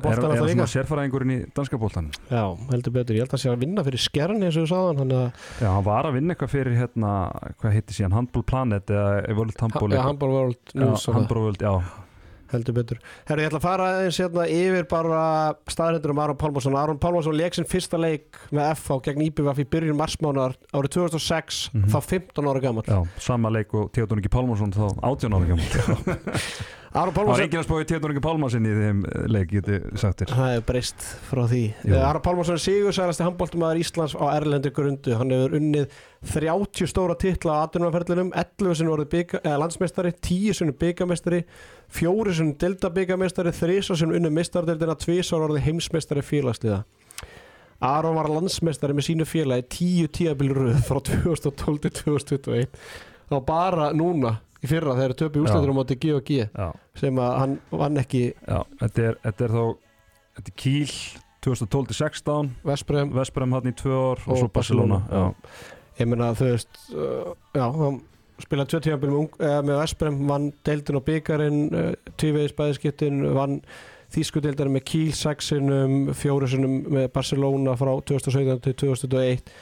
boltan 0.02 0.32
er, 0.32 0.38
er, 0.38 0.40
er 0.40 0.54
svona 0.54 0.70
sérfæraðingurinn 0.72 1.34
í 1.36 1.38
danska 1.54 1.78
boltan. 1.82 2.08
Já, 2.32 2.46
heldur 2.72 2.96
betur, 2.96 3.18
ég 3.20 3.28
held 3.28 3.36
að 3.36 3.44
sé 3.44 3.52
að 3.52 3.66
vinna 3.66 3.84
fyrir 3.86 4.02
skjærni 4.06 4.48
eins 4.48 4.62
og 4.62 4.72
þú 4.72 4.80
að 5.04 5.12
Já, 5.60 5.68
hann 5.68 5.86
var 5.86 6.10
að 6.10 6.16
vinna 6.18 6.34
eitthvað 6.34 6.54
fyrir 6.56 6.80
hérna, 6.80 7.12
hvað 7.60 7.76
heitir 7.76 8.00
síðan, 8.00 8.16
Handball 8.18 8.48
Planet 8.50 8.96
eða 8.96 9.36
World 9.36 9.62
Handball 9.68 9.94
ja, 9.94 10.08
Handball 10.08 10.34
World 10.40 10.74
News 10.80 11.06
Já, 11.06 11.14
Handball 11.20 11.44
World, 11.44 11.68
já, 11.68 12.03
heldur 12.54 12.76
betur 12.78 12.99
Herru, 13.28 13.41
ég 13.43 13.49
ætla 13.51 13.60
að 13.60 13.66
fara 13.68 13.88
aðeins 13.93 14.20
hérna 14.22 14.45
yfir 14.49 14.88
bara 14.91 15.22
staðrindur 15.72 16.14
um 16.14 16.22
Aron 16.24 16.38
Pálmarsson 16.39 16.78
Aron 16.80 16.99
Pálmarsson 17.04 17.38
leik 17.38 17.58
sinn 17.58 17.66
fyrsta 17.70 17.99
leik 17.99 18.38
með 18.51 18.72
FH 18.78 18.99
gegn 19.10 19.26
IBVF 19.28 19.64
í 19.64 19.68
byrjun 19.76 19.99
marsmánar 19.99 20.56
árið 20.74 20.93
2006, 20.99 21.70
Mhm. 21.74 21.89
þá 21.91 21.99
15 22.01 22.47
ára 22.54 22.62
gammal 22.62 22.84
já, 22.88 23.01
sama 23.20 23.49
leik 23.49 23.74
og 23.74 23.91
Theodor 23.91 24.18
Ingi 24.22 24.30
Pálmarsson 24.30 24.72
þá 24.74 24.86
18 25.01 25.34
ára 25.34 25.45
gammal. 25.47 25.66
Aron 26.94 27.10
Það 27.10 27.16
var 27.16 27.26
Pálmarsson 27.26 27.44
enginn 27.48 27.64
að 27.64 27.88
Theodor 27.89 28.12
Ingi 28.14 28.22
Pálmarsson 28.22 28.66
í 28.70 28.74
þeim 28.78 28.98
eh, 29.10 29.22
leik, 29.34 29.48
geti 29.50 29.78
sagt 29.98 30.20
þér. 30.22 30.34
Það 30.38 30.52
hefur 30.52 30.66
breyst 30.68 31.06
frá 31.26 31.41
því 31.50 31.62
Jú. 31.64 31.94
Eh, 31.96 32.04
Aron 32.06 32.24
Pálmarsson 32.28 32.60
er 32.60 32.62
sigursælasti 32.62 33.26
handbóltumæður 33.26 33.82
Íslands 33.82 34.14
á 34.14 34.26
erlendi 34.36 34.72
grundu 34.76 35.16
Hann 35.18 35.34
hefur 35.34 35.56
unnið 35.58 35.96
30 36.30 36.91
stóra 36.91 37.16
titla 37.18 37.56
á 37.58 37.66
atvinnuferðlinum 37.66 38.30
11 38.38 38.78
sinni 38.78 38.94
orðið 38.94 39.10
bygga, 39.16 39.41
eða 39.41 39.58
landsmeistari 39.64 40.14
10 40.30 40.60
sinni 40.60 40.78
byggamestari 40.86 41.41
4 41.98 42.38
sinni 42.38 42.56
dildabyggamestari 42.62 43.56
3 43.58 43.82
sinni 43.89 44.20
unnið 44.22 44.38
meistardeldina 44.38 44.98
2 45.02 45.18
sinni 45.26 45.50
orðið 45.50 45.66
heimsmeistari 45.72 46.26
félagsliða 46.30 46.84
Aron 47.84 48.22
var 48.22 48.30
landsmeistari 48.32 48.94
með 48.94 49.10
sínu 49.10 49.26
félagi 49.28 49.66
10 49.82 50.14
tíabilröð 50.20 50.84
frá 50.86 51.02
2012 51.10 51.84
til 51.88 51.96
2021 52.06 52.82
þá 53.34 53.38
bara 53.50 53.89
núna 53.98 54.38
í 54.64 54.70
fyrra 54.70 54.95
þegar 54.97 55.16
töpu 55.20 55.43
úsleitur 55.43 55.74
á 55.74 55.76
móti 55.76 55.99
G 55.99 56.14
og 56.16 56.24
G 56.28 56.47
sem 56.99 57.20
að 57.20 57.36
hann 57.41 57.57
vann 57.74 57.99
ekki. 58.01 58.24
Já, 58.47 58.64
þetta 58.80 59.05
er, 59.09 59.20
þetta 59.28 59.45
er 59.47 59.55
þá, 59.57 59.64
þetta 60.38 60.53
er 60.53 60.57
Kíl 60.64 60.95
2012-16, 61.43 62.51
Vesprem 62.64 63.14
Vesprem 63.14 63.55
hann 63.57 63.70
í 63.70 63.76
tvö 63.76 63.93
ár 63.93 64.24
og, 64.24 64.28
Og 64.32 64.41
svo 64.41 64.49
Barcelona. 64.53 65.01
Barcelona, 65.09 65.72
ég 65.99 66.09
meina 66.09 66.32
þú 66.38 66.51
veist 66.53 66.84
uh, 66.95 67.34
já, 67.53 67.66
hann 67.68 67.99
spilaði 68.41 68.74
tvö 68.74 68.84
tímabil 68.88 69.11
með, 69.14 69.41
eh, 69.49 69.57
með 69.68 69.82
Vesprem, 69.82 70.22
vann 70.30 70.47
deildin 70.66 70.99
og 70.99 71.05
byggarinn 71.09 71.59
uh, 71.70 71.89
tvívegis 72.22 72.55
bæðiskiptin 72.57 73.28
vann 73.36 73.59
þýskudeildin 74.14 74.74
með 74.74 74.86
Kiel 74.89 75.14
sexinum, 75.18 76.14
fjórusinum 76.18 76.80
með 76.93 77.07
Barcelona 77.16 77.76
frá 77.78 77.91
2017 77.97 78.64
til 78.68 78.76
2021 78.86 79.53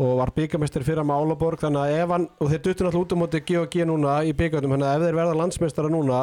og 0.00 0.14
var 0.16 0.32
byggamestari 0.36 0.86
fyrir 0.86 1.04
með 1.04 1.24
Álaborg 1.24 1.60
þannig 1.60 1.82
að 1.82 1.98
ef 1.98 2.14
hann, 2.14 2.28
og 2.40 2.50
þeir 2.50 2.62
duttu 2.64 2.86
náttúrulega 2.86 3.04
út 3.04 3.12
á 3.12 3.20
móti 3.20 3.42
G 3.44 3.58
og 3.60 3.66
G 3.72 3.84
núna 3.88 4.14
í 4.24 4.32
byggarnum, 4.36 4.72
þannig 4.76 4.88
að 4.88 4.96
ef 4.96 5.04
þeir 5.04 5.18
verða 5.18 5.40
landsmeistara 5.40 5.92
núna 5.92 6.20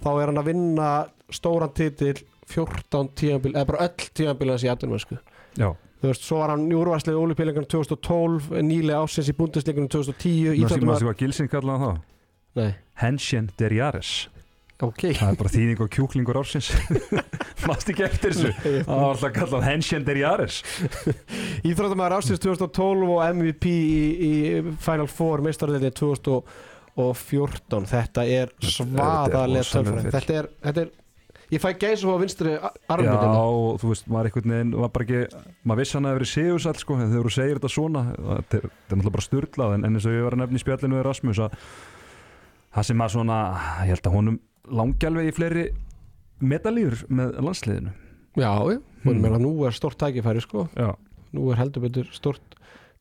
þá 0.00 0.08
er 0.14 0.30
hann 0.30 0.40
að 0.40 0.48
vinna 0.48 0.88
stóran 1.34 1.74
titil 1.76 2.14
14 2.48 3.12
tímabil, 3.18 3.52
eða 3.52 3.68
bara 3.68 3.84
öll 3.88 4.08
tímabil 4.16 4.54
hans 4.54 4.64
í 4.64 4.72
atvinnumösku 4.72 5.18
já. 5.60 5.68
Þú 5.98 6.12
veist, 6.12 6.24
svo 6.24 6.38
var 6.38 6.54
hann 6.54 6.68
í 6.70 6.76
úrvarslegu 6.78 7.20
ólupílingarnum 7.20 7.68
2012, 7.74 8.52
nýlega 8.62 9.02
ásins 9.02 9.28
í 9.28 9.34
búndisleikunum 9.36 9.90
2010 9.90 10.54
Maður 10.54 10.60
íþróttum 10.62 10.94
sé 10.94 11.08
hvað 11.08 11.20
Gilsing 11.24 11.52
kallaði 11.52 11.82
hann 11.82 11.88
það? 11.98 12.02
Nei, 12.58 12.70
Henshin 13.02 13.50
der 13.58 13.74
Jares. 14.78 14.86
ok 14.86 15.02
Það 15.18 15.32
er 15.32 15.38
bara 15.42 15.52
þýðing 15.54 15.82
og 15.84 15.90
kjúklingur 15.96 16.38
ársins. 16.40 16.70
Mást 17.68 17.90
ekki 17.90 18.06
eftir 18.06 18.34
þessu. 18.36 18.52
Það 18.62 18.88
var 18.94 19.08
alltaf 19.10 19.34
kallað 19.36 19.66
Henshin 19.66 20.06
der 20.06 20.20
Jares. 20.22 20.60
Íþróttumæður 21.66 22.18
ásins 22.20 22.42
2012 22.44 23.12
og 23.16 23.22
MVP 23.34 23.68
í, 23.74 24.02
í 24.28 24.32
Final 24.84 25.08
Four 25.10 25.42
meistarðinni 25.46 25.90
2018 25.90 26.76
og 26.98 27.12
14 27.14 27.84
þetta 27.86 28.24
er 28.26 28.54
svaðalega 28.58 29.82
fyll. 29.86 30.08
þetta 30.10 30.38
er, 30.40 30.48
þetta 30.64 30.82
er 30.82 30.88
ég 31.54 31.62
fæ 31.62 31.68
gæsa 31.78 32.10
á 32.10 32.16
vinstri 32.20 32.54
Já, 32.56 32.70
armundina 32.90 33.42
og 33.44 33.78
þú 33.82 33.92
veist, 33.92 34.08
maður 34.10 34.30
einhvern 34.30 34.54
veginn 34.54 34.72
var 34.82 34.90
bara 34.96 35.06
ekki, 35.06 35.44
maður 35.62 35.82
vissi 35.84 35.96
hann 35.98 36.08
að 36.10 36.18
verið 36.18 36.30
sigursall 36.32 36.80
sko, 36.82 36.96
en 36.98 37.12
þegar 37.12 37.28
þú 37.28 37.34
segir 37.36 37.60
þetta 37.60 37.70
svona 37.72 38.02
þetta 38.10 38.58
er, 38.58 38.66
þetta 38.66 38.66
er 38.66 38.98
náttúrulega 38.98 39.14
bara 39.14 39.26
styrlað 39.28 39.76
en, 39.76 39.86
en 39.86 39.98
eins 40.00 40.08
og 40.10 40.16
ég 40.18 40.26
var 40.26 40.36
að 40.36 40.42
nefna 40.42 40.60
í 40.60 40.64
spjallinu 40.64 40.98
við 40.98 41.06
Rasmus 41.06 41.42
að 41.46 41.56
það 42.74 42.88
sem 42.90 43.06
að 43.06 43.14
svona, 43.14 43.38
ég 43.86 43.94
held 43.94 44.10
að 44.10 44.18
honum 44.18 44.40
langi 44.70 45.08
alveg 45.08 45.30
í 45.30 45.34
fleiri 45.36 45.64
medalýr 46.40 47.00
með 47.10 47.38
landsliðinu. 47.44 47.94
Já, 48.38 48.52
já, 48.70 48.78
meina, 49.08 49.38
nú 49.42 49.52
er 49.66 49.74
stort 49.74 49.98
tækifæri 49.98 50.42
sko. 50.44 50.68
Já, 50.78 50.92
nú 51.34 51.48
er 51.52 51.58
heldur 51.58 51.82
betur 51.88 52.10
stort 52.14 52.54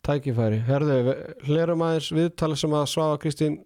tækifæri. 0.08 0.64
Herðu, 0.66 1.14
hlerum 1.46 1.84
aðeins 1.86 2.10
viðtali 2.16 2.58
sem 2.58 2.74
að 2.74 2.90
Svafa 2.94 3.20
Kristín 3.22 3.60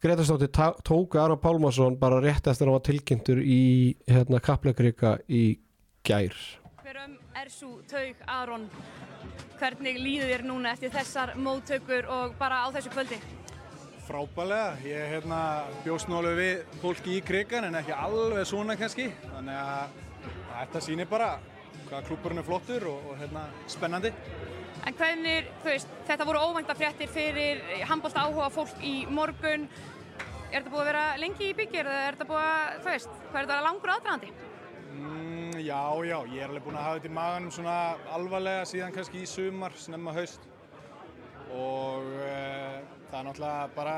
Gretarsdóttir 0.00 0.48
tá- 0.48 0.76
tóku 0.82 1.18
Aron 1.20 1.38
Pálmarsson 1.38 1.98
bara 2.00 2.22
rétt 2.24 2.46
eftir 2.48 2.64
að 2.64 2.70
hann 2.70 2.78
var 2.78 2.86
tilkynntur 2.88 3.42
í 3.44 3.96
hérna, 4.08 4.40
Kaplakrika 4.40 5.18
í 5.28 5.58
gær. 6.08 6.32
Hverjum 6.80 7.18
er 7.36 7.50
svo 7.52 7.74
taug 7.86 8.16
Aron? 8.26 8.64
Hvernig 9.60 9.98
líður 10.00 10.32
þér 10.32 10.46
núna 10.48 10.72
eftir 10.72 10.88
þessar 10.94 11.34
móttökur 11.36 12.08
og 12.08 12.32
bara 12.40 12.64
á 12.64 12.72
þessu 12.72 12.88
kvöldi? 12.94 13.20
Frábælega, 14.10 14.74
ég 14.82 15.04
hérna, 15.06 15.40
bjóst 15.84 16.08
alveg 16.10 16.34
við 16.34 16.78
fólki 16.82 17.12
í 17.14 17.18
krigan 17.22 17.68
en 17.68 17.76
ekki 17.78 17.92
alveg 17.94 18.42
svona 18.48 18.74
kannski 18.74 19.04
þannig 19.22 19.54
að 19.54 20.00
þetta 20.48 20.82
sýnir 20.82 21.06
bara 21.06 21.28
hvað 21.84 22.08
klúburinn 22.08 22.42
er 22.42 22.46
flottur 22.48 22.88
og, 22.90 23.06
og 23.06 23.20
hérna, 23.20 23.44
spennandi. 23.70 24.10
En 24.82 24.98
hvernig, 24.98 25.46
þú 25.62 25.70
veist, 25.70 25.94
þetta 26.10 26.26
voru 26.26 26.42
óvænta 26.42 26.74
fréttir 26.74 27.14
fyrir 27.14 27.62
handbólta 27.86 28.26
áhuga 28.26 28.50
fólk 28.50 28.82
í 28.82 28.96
morgun. 29.06 29.70
Er 30.50 30.58
þetta 30.58 30.74
búið 30.74 30.82
að 30.82 30.90
vera 30.90 31.06
lengi 31.22 31.52
í 31.52 31.54
byggir 31.62 31.86
eða 31.86 32.04
er 32.08 32.18
þetta 32.18 32.30
búið 32.32 32.46
að, 32.48 32.68
þú 32.80 32.90
veist, 32.90 33.16
hvað 33.28 33.40
er 33.44 33.50
þetta 33.52 33.62
langur 33.68 33.94
aðdraðandi? 33.94 34.36
Mm, 34.90 35.58
já, 35.62 35.82
já, 36.10 36.18
ég 36.34 36.42
er 36.42 36.50
alveg 36.50 36.66
búinn 36.66 36.82
að 36.82 36.88
hafa 36.88 36.98
þetta 36.98 37.12
í 37.14 37.18
maganum 37.22 37.58
svona 37.60 37.80
alvarlega 38.18 38.70
síðan 38.74 38.98
kannski 38.98 39.22
í 39.22 39.34
sumar, 39.38 39.78
snemma 39.78 40.18
haust 40.18 40.49
og 41.56 42.06
uh, 42.14 42.80
það 43.10 43.18
er 43.20 43.26
náttúrulega 43.28 43.68
bara 43.74 43.96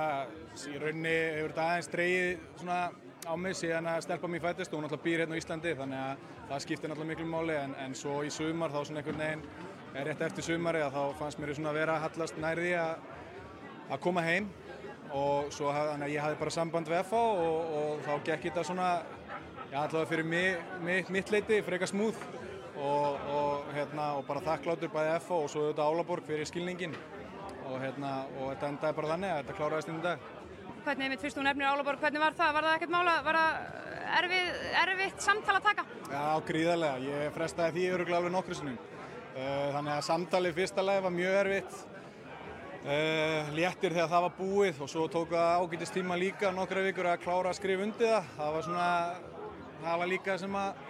í 0.57 0.77
rauninni 0.81 1.17
hefur 1.37 1.53
þetta 1.53 1.67
aðeins 1.69 1.91
dreigið 1.93 2.45
svona 2.61 2.79
á 3.23 3.33
mig 3.39 3.55
síðan 3.55 3.87
að 3.87 4.01
stelpa 4.07 4.31
mér 4.31 4.43
fættist 4.43 4.73
og 4.73 4.81
hún 4.81 4.87
náttúrulega 4.87 5.07
býr 5.07 5.23
hérna 5.23 5.37
á 5.37 5.41
Íslandi 5.41 5.75
þannig 5.79 6.01
að 6.03 6.25
það 6.49 6.65
skiptir 6.65 6.91
náttúrulega 6.91 7.13
miklu 7.13 7.29
máli. 7.31 7.57
En, 7.59 7.77
en 7.85 7.95
svo 7.99 8.19
í 8.27 8.33
sumar 8.35 8.73
þá 8.73 8.81
svona 8.83 9.03
einhvern 9.03 9.23
veginn 9.23 9.45
er 9.93 10.09
rétt 10.09 10.25
eftir 10.27 10.47
sumari 10.47 10.83
að 10.83 10.97
þá 10.97 11.19
fannst 11.21 11.41
mér 11.41 11.55
svona 11.55 11.73
að 11.73 11.81
vera 11.81 11.99
hallast 12.03 12.41
nærði 12.43 12.75
að, 12.81 13.09
koma 14.03 14.25
heim. 14.25 14.49
Og 15.13 15.51
svo 15.53 15.73
þannig 15.73 16.07
að 16.09 16.15
ég 16.15 16.25
hafði 16.25 16.39
bara 16.41 16.55
samband 16.55 16.89
við 16.89 17.03
FH 17.03 17.19
og, 17.47 17.75
og 17.79 18.07
þá 18.07 18.13
gekk 18.31 18.47
þetta 18.49 18.65
svona 18.65 18.87
já 19.73 19.79
allavega 19.83 20.09
fyrir 20.09 20.29
mig, 20.29 20.63
mig, 20.85 21.11
mitt 21.13 21.31
leiti 21.33 21.61
frekar 21.65 21.89
smúð 21.89 22.17
og, 22.77 23.21
og, 23.33 23.69
hérna, 23.77 24.15
og 24.19 24.27
bara 24.29 24.43
þakkláttur 24.45 24.93
bæði 24.93 25.19
FH 25.21 25.37
og 25.37 25.51
svo 25.53 25.67
auðvitað 25.67 25.93
Álaborg 25.93 26.27
fyrir 26.29 26.49
skilningin 26.49 26.97
og, 27.69 27.77
hérna, 27.83 28.13
og 28.39 28.53
þetta 28.53 28.71
endaði 28.73 28.99
bara 28.99 29.13
þannig 29.15 29.33
að 29.33 29.43
þetta 29.43 29.59
kláraðist 29.59 29.93
inn 29.93 30.01
í 30.01 30.07
dag. 30.07 30.31
Hvernig, 30.83 31.13
mitt 31.13 31.23
fyrst 31.23 31.39
þú 31.39 31.45
nefnir 31.47 31.69
Álaborg, 31.71 32.01
hvernig 32.03 32.23
var 32.23 32.35
það? 32.35 32.55
Var 32.57 32.67
það 32.67 32.77
ekkert 32.77 32.93
mála, 32.93 33.13
var 33.23 33.39
það 33.39 33.83
erfið, 34.19 34.49
erfitt 34.83 35.23
samtal 35.23 35.55
að 35.59 35.69
taka? 35.69 35.85
Já, 36.11 36.25
gríðarlega. 36.49 37.05
Ég 37.07 37.37
frestaði 37.37 37.77
því 37.77 37.85
öruglega 37.95 38.19
alveg 38.19 38.35
nokkru 38.35 38.59
sinnum. 38.59 38.81
Uh, 39.33 39.69
þannig 39.77 39.93
að 39.95 40.07
samtalið 40.09 40.59
fyrsta 40.59 40.85
lagi 40.85 41.05
var 41.07 41.15
mjög 41.15 41.39
erfitt. 41.45 41.79
Uh, 42.83 43.53
léttir 43.55 43.95
þegar 43.95 44.11
það 44.11 44.25
var 44.27 44.35
búið 44.41 44.83
og 44.83 44.91
svo 44.91 45.07
tók 45.13 45.31
það 45.31 45.63
ágætist 45.63 45.95
tíma 45.95 46.19
líka 46.19 46.51
nokkra 46.51 46.83
vikur 46.83 47.13
að 47.13 47.23
klára 47.23 47.53
að 47.53 47.61
skrifa 47.61 47.87
undir 47.87 48.11
það. 48.11 48.31
Það 48.41 48.55
var 48.57 48.67
svona, 48.67 48.91
það 49.85 50.03
var 50.03 50.11
líka 50.17 50.39
sem 50.43 50.59
að, 50.65 50.87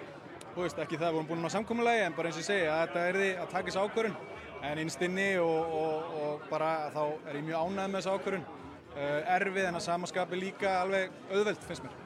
þú 0.54 0.64
veist, 0.64 0.84
ekki 0.86 0.96
það 0.96 1.08
að 1.10 1.12
við 1.12 1.20
vorum 1.20 1.32
búin 1.34 1.50
að 1.50 1.56
samkommulagi 1.58 2.06
en 2.06 2.16
bara 2.16 2.32
eins 2.32 2.40
og 2.40 2.48
segja 2.48 2.72
að 2.72 2.86
þetta 2.86 3.08
erði 3.12 3.32
að 3.36 3.52
taka 3.52 3.68
þessu 3.68 3.84
ákvörun. 3.84 4.16
En 4.62 4.78
innstinni 4.78 5.32
og, 5.42 5.72
og, 5.74 6.12
og 6.22 6.44
bara 6.50 6.90
þá 6.94 7.02
er 7.28 7.38
ég 7.40 7.46
mjög 7.48 7.66
ánægð 7.66 7.88
með 7.90 7.98
þessu 7.98 8.12
ákvörun. 8.14 8.44
Uh, 8.92 9.18
erfið 9.34 9.66
en 9.66 9.78
að 9.78 9.84
samaskapi 9.86 10.38
líka 10.38 10.76
alveg 10.82 11.14
auðveld 11.32 11.66
finnst 11.66 11.86
mér. 11.86 11.98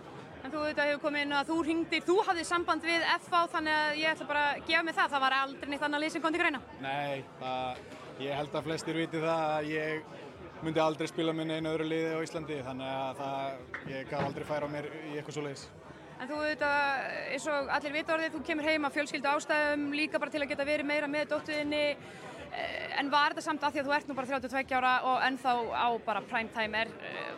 En 0.46 0.52
þú 0.52 0.62
veit 0.62 0.78
að 0.78 0.92
hefur 0.92 1.02
komið 1.02 1.24
inn 1.26 1.34
að 1.34 1.48
þú 1.50 1.56
ringdir, 1.66 2.04
þú 2.06 2.16
hafði 2.28 2.44
samband 2.46 2.84
við 2.86 3.06
FH 3.16 3.40
þannig 3.56 3.74
að 3.74 3.96
ég 3.98 4.12
ætla 4.12 4.28
bara 4.28 4.44
að 4.52 4.60
gefa 4.68 4.82
mig 4.86 4.94
það, 4.94 5.08
það 5.14 5.24
var 5.24 5.36
aldrei 5.40 5.72
neitt 5.72 5.86
annað 5.88 6.18
kom 6.22 6.36
til 6.36 6.42
greina. 6.44 6.60
Nei, 6.84 7.24
það, 7.40 7.80
ég 8.22 8.38
held 8.40 8.54
að 8.54 8.68
flestir 8.68 9.00
viti 9.00 9.22
það 9.24 9.56
að 9.56 9.72
ég 9.72 10.14
myndi 10.62 10.82
aldrei 10.84 11.10
spila 11.10 11.34
með 11.36 11.50
einu 11.56 11.72
öðru 11.72 11.88
liði 11.90 12.14
á 12.14 12.20
Íslandi 12.24 12.60
þannig 12.68 12.92
að 12.92 13.18
það, 13.24 13.58
ég 13.90 14.08
gaf 14.12 14.28
aldrei 14.28 14.46
færa 14.48 14.70
mér 14.70 14.88
í 14.92 15.16
eitthvað 15.16 15.36
svo 15.36 15.44
leiðis. 15.48 15.66
En 16.16 16.30
þú 16.30 16.38
veit 16.40 16.62
að 16.64 17.02
eins 17.34 17.48
og 17.52 17.74
allir 17.76 17.96
vita 17.98 18.14
orðið, 18.14 18.36
þú 18.36 18.44
kemur 18.46 18.70
heim 18.70 18.86
af 18.88 18.94
fjölskyldu 18.94 19.32
ástæðum 19.34 19.90
líka 19.98 20.20
bara 20.22 20.32
til 20.32 20.40
að 20.40 20.52
geta 20.54 20.68
verið 20.70 20.88
meira 20.88 21.10
með 21.10 21.34
dóttuðinni 21.34 21.82
en 22.96 23.10
var 23.12 23.34
þetta 23.34 23.44
samt 23.44 23.64
að 23.66 23.74
því 23.74 23.82
að 23.82 23.88
þú 23.88 23.94
ert 23.96 24.08
nú 24.08 24.16
bara 24.16 24.30
32 24.30 24.78
ára 24.78 24.94
og 25.10 25.24
ennþá 25.26 25.54
á 25.76 25.88
bara 26.06 26.22
prime 26.30 26.52
time 26.54 26.84
er, 26.84 26.92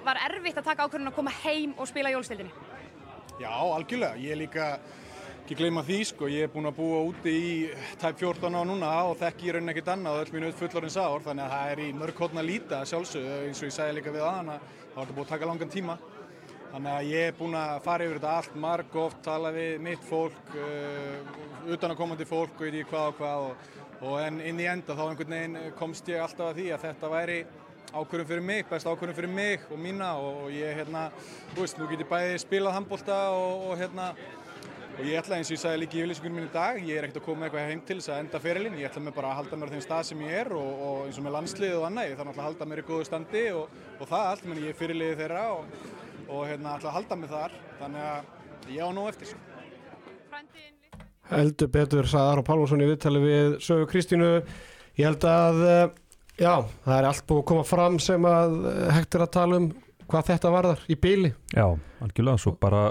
var 0.06 0.20
erfitt 0.28 0.60
að 0.60 0.70
taka 0.70 0.86
ákvörðun 0.86 1.10
að 1.10 1.18
koma 1.18 1.34
heim 1.42 1.74
og 1.76 1.90
spila 1.90 2.12
jólstildinni? 2.14 2.52
Já, 3.38 3.50
algjörlega. 3.50 4.18
Ég 4.18 4.34
er 4.34 4.40
líka 4.40 4.68
ekki 5.44 5.56
gleyma 5.62 5.84
því, 5.86 5.98
sko. 6.10 6.28
Ég 6.28 6.44
er 6.44 6.52
búinn 6.52 6.68
að 6.68 6.76
búa 6.76 7.00
úti 7.08 7.32
í 7.32 7.52
tæp 8.00 8.18
14 8.20 8.52
á 8.52 8.62
núna 8.68 8.92
og 9.08 9.16
þekki 9.20 9.48
í 9.48 9.54
rauninni 9.54 9.74
ekkert 9.74 9.92
annað 9.94 10.22
öll 10.24 10.34
mínu 10.34 10.52
fullorins 10.58 10.98
ár 11.00 11.24
þannig 11.24 11.46
að 11.46 11.54
það 11.54 11.72
er 11.72 11.82
í 11.84 11.88
mörg 11.96 12.22
hodna 12.24 12.44
líta 12.44 12.82
sjálfsögðu 12.90 13.38
eins 13.46 13.62
og 13.62 13.70
ég 13.70 13.76
sagði 13.78 13.98
líka 13.98 14.14
við 14.14 14.26
aðan 14.26 14.54
að 14.54 14.66
það 14.68 14.98
var 14.98 15.06
þetta 15.06 15.18
búið 15.18 15.26
að 15.26 15.32
taka 15.34 15.50
langan 15.52 15.74
tíma. 15.74 15.98
Þannig 16.68 16.92
að 16.92 17.08
ég 17.08 17.30
er 17.30 17.36
búinn 17.38 17.56
að 17.56 17.74
fara 17.86 18.04
yfir 18.04 18.18
þetta 18.18 18.36
allt 18.36 18.56
marg 18.66 18.96
oft, 19.00 19.20
tala 19.24 19.52
við 19.54 19.78
mitt 19.86 20.02
fólk, 20.04 20.50
uh, 20.52 21.38
utanakomandi 21.72 22.26
fólk 22.28 22.58
og 22.58 22.66
veit 22.66 22.76
ég 22.82 22.90
hvað 22.90 23.12
og 23.12 23.22
hvað 23.22 23.46
og, 23.46 23.70
og 24.00 24.18
en 24.22 24.42
inn 24.44 24.60
í 24.62 24.68
enda 24.70 24.94
þá 24.94 25.04
einhvern 25.08 25.34
veginn 25.34 25.72
komst 25.78 26.08
ég 26.10 26.22
alltaf 26.22 26.52
að 26.52 26.60
því 26.60 26.66
að 26.74 26.84
þetta 26.86 27.10
væri 27.12 27.38
ákvörðum 27.88 28.28
fyrir 28.28 28.44
mig, 28.44 28.66
best 28.68 28.86
ákvörðum 28.86 29.16
fyrir 29.16 29.32
mig 29.32 29.64
og 29.72 29.80
mína 29.80 30.10
og, 30.20 30.50
ég 30.52 30.76
hérna, 30.76 31.08
þú 31.54 31.64
veist, 31.64 31.78
nú 31.80 31.88
get 31.88 32.04
ég 32.04 32.10
bæði 32.10 32.36
spilað 32.42 32.76
handbólta 32.76 33.16
og, 33.32 33.70
og 33.70 33.80
hérna 33.80 34.10
og 34.98 35.04
ég 35.06 35.18
ætla 35.20 35.38
eins 35.38 35.48
og 35.48 35.54
ég 35.54 35.62
sagði 35.62 35.80
líka 35.84 35.96
í 35.96 36.00
yfirlýsingunum 36.02 36.40
minn 36.40 36.48
í 36.48 36.54
dag, 36.54 36.80
ég 36.82 36.98
er 36.98 37.06
ekkert 37.06 37.20
að 37.20 37.26
koma 37.28 37.46
eitthvað 37.46 37.68
heim 37.70 37.82
til 37.86 37.98
þess 38.00 38.12
að 38.12 38.22
enda 38.24 38.40
ferilinn, 38.42 38.78
ég 38.80 38.88
ætla 38.90 39.02
mig 39.04 39.14
bara 39.16 39.30
að 39.30 39.38
halda 39.40 39.58
mér 39.58 39.70
á 39.70 39.74
þeim 39.74 39.84
stað 39.86 40.08
sem 40.08 40.24
ég 40.26 40.40
er 40.42 40.50
og, 40.58 40.82
og 40.88 41.04
eins 41.06 41.20
og 41.20 41.26
með 41.26 41.36
landslið 41.36 41.76
og 41.78 41.86
annað, 41.88 42.08
ég 42.10 42.18
þarf 42.18 42.28
náttúrulega 42.28 42.44
að 42.44 42.50
halda 42.50 42.68
mér 42.72 42.82
í 42.82 42.86
góðu 42.88 43.06
standi 43.06 43.44
og, 43.54 43.78
og 43.94 44.10
það 44.10 44.32
allt, 44.32 44.48
menn 44.50 44.62
ég 44.64 44.74
er 44.74 44.80
fyrirliðið 44.80 45.22
þeirra 45.22 45.44
og, 45.54 45.78
og 46.26 46.42
hérna 46.50 46.74
ætla 46.74 46.90
að 46.90 46.98
halda 46.98 47.20
mig 47.22 47.32
þar, 47.36 47.56
þannig 47.78 48.08
að 48.08 48.74
ég 48.74 48.82
á 48.82 48.90
nóg 48.98 49.12
eftir. 49.12 49.36
Frændin, 50.28 50.77
heldur 51.30 51.72
betur 51.74 52.08
sagði 52.10 52.34
Aron 52.34 52.46
Pálmarsson 52.46 52.84
í 52.84 52.90
viðtali 52.90 53.24
við 53.24 53.58
Sögu 53.64 53.88
Kristínu. 53.90 54.30
Ég 54.98 55.06
held 55.06 55.26
að 55.30 55.64
eh, 55.68 55.82
já, 56.38 56.54
það 56.86 56.96
er 56.96 57.10
allt 57.10 57.26
búið 57.28 57.42
að 57.42 57.50
koma 57.52 57.66
fram 57.66 57.98
sem 58.02 58.24
að 58.28 58.56
eh, 58.70 58.88
hægt 58.96 59.18
er 59.18 59.26
að 59.26 59.34
tala 59.36 59.60
um 59.60 59.68
hvað 60.08 60.32
þetta 60.32 60.54
varðar 60.54 60.88
í 60.88 60.96
bíli 60.98 61.34
Já, 61.52 61.66
algjörlega, 62.04 62.40
svo 62.40 62.54
bara 62.60 62.88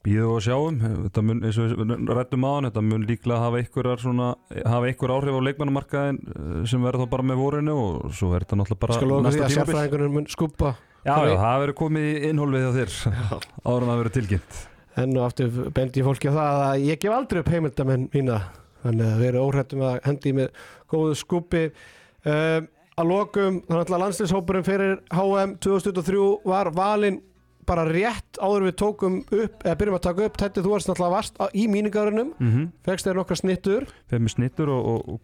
býðu 0.00 0.28
og 0.32 0.44
sjáum, 0.44 0.78
þetta 0.80 1.24
mun, 1.28 1.42
eins 1.44 1.58
og 1.60 1.74
við 1.76 2.12
rættum 2.16 2.46
hann, 2.48 2.68
þetta 2.70 2.84
mun 2.86 3.02
líklega 3.08 3.42
hafa 3.42 3.60
einhverjar 3.60 4.00
svona, 4.00 4.30
hafa 4.64 4.88
einhver 4.88 5.12
áhrif 5.12 5.36
á 5.36 5.46
leikmannamarkaðin 5.48 6.20
eh, 6.24 6.54
sem 6.70 6.86
verður 6.86 7.04
þá 7.04 7.14
bara 7.16 7.28
með 7.30 7.42
vorinu 7.42 7.76
og 7.76 8.14
svo 8.16 8.32
er 8.32 8.46
þetta 8.46 8.62
náttúrulega 8.62 8.84
bara 8.86 8.96
skal 8.96 9.10
lofa 9.10 9.20
því 9.20 9.28
næsta 9.28 9.48
að 9.48 9.56
sérfræðingunum 9.58 10.16
mun 10.16 10.30
skupa 10.32 10.74
Já, 11.00 11.14
já, 11.24 11.32
það 11.40 11.62
verður 11.62 11.76
komið 11.78 12.08
í 12.08 12.16
innhólfið 12.28 12.64
á 12.64 12.72
þér 12.76 12.96
en 13.72 13.90
það 13.90 14.00
verður 14.00 14.16
tilkynnt 14.16 14.58
enn 14.98 15.16
og 15.18 15.28
aftur 15.28 15.70
bendi 15.74 16.02
fólki 16.02 16.30
á 16.30 16.34
það 16.34 16.64
að 16.66 16.84
ég 16.88 17.00
gef 17.02 17.14
aldrei 17.14 17.40
upp 17.42 17.54
heimildamenn 17.54 18.10
mína. 18.14 18.40
Þannig 18.80 19.08
að 19.12 19.24
erum 19.28 19.46
óhrættum 19.46 19.82
að 19.84 19.96
hendi 20.06 20.34
með 20.36 20.52
góðu 20.88 21.16
skupi 21.20 21.64
um, 21.68 22.68
að 23.00 23.10
lokum, 23.10 23.58
þannig 23.68 23.90
að 23.90 24.04
landslýshópurinn 24.04 24.66
fyrir 24.66 24.94
HM 25.12 25.58
2023 25.62 26.22
var 26.48 26.70
valinn 26.76 27.20
bara 27.68 27.84
rétt 27.86 28.40
áður 28.40 28.66
við 28.66 28.76
tókum 28.80 29.18
upp 29.22 29.66
eða 29.66 29.76
byrjum 29.78 29.96
að 29.98 30.06
taka 30.06 30.24
upp, 30.26 30.38
þetta 30.40 30.64
þú 30.64 30.72
varst 30.72 30.88
náttúrulega 30.90 31.14
vast 31.14 31.42
í 31.54 31.66
míningarunum, 31.70 32.32
mm 32.38 32.48
-hmm. 32.50 32.70
fegst 32.88 33.06
þér 33.06 33.20
nokkra 33.20 33.36
snittur. 33.36 33.86
Femi 34.10 34.28
snittur 34.28 34.68
og, 34.68 34.86
og, 34.86 35.08
og. 35.08 35.20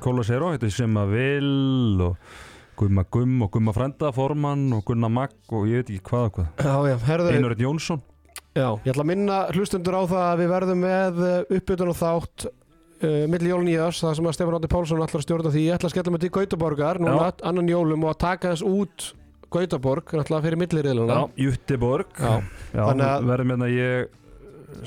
Kólasero, 0.00 0.52
hitti 0.52 0.70
sem 0.70 0.96
að 0.96 1.12
vil. 1.12 2.00
Og 2.08 2.16
Gumma 2.76 3.04
Gumm 3.04 3.42
og 3.42 3.50
Gumma 3.52 3.72
Frenda 3.72 4.10
formann 4.10 4.72
og 4.72 4.84
Gunnar 4.84 5.10
Magg 5.10 5.34
og 5.52 5.68
ég 5.68 5.82
veit 5.84 5.90
ekki 5.90 6.08
hvað 6.10 6.24
og 6.24 6.32
hvað. 6.32 6.48
Einarinn 7.36 7.60
Jónsson 7.60 8.02
Já, 8.52 8.66
ég 8.84 8.90
ætla 8.92 9.04
að 9.06 9.10
minna 9.12 9.38
hlustundur 9.54 9.96
á 9.96 10.02
það 10.04 10.24
að 10.28 10.40
við 10.42 10.50
verðum 10.52 10.82
með 10.84 11.20
uppbytun 11.56 11.92
og 11.92 11.96
þátt 11.96 12.46
uh, 12.48 13.24
milli 13.32 13.48
jólun 13.52 13.70
í 13.72 13.76
öss, 13.80 14.02
það 14.04 14.16
sem 14.18 14.28
að 14.28 14.36
Stefán 14.36 14.56
Átti 14.58 14.70
Pálsson 14.74 15.00
ætlar 15.06 15.22
að 15.22 15.26
stjórna 15.26 15.52
því, 15.54 15.62
ég 15.70 15.76
ætla 15.78 15.88
að 15.88 15.94
skella 15.96 16.12
mig 16.14 16.24
til 16.26 16.32
Gautaborgar 16.36 17.00
núna 17.00 17.28
Já. 17.32 17.42
annan 17.48 17.70
jólum 17.72 18.04
og 18.04 18.12
að 18.12 18.20
taka 18.26 18.52
þess 18.52 18.66
út 18.68 19.08
Gautaborg, 19.52 20.12
náttúrulega 20.16 20.46
fyrir 20.46 20.60
milliriðluna 20.62 21.16
Já, 21.18 22.82
að- 23.16 23.30
verðum 23.32 23.54
hérna 23.56 23.70
ég 23.72 24.18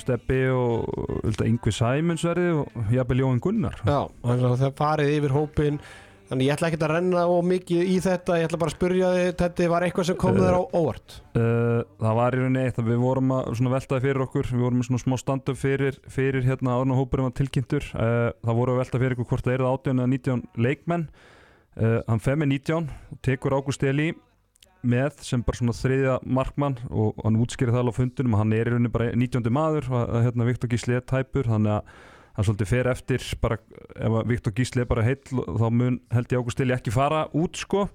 Steppi 0.01 0.39
og 0.49 1.35
Yngvi 1.45 1.71
Sæmunds 1.73 2.23
verði 2.25 2.47
og 2.57 2.93
jafnvel 2.93 3.19
Jóhann 3.21 3.41
Gunnar. 3.43 3.75
Já, 3.85 3.99
þannig 4.25 4.47
að 4.49 4.63
það 4.63 4.73
farið 4.79 5.11
yfir 5.19 5.35
hópin 5.35 5.77
Þannig 6.25 6.47
ég 6.47 6.55
ætla 6.55 6.69
ekki 6.71 6.79
að 6.81 6.91
renna 6.95 7.23
of 7.29 7.43
mikið 7.45 7.89
í 7.91 7.95
þetta 8.01 8.39
Ég 8.39 8.47
ætla 8.47 8.59
bara 8.61 8.71
að 8.71 8.77
spyrja 8.79 9.11
þig, 9.13 9.27
þetta 9.41 9.67
var 9.69 9.85
eitthvað 9.85 10.07
sem 10.09 10.17
kom 10.23 10.35
Eh, 10.35 10.41
þér 10.41 10.57
á 10.57 10.63
óvart 10.73 11.17
Uh, 11.35 11.81
það 11.99 12.13
var 12.15 12.35
í 12.35 12.39
rauninni 12.39 12.61
eitt 12.63 12.77
að 12.79 12.89
við 12.93 13.01
vorum 13.03 13.31
að 13.35 13.71
veltaði 13.73 14.03
fyrir 14.05 14.23
okkur, 14.23 14.47
við 14.53 14.61
vorum 14.63 14.77
með 14.79 14.87
svona 14.87 15.01
smá 15.03 15.15
stand-up 15.19 15.57
fyrir, 15.59 15.97
fyrir 16.07 16.45
hérna 16.47 16.77
árna 16.79 16.95
hópurinn 16.95 17.27
var 17.27 17.35
tilkynntur 17.35 17.89
uh, 17.91 18.29
það 18.39 18.59
voru 18.61 18.75
að 18.75 18.79
velta 18.79 19.01
fyrir 19.01 19.17
ykkur 19.17 19.27
hvort 19.33 19.49
það 19.49 19.57
er 19.57 19.65
18 19.67 19.99
eða 19.99 20.11
19 20.13 20.45
leikmenn 20.63 21.03
uh, 21.11 21.99
hann 22.07 22.23
fer 22.23 22.39
með 22.39 22.53
19 22.55 22.87
og 22.87 23.19
tekur 23.27 23.57
Ágúst 23.59 23.83
Eli 23.83 24.13
með 24.85 25.19
sem 25.25 25.43
bara 25.43 25.59
svona 25.59 25.75
þriðja 25.75 26.15
markmann 26.23 26.79
og 26.87 27.19
hann 27.25 27.39
útskýrir 27.41 27.73
það 27.75 27.83
alveg 27.83 27.97
á 27.97 27.99
fundunum 27.99 28.35
að 28.37 28.43
hann 28.43 28.55
er 28.55 28.69
í 28.69 28.73
rauninni 28.75 28.93
bara 28.95 29.11
19. 29.11 29.51
maður 29.53 29.89
og 29.91 30.01
að, 30.01 30.19
hérna 30.29 30.47
Viktor 30.49 30.71
Gísli 30.71 30.97
er 30.99 31.05
tæpur 31.09 31.49
þannig 31.51 31.79
að 31.79 31.95
hann 32.35 32.45
svolítið 32.47 32.67
fer 32.71 32.89
eftir 32.91 33.25
bara 33.41 33.57
ef 33.95 34.17
að 34.21 34.27
Viktor 34.31 34.53
Gísli 34.57 34.83
er 34.83 34.89
bara 34.89 35.03
heill 35.07 35.21
þá 35.23 35.67
mun 35.71 35.99
held 36.11 36.31
ég 36.35 36.41
Ágúst 36.41 36.59
Eli 36.63 36.75
ekki 36.75 36.91
fara 36.95 37.25
út 37.33 37.55
sko. 37.61 37.87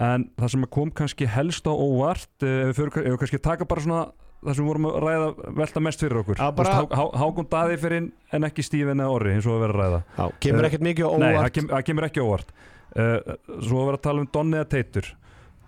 En 0.00 0.28
það 0.38 0.52
sem 0.54 0.64
kom 0.70 0.90
kannski 0.94 1.26
helst 1.28 1.66
á 1.66 1.74
óvart 1.74 2.28
eh, 2.46 2.68
ef 2.70 2.72
við, 2.72 2.76
fyrir, 2.78 3.06
ef 3.06 3.14
við 3.14 3.20
kannski 3.24 3.40
taka 3.42 3.66
bara 3.68 3.82
svona 3.84 4.02
það 4.40 4.54
sem 4.56 4.64
við 4.64 4.70
vorum 4.70 4.86
að 4.88 4.98
ræða 5.04 5.54
velta 5.58 5.80
mest 5.84 6.00
fyrir 6.00 6.20
okkur. 6.22 6.38
Bara- 6.56 6.74
Há, 6.78 6.84
Há, 6.96 7.02
Hákon 7.20 7.48
Daði 7.50 7.74
fyrir 7.82 7.98
inn 8.00 8.10
en 8.32 8.46
ekki 8.48 8.64
Stífin 8.64 9.02
eða 9.02 9.10
Orri 9.12 9.34
eins 9.36 9.46
og 9.50 9.58
við 9.58 9.64
verðum 9.66 9.80
að 9.82 9.84
ræða. 9.90 10.02
Já, 10.16 10.24
kemur 10.46 10.64
Eh, 10.64 10.68
ekkert 10.70 10.86
mikið 10.86 11.04
á 11.04 11.12
Nei, 11.18 11.26
það, 11.26 11.40
óvart. 11.40 11.52
kem, 11.58 11.68
kemur 11.90 12.06
ekki 12.08 12.22
óvart. 12.24 12.54
Uh, 12.90 13.18
Svo 13.62 13.82
að 13.82 13.86
vera 13.90 13.98
að 14.00 14.06
tala 14.06 14.20
um 14.24 14.30
Donni 14.32 14.56
eða 14.58 14.68
Teitur. 14.72 15.10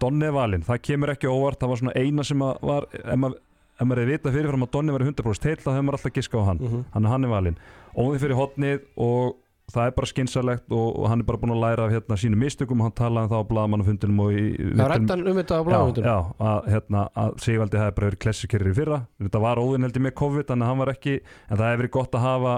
Donni 0.03 0.27
er 0.27 0.33
valinn, 0.35 0.65
það 0.67 0.81
kemur 0.89 1.13
ekki 1.13 1.29
óvart 1.31 1.61
það 1.61 1.69
var 1.75 1.79
svona 1.83 1.93
eina 2.01 2.25
sem 2.27 2.39
að 2.43 2.57
var 2.67 2.87
ef 2.99 3.19
maður, 3.23 3.37
ef 3.83 3.91
maður 3.91 4.03
er 4.07 4.11
vita 4.15 4.33
fyrirfram 4.35 4.67
að 4.67 4.73
Donni 4.79 4.95
var 4.97 5.05
100% 5.11 5.43
teill 5.47 5.61
þá 5.63 5.71
hefur 5.75 5.87
maður 5.91 5.99
alltaf 6.01 6.17
giska 6.19 6.39
á 6.39 6.45
hann. 6.49 6.63
Mhm. 6.63 6.85
hann, 6.95 7.11
hann 7.13 7.25
er 7.29 7.33
valinn, 7.37 7.59
óði 7.99 8.23
fyrir 8.23 8.39
hotnið 8.39 8.85
og 8.97 9.39
það 9.73 9.87
er 9.89 9.93
bara 9.97 10.09
skynsalegt 10.11 10.73
og, 10.75 10.89
og 11.01 11.07
hann 11.09 11.21
er 11.23 11.25
bara 11.29 11.39
búin 11.41 11.53
að 11.55 11.61
læra 11.63 11.85
af 11.87 11.93
hérna, 11.95 12.17
sínum 12.21 12.41
mistökum 12.43 12.81
og 12.83 12.89
hann 12.91 12.97
talaði 12.99 13.25
um 13.25 13.31
það 13.33 13.41
á 13.41 13.51
blaðamannafundinum 13.53 14.19
og 14.25 14.33
í 14.35 14.43
Það 14.43 14.67
viðtölum- 14.67 14.91
rættan 14.93 15.23
um 15.31 15.39
þetta 15.39 15.55
á 15.55 15.61
já, 15.61 15.65
bláðundunum 15.69 16.09
já, 16.11 16.17
að, 16.51 16.67
hérna, 16.75 17.05
að 17.23 17.31
Sigvaldi 17.47 17.79
hefði 17.81 17.95
bara 17.97 18.09
verið 18.11 18.21
klessikirri 18.27 18.73
í 18.73 18.77
fyrra. 18.77 18.99
Þetta 19.23 19.41
var 19.47 19.57
óðin 19.63 19.87
heldur 19.87 20.05
með 20.05 20.15
COVID 20.21 20.51
þannig 20.51 20.67
að 20.67 20.71
hann 20.73 20.83
var 20.83 20.93
ekki 20.93 21.15
en 21.23 21.57
það 21.57 21.65
hefði 21.71 21.81
verið 21.83 21.95
gott 21.97 22.13
að 22.19 22.27
hafa 22.27 22.55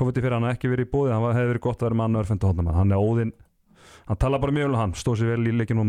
COVID 0.00 0.16
í 0.16 0.24
fyrra, 0.24 0.38
hann 0.38 0.48
hefði 0.48 0.56
ekki 0.60 0.72
verið 0.72 0.86
í 0.86 0.90
bóði 0.94 1.12
hann 1.12 1.26
hefði 1.34 1.50
verið 1.52 1.64
gott 1.66 1.82
að 1.82 1.86
vera 1.90 1.98
með 2.00 2.04
annar 2.08 2.22
örfendu 2.24 2.46
hótnamann 2.48 2.78
hann 2.78 2.92
er 2.94 3.04
óðin, 3.04 3.32
hann 4.06 4.16
tala 4.22 4.38
bara 4.40 4.52
mjög 4.54 4.70
um 4.70 4.78
hann 4.80 4.94
stóð 4.96 5.18
sér 5.20 5.34
vel 5.34 5.50
í 5.50 5.56
leikinu 5.58 5.82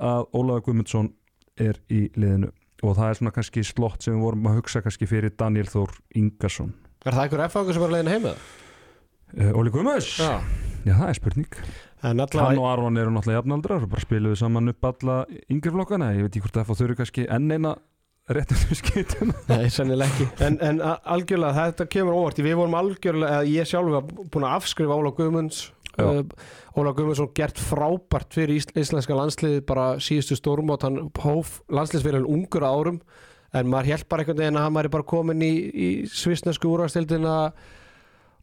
á 0.00 1.19
er 1.60 1.78
í 1.92 2.06
liðinu. 2.16 2.50
Og 2.80 2.96
það 2.96 3.10
er 3.10 3.18
svona 3.18 3.34
kannski 3.36 3.64
slott 3.68 4.06
sem 4.06 4.16
við 4.16 4.24
vorum 4.24 4.48
að 4.48 4.58
hugsa 4.62 4.80
kannski 4.84 5.08
fyrir 5.08 5.34
Daniel 5.36 5.68
Þór 5.68 5.92
Ingarsson. 6.16 6.72
Er 7.04 7.12
það 7.12 7.22
einhver 7.26 7.44
F-fangur 7.46 7.76
sem 7.76 7.84
er 7.84 7.94
leiðin 7.94 8.12
heima? 8.14 8.34
uh, 9.36 9.52
Óli 9.58 9.72
Guðmunds? 9.74 10.10
Já. 10.20 10.40
Já, 10.86 10.94
það 10.96 11.08
er 11.10 11.18
spurning. 11.18 11.56
Hann 12.00 12.22
og 12.24 12.64
Aron 12.64 12.96
eru 12.96 13.12
náttúrulega 13.12 13.42
jafnaldrar 13.42 13.84
og 13.84 13.90
bara 13.92 14.00
spiluðu 14.00 14.38
saman 14.40 14.72
upp 14.72 14.86
alla 14.88 15.16
yngri 15.52 15.72
flokkana. 15.74 16.14
Ég 16.16 16.24
veit 16.24 16.32
ekki 16.32 16.46
hvort 16.46 16.56
það 16.56 16.78
þurfi 16.78 16.96
kannski 17.02 17.26
enn 17.28 17.52
eina 17.52 17.74
réttum 18.36 18.78
skiptuna 18.78 19.34
Nei, 19.50 19.68
sennilega 19.72 20.10
ekki. 20.12 20.28
En, 20.46 20.56
en 20.64 20.80
algjörlega 20.84 21.66
þetta 21.66 21.86
kemur 21.90 22.16
óvart. 22.18 22.40
Við 22.44 22.56
vorum 22.60 22.78
algjörlega, 22.78 23.42
ég 23.48 23.68
sjálf 23.68 23.94
var 23.96 24.08
búin 24.30 24.46
að 24.48 24.56
afskrifa 24.60 24.98
Óla 24.98 25.12
Guðmunds 25.16 25.64
uh, 25.98 26.22
Óla 26.78 26.92
Guðmundsson 26.94 27.32
gert 27.36 27.58
frábært 27.58 28.36
fyrir 28.36 28.60
ís, 28.60 28.68
íslenska 28.78 29.16
landslið 29.16 29.58
bara 29.68 29.92
síðustu 30.02 30.38
stórmót. 30.38 30.86
Hann 30.86 31.10
hóf 31.22 31.58
landsliðsfélagin 31.72 32.30
ungur 32.30 32.66
á 32.66 32.70
árum 32.70 33.02
en 33.56 33.70
maður 33.70 34.06
bara 34.08 34.22
einhvern 34.22 34.44
veginn 34.44 34.60
að 34.60 34.66
hann 34.68 34.78
væri 34.78 34.92
bara 34.94 35.08
komin 35.10 35.42
í, 35.42 35.52
í 35.70 35.88
svisnesku 36.06 36.70
úrvastildina 36.70 37.36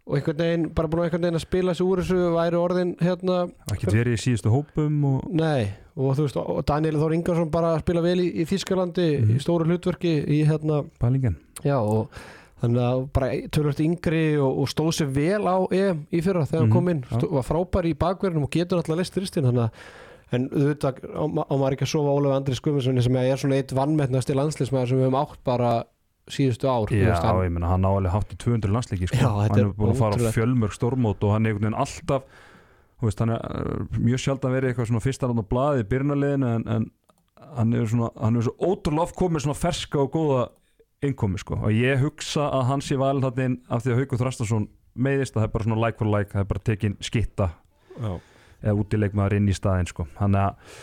og 0.08 0.16
einhvern 0.16 0.38
veginn 0.40 0.70
bara 0.74 0.88
búin 0.88 1.02
að 1.04 1.10
einhvern 1.10 1.26
veginn 1.28 1.40
að 1.40 1.44
spila 1.46 1.74
sig 1.76 1.86
úr 1.88 2.00
þessu 2.02 2.20
væri 2.38 2.56
orðin 2.62 2.94
hérna 3.04 3.38
ekki 3.74 3.90
verið 3.92 4.16
í 4.16 4.22
síðustu 4.24 4.54
hópum 4.54 5.04
og 5.10 5.28
Nei, 5.36 5.68
og 5.98 6.16
þú 6.16 6.26
veist, 6.28 6.38
og 6.40 6.64
Daniel 6.70 6.96
Þór 7.02 7.16
Ingarsson 7.18 7.52
bara 7.52 7.74
spila 7.84 8.02
vel 8.06 8.20
í, 8.24 8.28
í 8.42 8.46
Þískalandi 8.48 9.08
Mhm. 9.20 9.36
í 9.36 9.44
stóru 9.44 9.68
hlutverki 9.68 10.16
í 10.26 10.46
hérna, 10.48 10.86
pælingen 11.00 11.36
já, 11.64 11.76
og 11.82 12.10
þannig 12.62 12.82
að 12.88 13.04
bara 13.14 13.28
tölvöld 13.54 13.80
yngri 13.84 14.24
og, 14.42 14.58
og 14.64 14.68
stóð 14.72 14.92
sér 14.98 15.12
vel 15.14 15.44
á 15.46 15.58
EM 15.72 16.06
í 16.12 16.22
fyrra 16.26 16.46
þegar 16.48 16.60
hann 16.64 16.70
Mhm, 16.70 16.74
kom 16.74 16.90
inn. 16.90 17.04
Stó, 17.12 17.28
var 17.30 17.44
frábær 17.46 17.86
í 17.86 17.94
bakverðinum 17.94 18.44
og 18.48 18.52
getur 18.52 18.78
alltaf 18.80 18.98
leist 18.98 19.18
ristin, 19.18 19.44
þannig 19.44 19.68
að 19.68 19.72
en 20.34 20.50
auðvitað 20.50 20.98
á, 21.08 21.24
á 21.24 21.54
maður 21.56 21.76
ekki 21.78 21.86
að 21.86 21.94
sofa 21.94 22.16
Ólaf 22.18 22.34
Andri 22.36 22.56
Skumunssoni 22.58 23.04
sem 23.04 23.16
er 23.16 23.38
svona 23.38 23.56
eitt 23.62 23.72
vannmettnasti 23.78 24.34
landslismæður 24.36 24.88
sem 24.90 24.98
við 24.98 25.06
höfum 25.08 25.20
átt 25.22 25.38
bara 25.46 25.84
síðustu 26.34 26.68
ár 26.70 26.90
þú 26.92 26.98
Já, 27.00 27.08
veist, 27.12 27.24
hann- 27.24 27.42
ég 27.46 27.54
meina 27.56 27.72
hann 27.72 27.86
á 27.88 27.92
alveg 27.92 28.12
hátt 28.14 28.34
í 28.36 28.38
200 28.44 28.74
landsleiki 28.74 29.08
sko. 29.08 29.18
Já, 29.18 29.32
þetta 29.48 29.54
hann 29.56 29.60
er 29.62 29.66
er 29.68 29.74
búin 29.78 29.94
að 29.94 30.02
fara 30.02 30.20
á 30.20 30.36
fjölmörg 30.36 30.76
stórmót 30.76 31.24
og 31.24 31.34
hann 31.36 31.46
er 31.46 31.54
einhvern 31.54 31.68
veginn 31.70 31.82
alltaf 31.82 32.24
þú 32.98 33.06
veist, 33.08 33.20
hann 33.22 33.30
er 33.30 33.42
uh, 33.46 33.98
mjög 34.02 34.20
sjaldan 34.24 34.56
verið 34.58 34.72
eitthvað 34.74 34.90
svona 34.92 35.04
fyrst 35.06 35.22
hann 35.28 35.42
á 35.42 35.46
blaði 35.48 35.84
í 35.84 35.90
byrjunarliðinu 35.92 36.48
en, 36.58 36.68
en 36.68 36.88
hann 37.58 37.74
er 37.78 37.86
svona 37.92 38.10
hann 38.18 38.36
er 38.42 38.48
svo 38.48 38.56
ótrúlega 38.60 39.06
oft 39.08 39.16
komið 39.20 39.46
svona 39.46 39.58
ferska 39.60 40.02
og 40.02 40.12
góða 40.18 40.42
innkomi 41.06 41.38
sko 41.38 41.60
og 41.62 41.72
ég 41.78 42.02
hugsa 42.02 42.48
að 42.58 42.64
hann 42.72 42.82
sé 42.82 42.98
valin 42.98 43.22
þarna 43.22 43.46
inn 43.52 43.58
af 43.70 43.84
því 43.86 43.94
að 43.94 44.00
Haukur 44.02 44.22
Þrastarsson 44.24 44.68
meiðist 44.98 45.36
að 45.38 45.44
það 45.44 45.48
er 45.48 45.54
bara 45.54 45.68
svona 45.68 45.82
like 45.86 46.00
for 46.02 46.10
like 46.10 46.32
það 46.34 46.42
er 46.42 46.50
bara 46.50 46.64
tekin 46.66 46.96
skitta 47.06 47.50
Já. 48.02 48.12
eða 48.66 48.78
útileikmaður 48.82 49.38
inn 49.38 49.52
í 49.52 49.54
staðinn 49.54 49.90
sko 49.92 50.08
þannig 50.18 50.42
að 50.42 50.80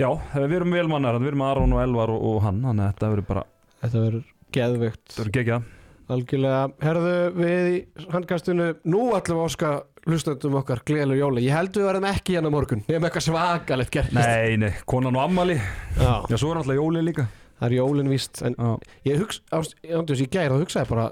já, 0.00 0.08
við 0.40 0.56
erum 0.56 0.72
vel 0.74 0.86
mannar 0.88 1.20
við 1.20 1.34
erum 1.34 1.44
Aron 1.44 1.76
og 1.76 1.82
Elvar 1.84 2.14
og, 2.16 2.24
og 2.30 2.40
hann 2.48 2.62
þannig 2.64 2.86
að 2.88 2.94
þetta 2.94 3.10
verður 3.12 3.28
bara, 3.28 3.44
þetta 3.84 4.00
verður 4.06 4.24
geðveikt. 4.54 5.02
Þetta 5.08 5.22
verður 5.22 5.34
geggjað. 5.38 5.72
Algjörlega, 6.14 6.62
herðu 6.84 7.12
við 7.38 7.66
í 7.70 7.76
handkastinu, 8.12 8.66
nú 8.92 9.04
ætlum 9.16 9.38
við 9.38 9.40
að 9.40 9.46
óska 9.48 9.70
hlustandum 10.04 10.58
okkar 10.60 10.82
gleðileg 10.84 11.20
jóli 11.22 11.44
ég 11.46 11.54
held 11.56 11.78
við 11.78 11.86
verðum 11.88 12.06
ekki 12.10 12.34
hérna 12.36 12.50
morgun. 12.52 12.82
Ég 12.90 12.98
hef 12.98 13.06
eitthvað 13.08 13.24
svakalegt 13.24 13.92
gerist 13.94 14.12
Nei, 14.18 14.58
nei, 14.60 14.68
konan 14.84 15.16
og 15.16 15.24
ammali 15.24 15.56
Já, 15.56 16.10
Já, 16.28 16.36
svo 16.36 16.50
er 16.52 16.58
náttúrulega 16.60 16.82
jólin 16.82 17.06
líka. 17.08 17.24
Það 17.56 17.68
er 17.70 17.76
jólin 17.78 18.10
víst 18.12 18.42
en 18.44 18.56
Já, 18.58 18.68
ég 19.08 19.22
hugsa, 19.22 19.62
ándjós 19.96 20.20
í 20.20 20.28
gær 20.34 20.52
þá 20.52 20.58
hugsaði 20.60 20.90
bara 20.92 21.06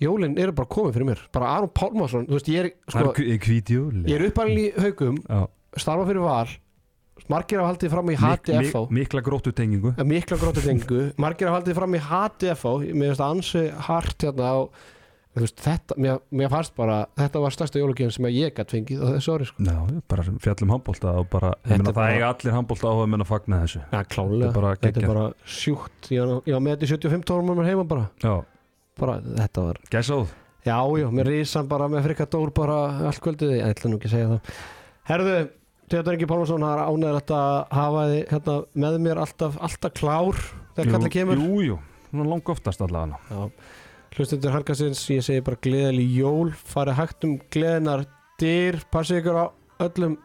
jólin 0.00 0.38
eru 0.40 0.54
bara 0.56 0.70
komið 0.72 0.96
fyrir 0.96 1.10
mér. 1.10 1.22
Bara 1.36 1.52
Aron 1.58 1.74
Pálmarsson, 1.76 2.24
þú 2.30 2.38
veist 2.38 2.48
ég 2.54 2.64
er 2.64 2.70
það 2.88 3.10
sko, 3.10 3.26
er 3.28 3.44
hvít 3.44 3.74
jól. 3.74 3.92
ég 4.08 4.16
er 4.16 4.26
uppalinn 4.30 4.62
í 4.62 4.66
haugum 4.78 5.20
starfa 5.76 6.08
fyrir 6.08 6.24
val 6.24 6.56
margir 7.28 7.60
af 7.62 7.70
haldið 7.72 7.90
fram 7.94 8.10
í 8.12 8.16
mik- 8.18 8.92
Mikla 8.98 9.22
gróttu 9.24 9.52
tengingu 9.52 9.94
Mik 9.96 10.06
mikla 10.12 10.38
gróttu 10.40 10.62
tengu 10.64 11.00
margir 11.20 11.48
af 11.50 11.58
haldið 11.60 11.74
fram 11.80 11.94
í 11.94 12.00
HTFO 12.10 12.78
mér 12.92 13.12
finnst 13.12 13.20
það 13.20 13.34
ansi 13.36 13.64
hart 13.88 14.18
hérna 14.28 14.52
á 14.52 14.58
veist, 15.38 15.60
þetta, 15.62 15.94
mér, 16.02 16.16
mér 16.34 16.48
fannst 16.50 16.72
bara 16.74 16.96
þetta 17.14 17.40
var 17.44 17.54
stærsta 17.54 17.78
jólugjöfn 17.78 18.10
sem 18.16 18.26
ég 18.32 18.54
gætt 18.56 18.72
fengið 18.74 19.04
á 19.04 19.06
þessu 19.14 19.34
ári 19.36 19.46
sko. 19.46 19.62
Já, 19.62 20.00
bara 20.10 20.24
fjallum 20.42 20.72
handbólta 20.74 21.12
og 21.20 21.28
bara, 21.30 21.52
ég 21.62 21.76
meina 21.76 21.92
er 21.92 21.94
það 21.94 22.14
eiga 22.16 22.30
allir 22.32 22.56
handbólta 22.56 22.90
áhuga 22.90 23.06
menn 23.12 23.22
að 23.22 23.30
fagna 23.30 23.60
þessu. 23.62 23.82
Já, 23.92 24.00
klálega, 24.10 24.72
Þetta 24.82 25.02
er 25.04 25.06
bara 25.12 25.26
er 25.28 25.36
sjúkt. 25.46 26.10
Ég 26.10 26.26
var- 26.26 26.60
með 26.64 26.74
þetta 26.74 26.88
í 26.88 26.90
75 26.96 27.24
tórum 27.30 27.52
mér 27.54 27.70
heima 27.70 27.86
bara, 27.86 28.08
Já, 28.24 28.34
bara 28.98 29.20
þetta 29.20 29.62
var 29.68 29.78
gæsáð 29.94 30.26
já, 30.66 30.78
já, 30.98 31.06
mér 31.14 31.30
rísan 31.30 31.68
bara 31.68 31.86
með 31.88 32.08
frikadór 32.08 32.50
bara 32.54 32.78
allt 33.06 33.20
kvöldið, 33.22 33.54
ég 33.60 33.68
ætla 33.76 33.90
nú 33.92 34.00
ekki 34.00 34.10
að 34.10 34.16
segja 34.16 34.28
það. 34.34 34.40
Herðu, 35.08 35.36
Teodor 35.88 36.14
Ingi 36.16 36.26
Pálmarsson 36.28 36.64
það 36.64 36.74
er 36.74 36.82
ánægilegt 36.88 37.32
að 37.34 37.56
hafa 37.78 38.04
þið 38.12 38.22
hérna, 38.32 38.54
með 38.84 38.96
mér 39.06 39.20
alltaf, 39.24 39.58
alltaf 39.68 39.94
klár 39.98 40.38
þegar 40.76 40.92
kallið 40.94 41.12
kemur. 41.14 41.42
Jú, 41.42 41.60
jú, 41.64 41.76
svona 42.10 42.28
lang 42.32 42.52
oftast 42.54 42.82
allavega 42.84 43.18
Já, 43.30 43.50
hlustundur 44.18 44.54
Harkasins, 44.56 45.02
ég 45.12 45.24
segi 45.26 45.44
bara 45.46 45.60
gleðileg 45.64 46.14
jól, 46.18 46.52
farið 46.72 46.98
hægt 47.02 47.26
um 47.28 47.36
gleðinar 47.54 48.06
dyr, 48.40 48.80
passið 48.92 49.20
ykkur 49.22 49.38
á 49.38 49.46
öllum 49.88 50.16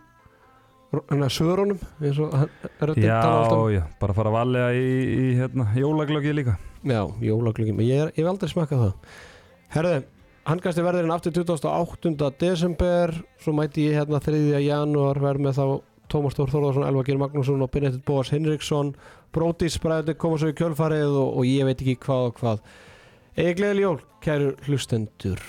hérna, 0.94 1.30
svörunum 1.34 1.80
eins 2.02 2.20
og 2.22 2.34
er 2.38 2.94
Já, 3.02 3.16
tala 3.22 3.38
alltaf 3.44 3.60
um. 3.60 3.70
já, 3.74 3.84
bara 4.02 4.14
fara 4.18 4.30
að 4.30 4.38
valega 4.38 4.74
í, 4.78 4.90
í 5.14 5.30
hérna, 5.40 5.66
jólaglögið 5.80 6.36
líka. 6.38 6.58
Já, 6.86 7.02
jólaglöggin, 7.24 7.80
ég, 7.82 8.04
er- 8.08 8.12
ég 8.14 8.22
hef 8.26 8.30
aldrei 8.34 8.52
smakkað 8.54 8.84
það 8.84 10.04
Herðu, 10.44 10.52
Handkasti 10.52 10.84
verðurinn 10.84 11.14
aftur 11.14 11.32
28. 11.32 12.32
desember 12.40 13.14
svo 13.40 13.54
mæti 13.54 13.88
ég 13.88 13.96
hérna 13.96 14.20
3. 14.20 14.60
janúar 14.60 15.20
verð 15.20 15.40
með 15.42 15.56
þá 15.56 15.66
Tómas 16.12 16.36
Þór 16.36 16.52
Þórðarsson, 16.52 16.88
Elva 16.88 17.04
Geir 17.04 17.18
Magnússon 17.18 17.62
og 17.64 17.72
Benedikt 17.72 18.04
Bóas 18.06 18.32
Hinriksson 18.34 18.94
Brótis 19.34 19.80
bræði 19.80 20.18
koma 20.18 20.38
svo 20.38 20.52
í 20.52 20.58
kjölfarið 20.58 21.16
og, 21.16 21.38
og 21.40 21.48
ég 21.48 21.64
veit 21.66 21.80
ekki 21.80 21.96
hvað 22.04 22.28
og 22.28 22.36
hvað 22.42 22.60
Eða 23.40 23.56
gleðileg 23.58 23.88
jól, 23.88 24.02
kæru 24.22 24.52
hlustendur 24.68 25.40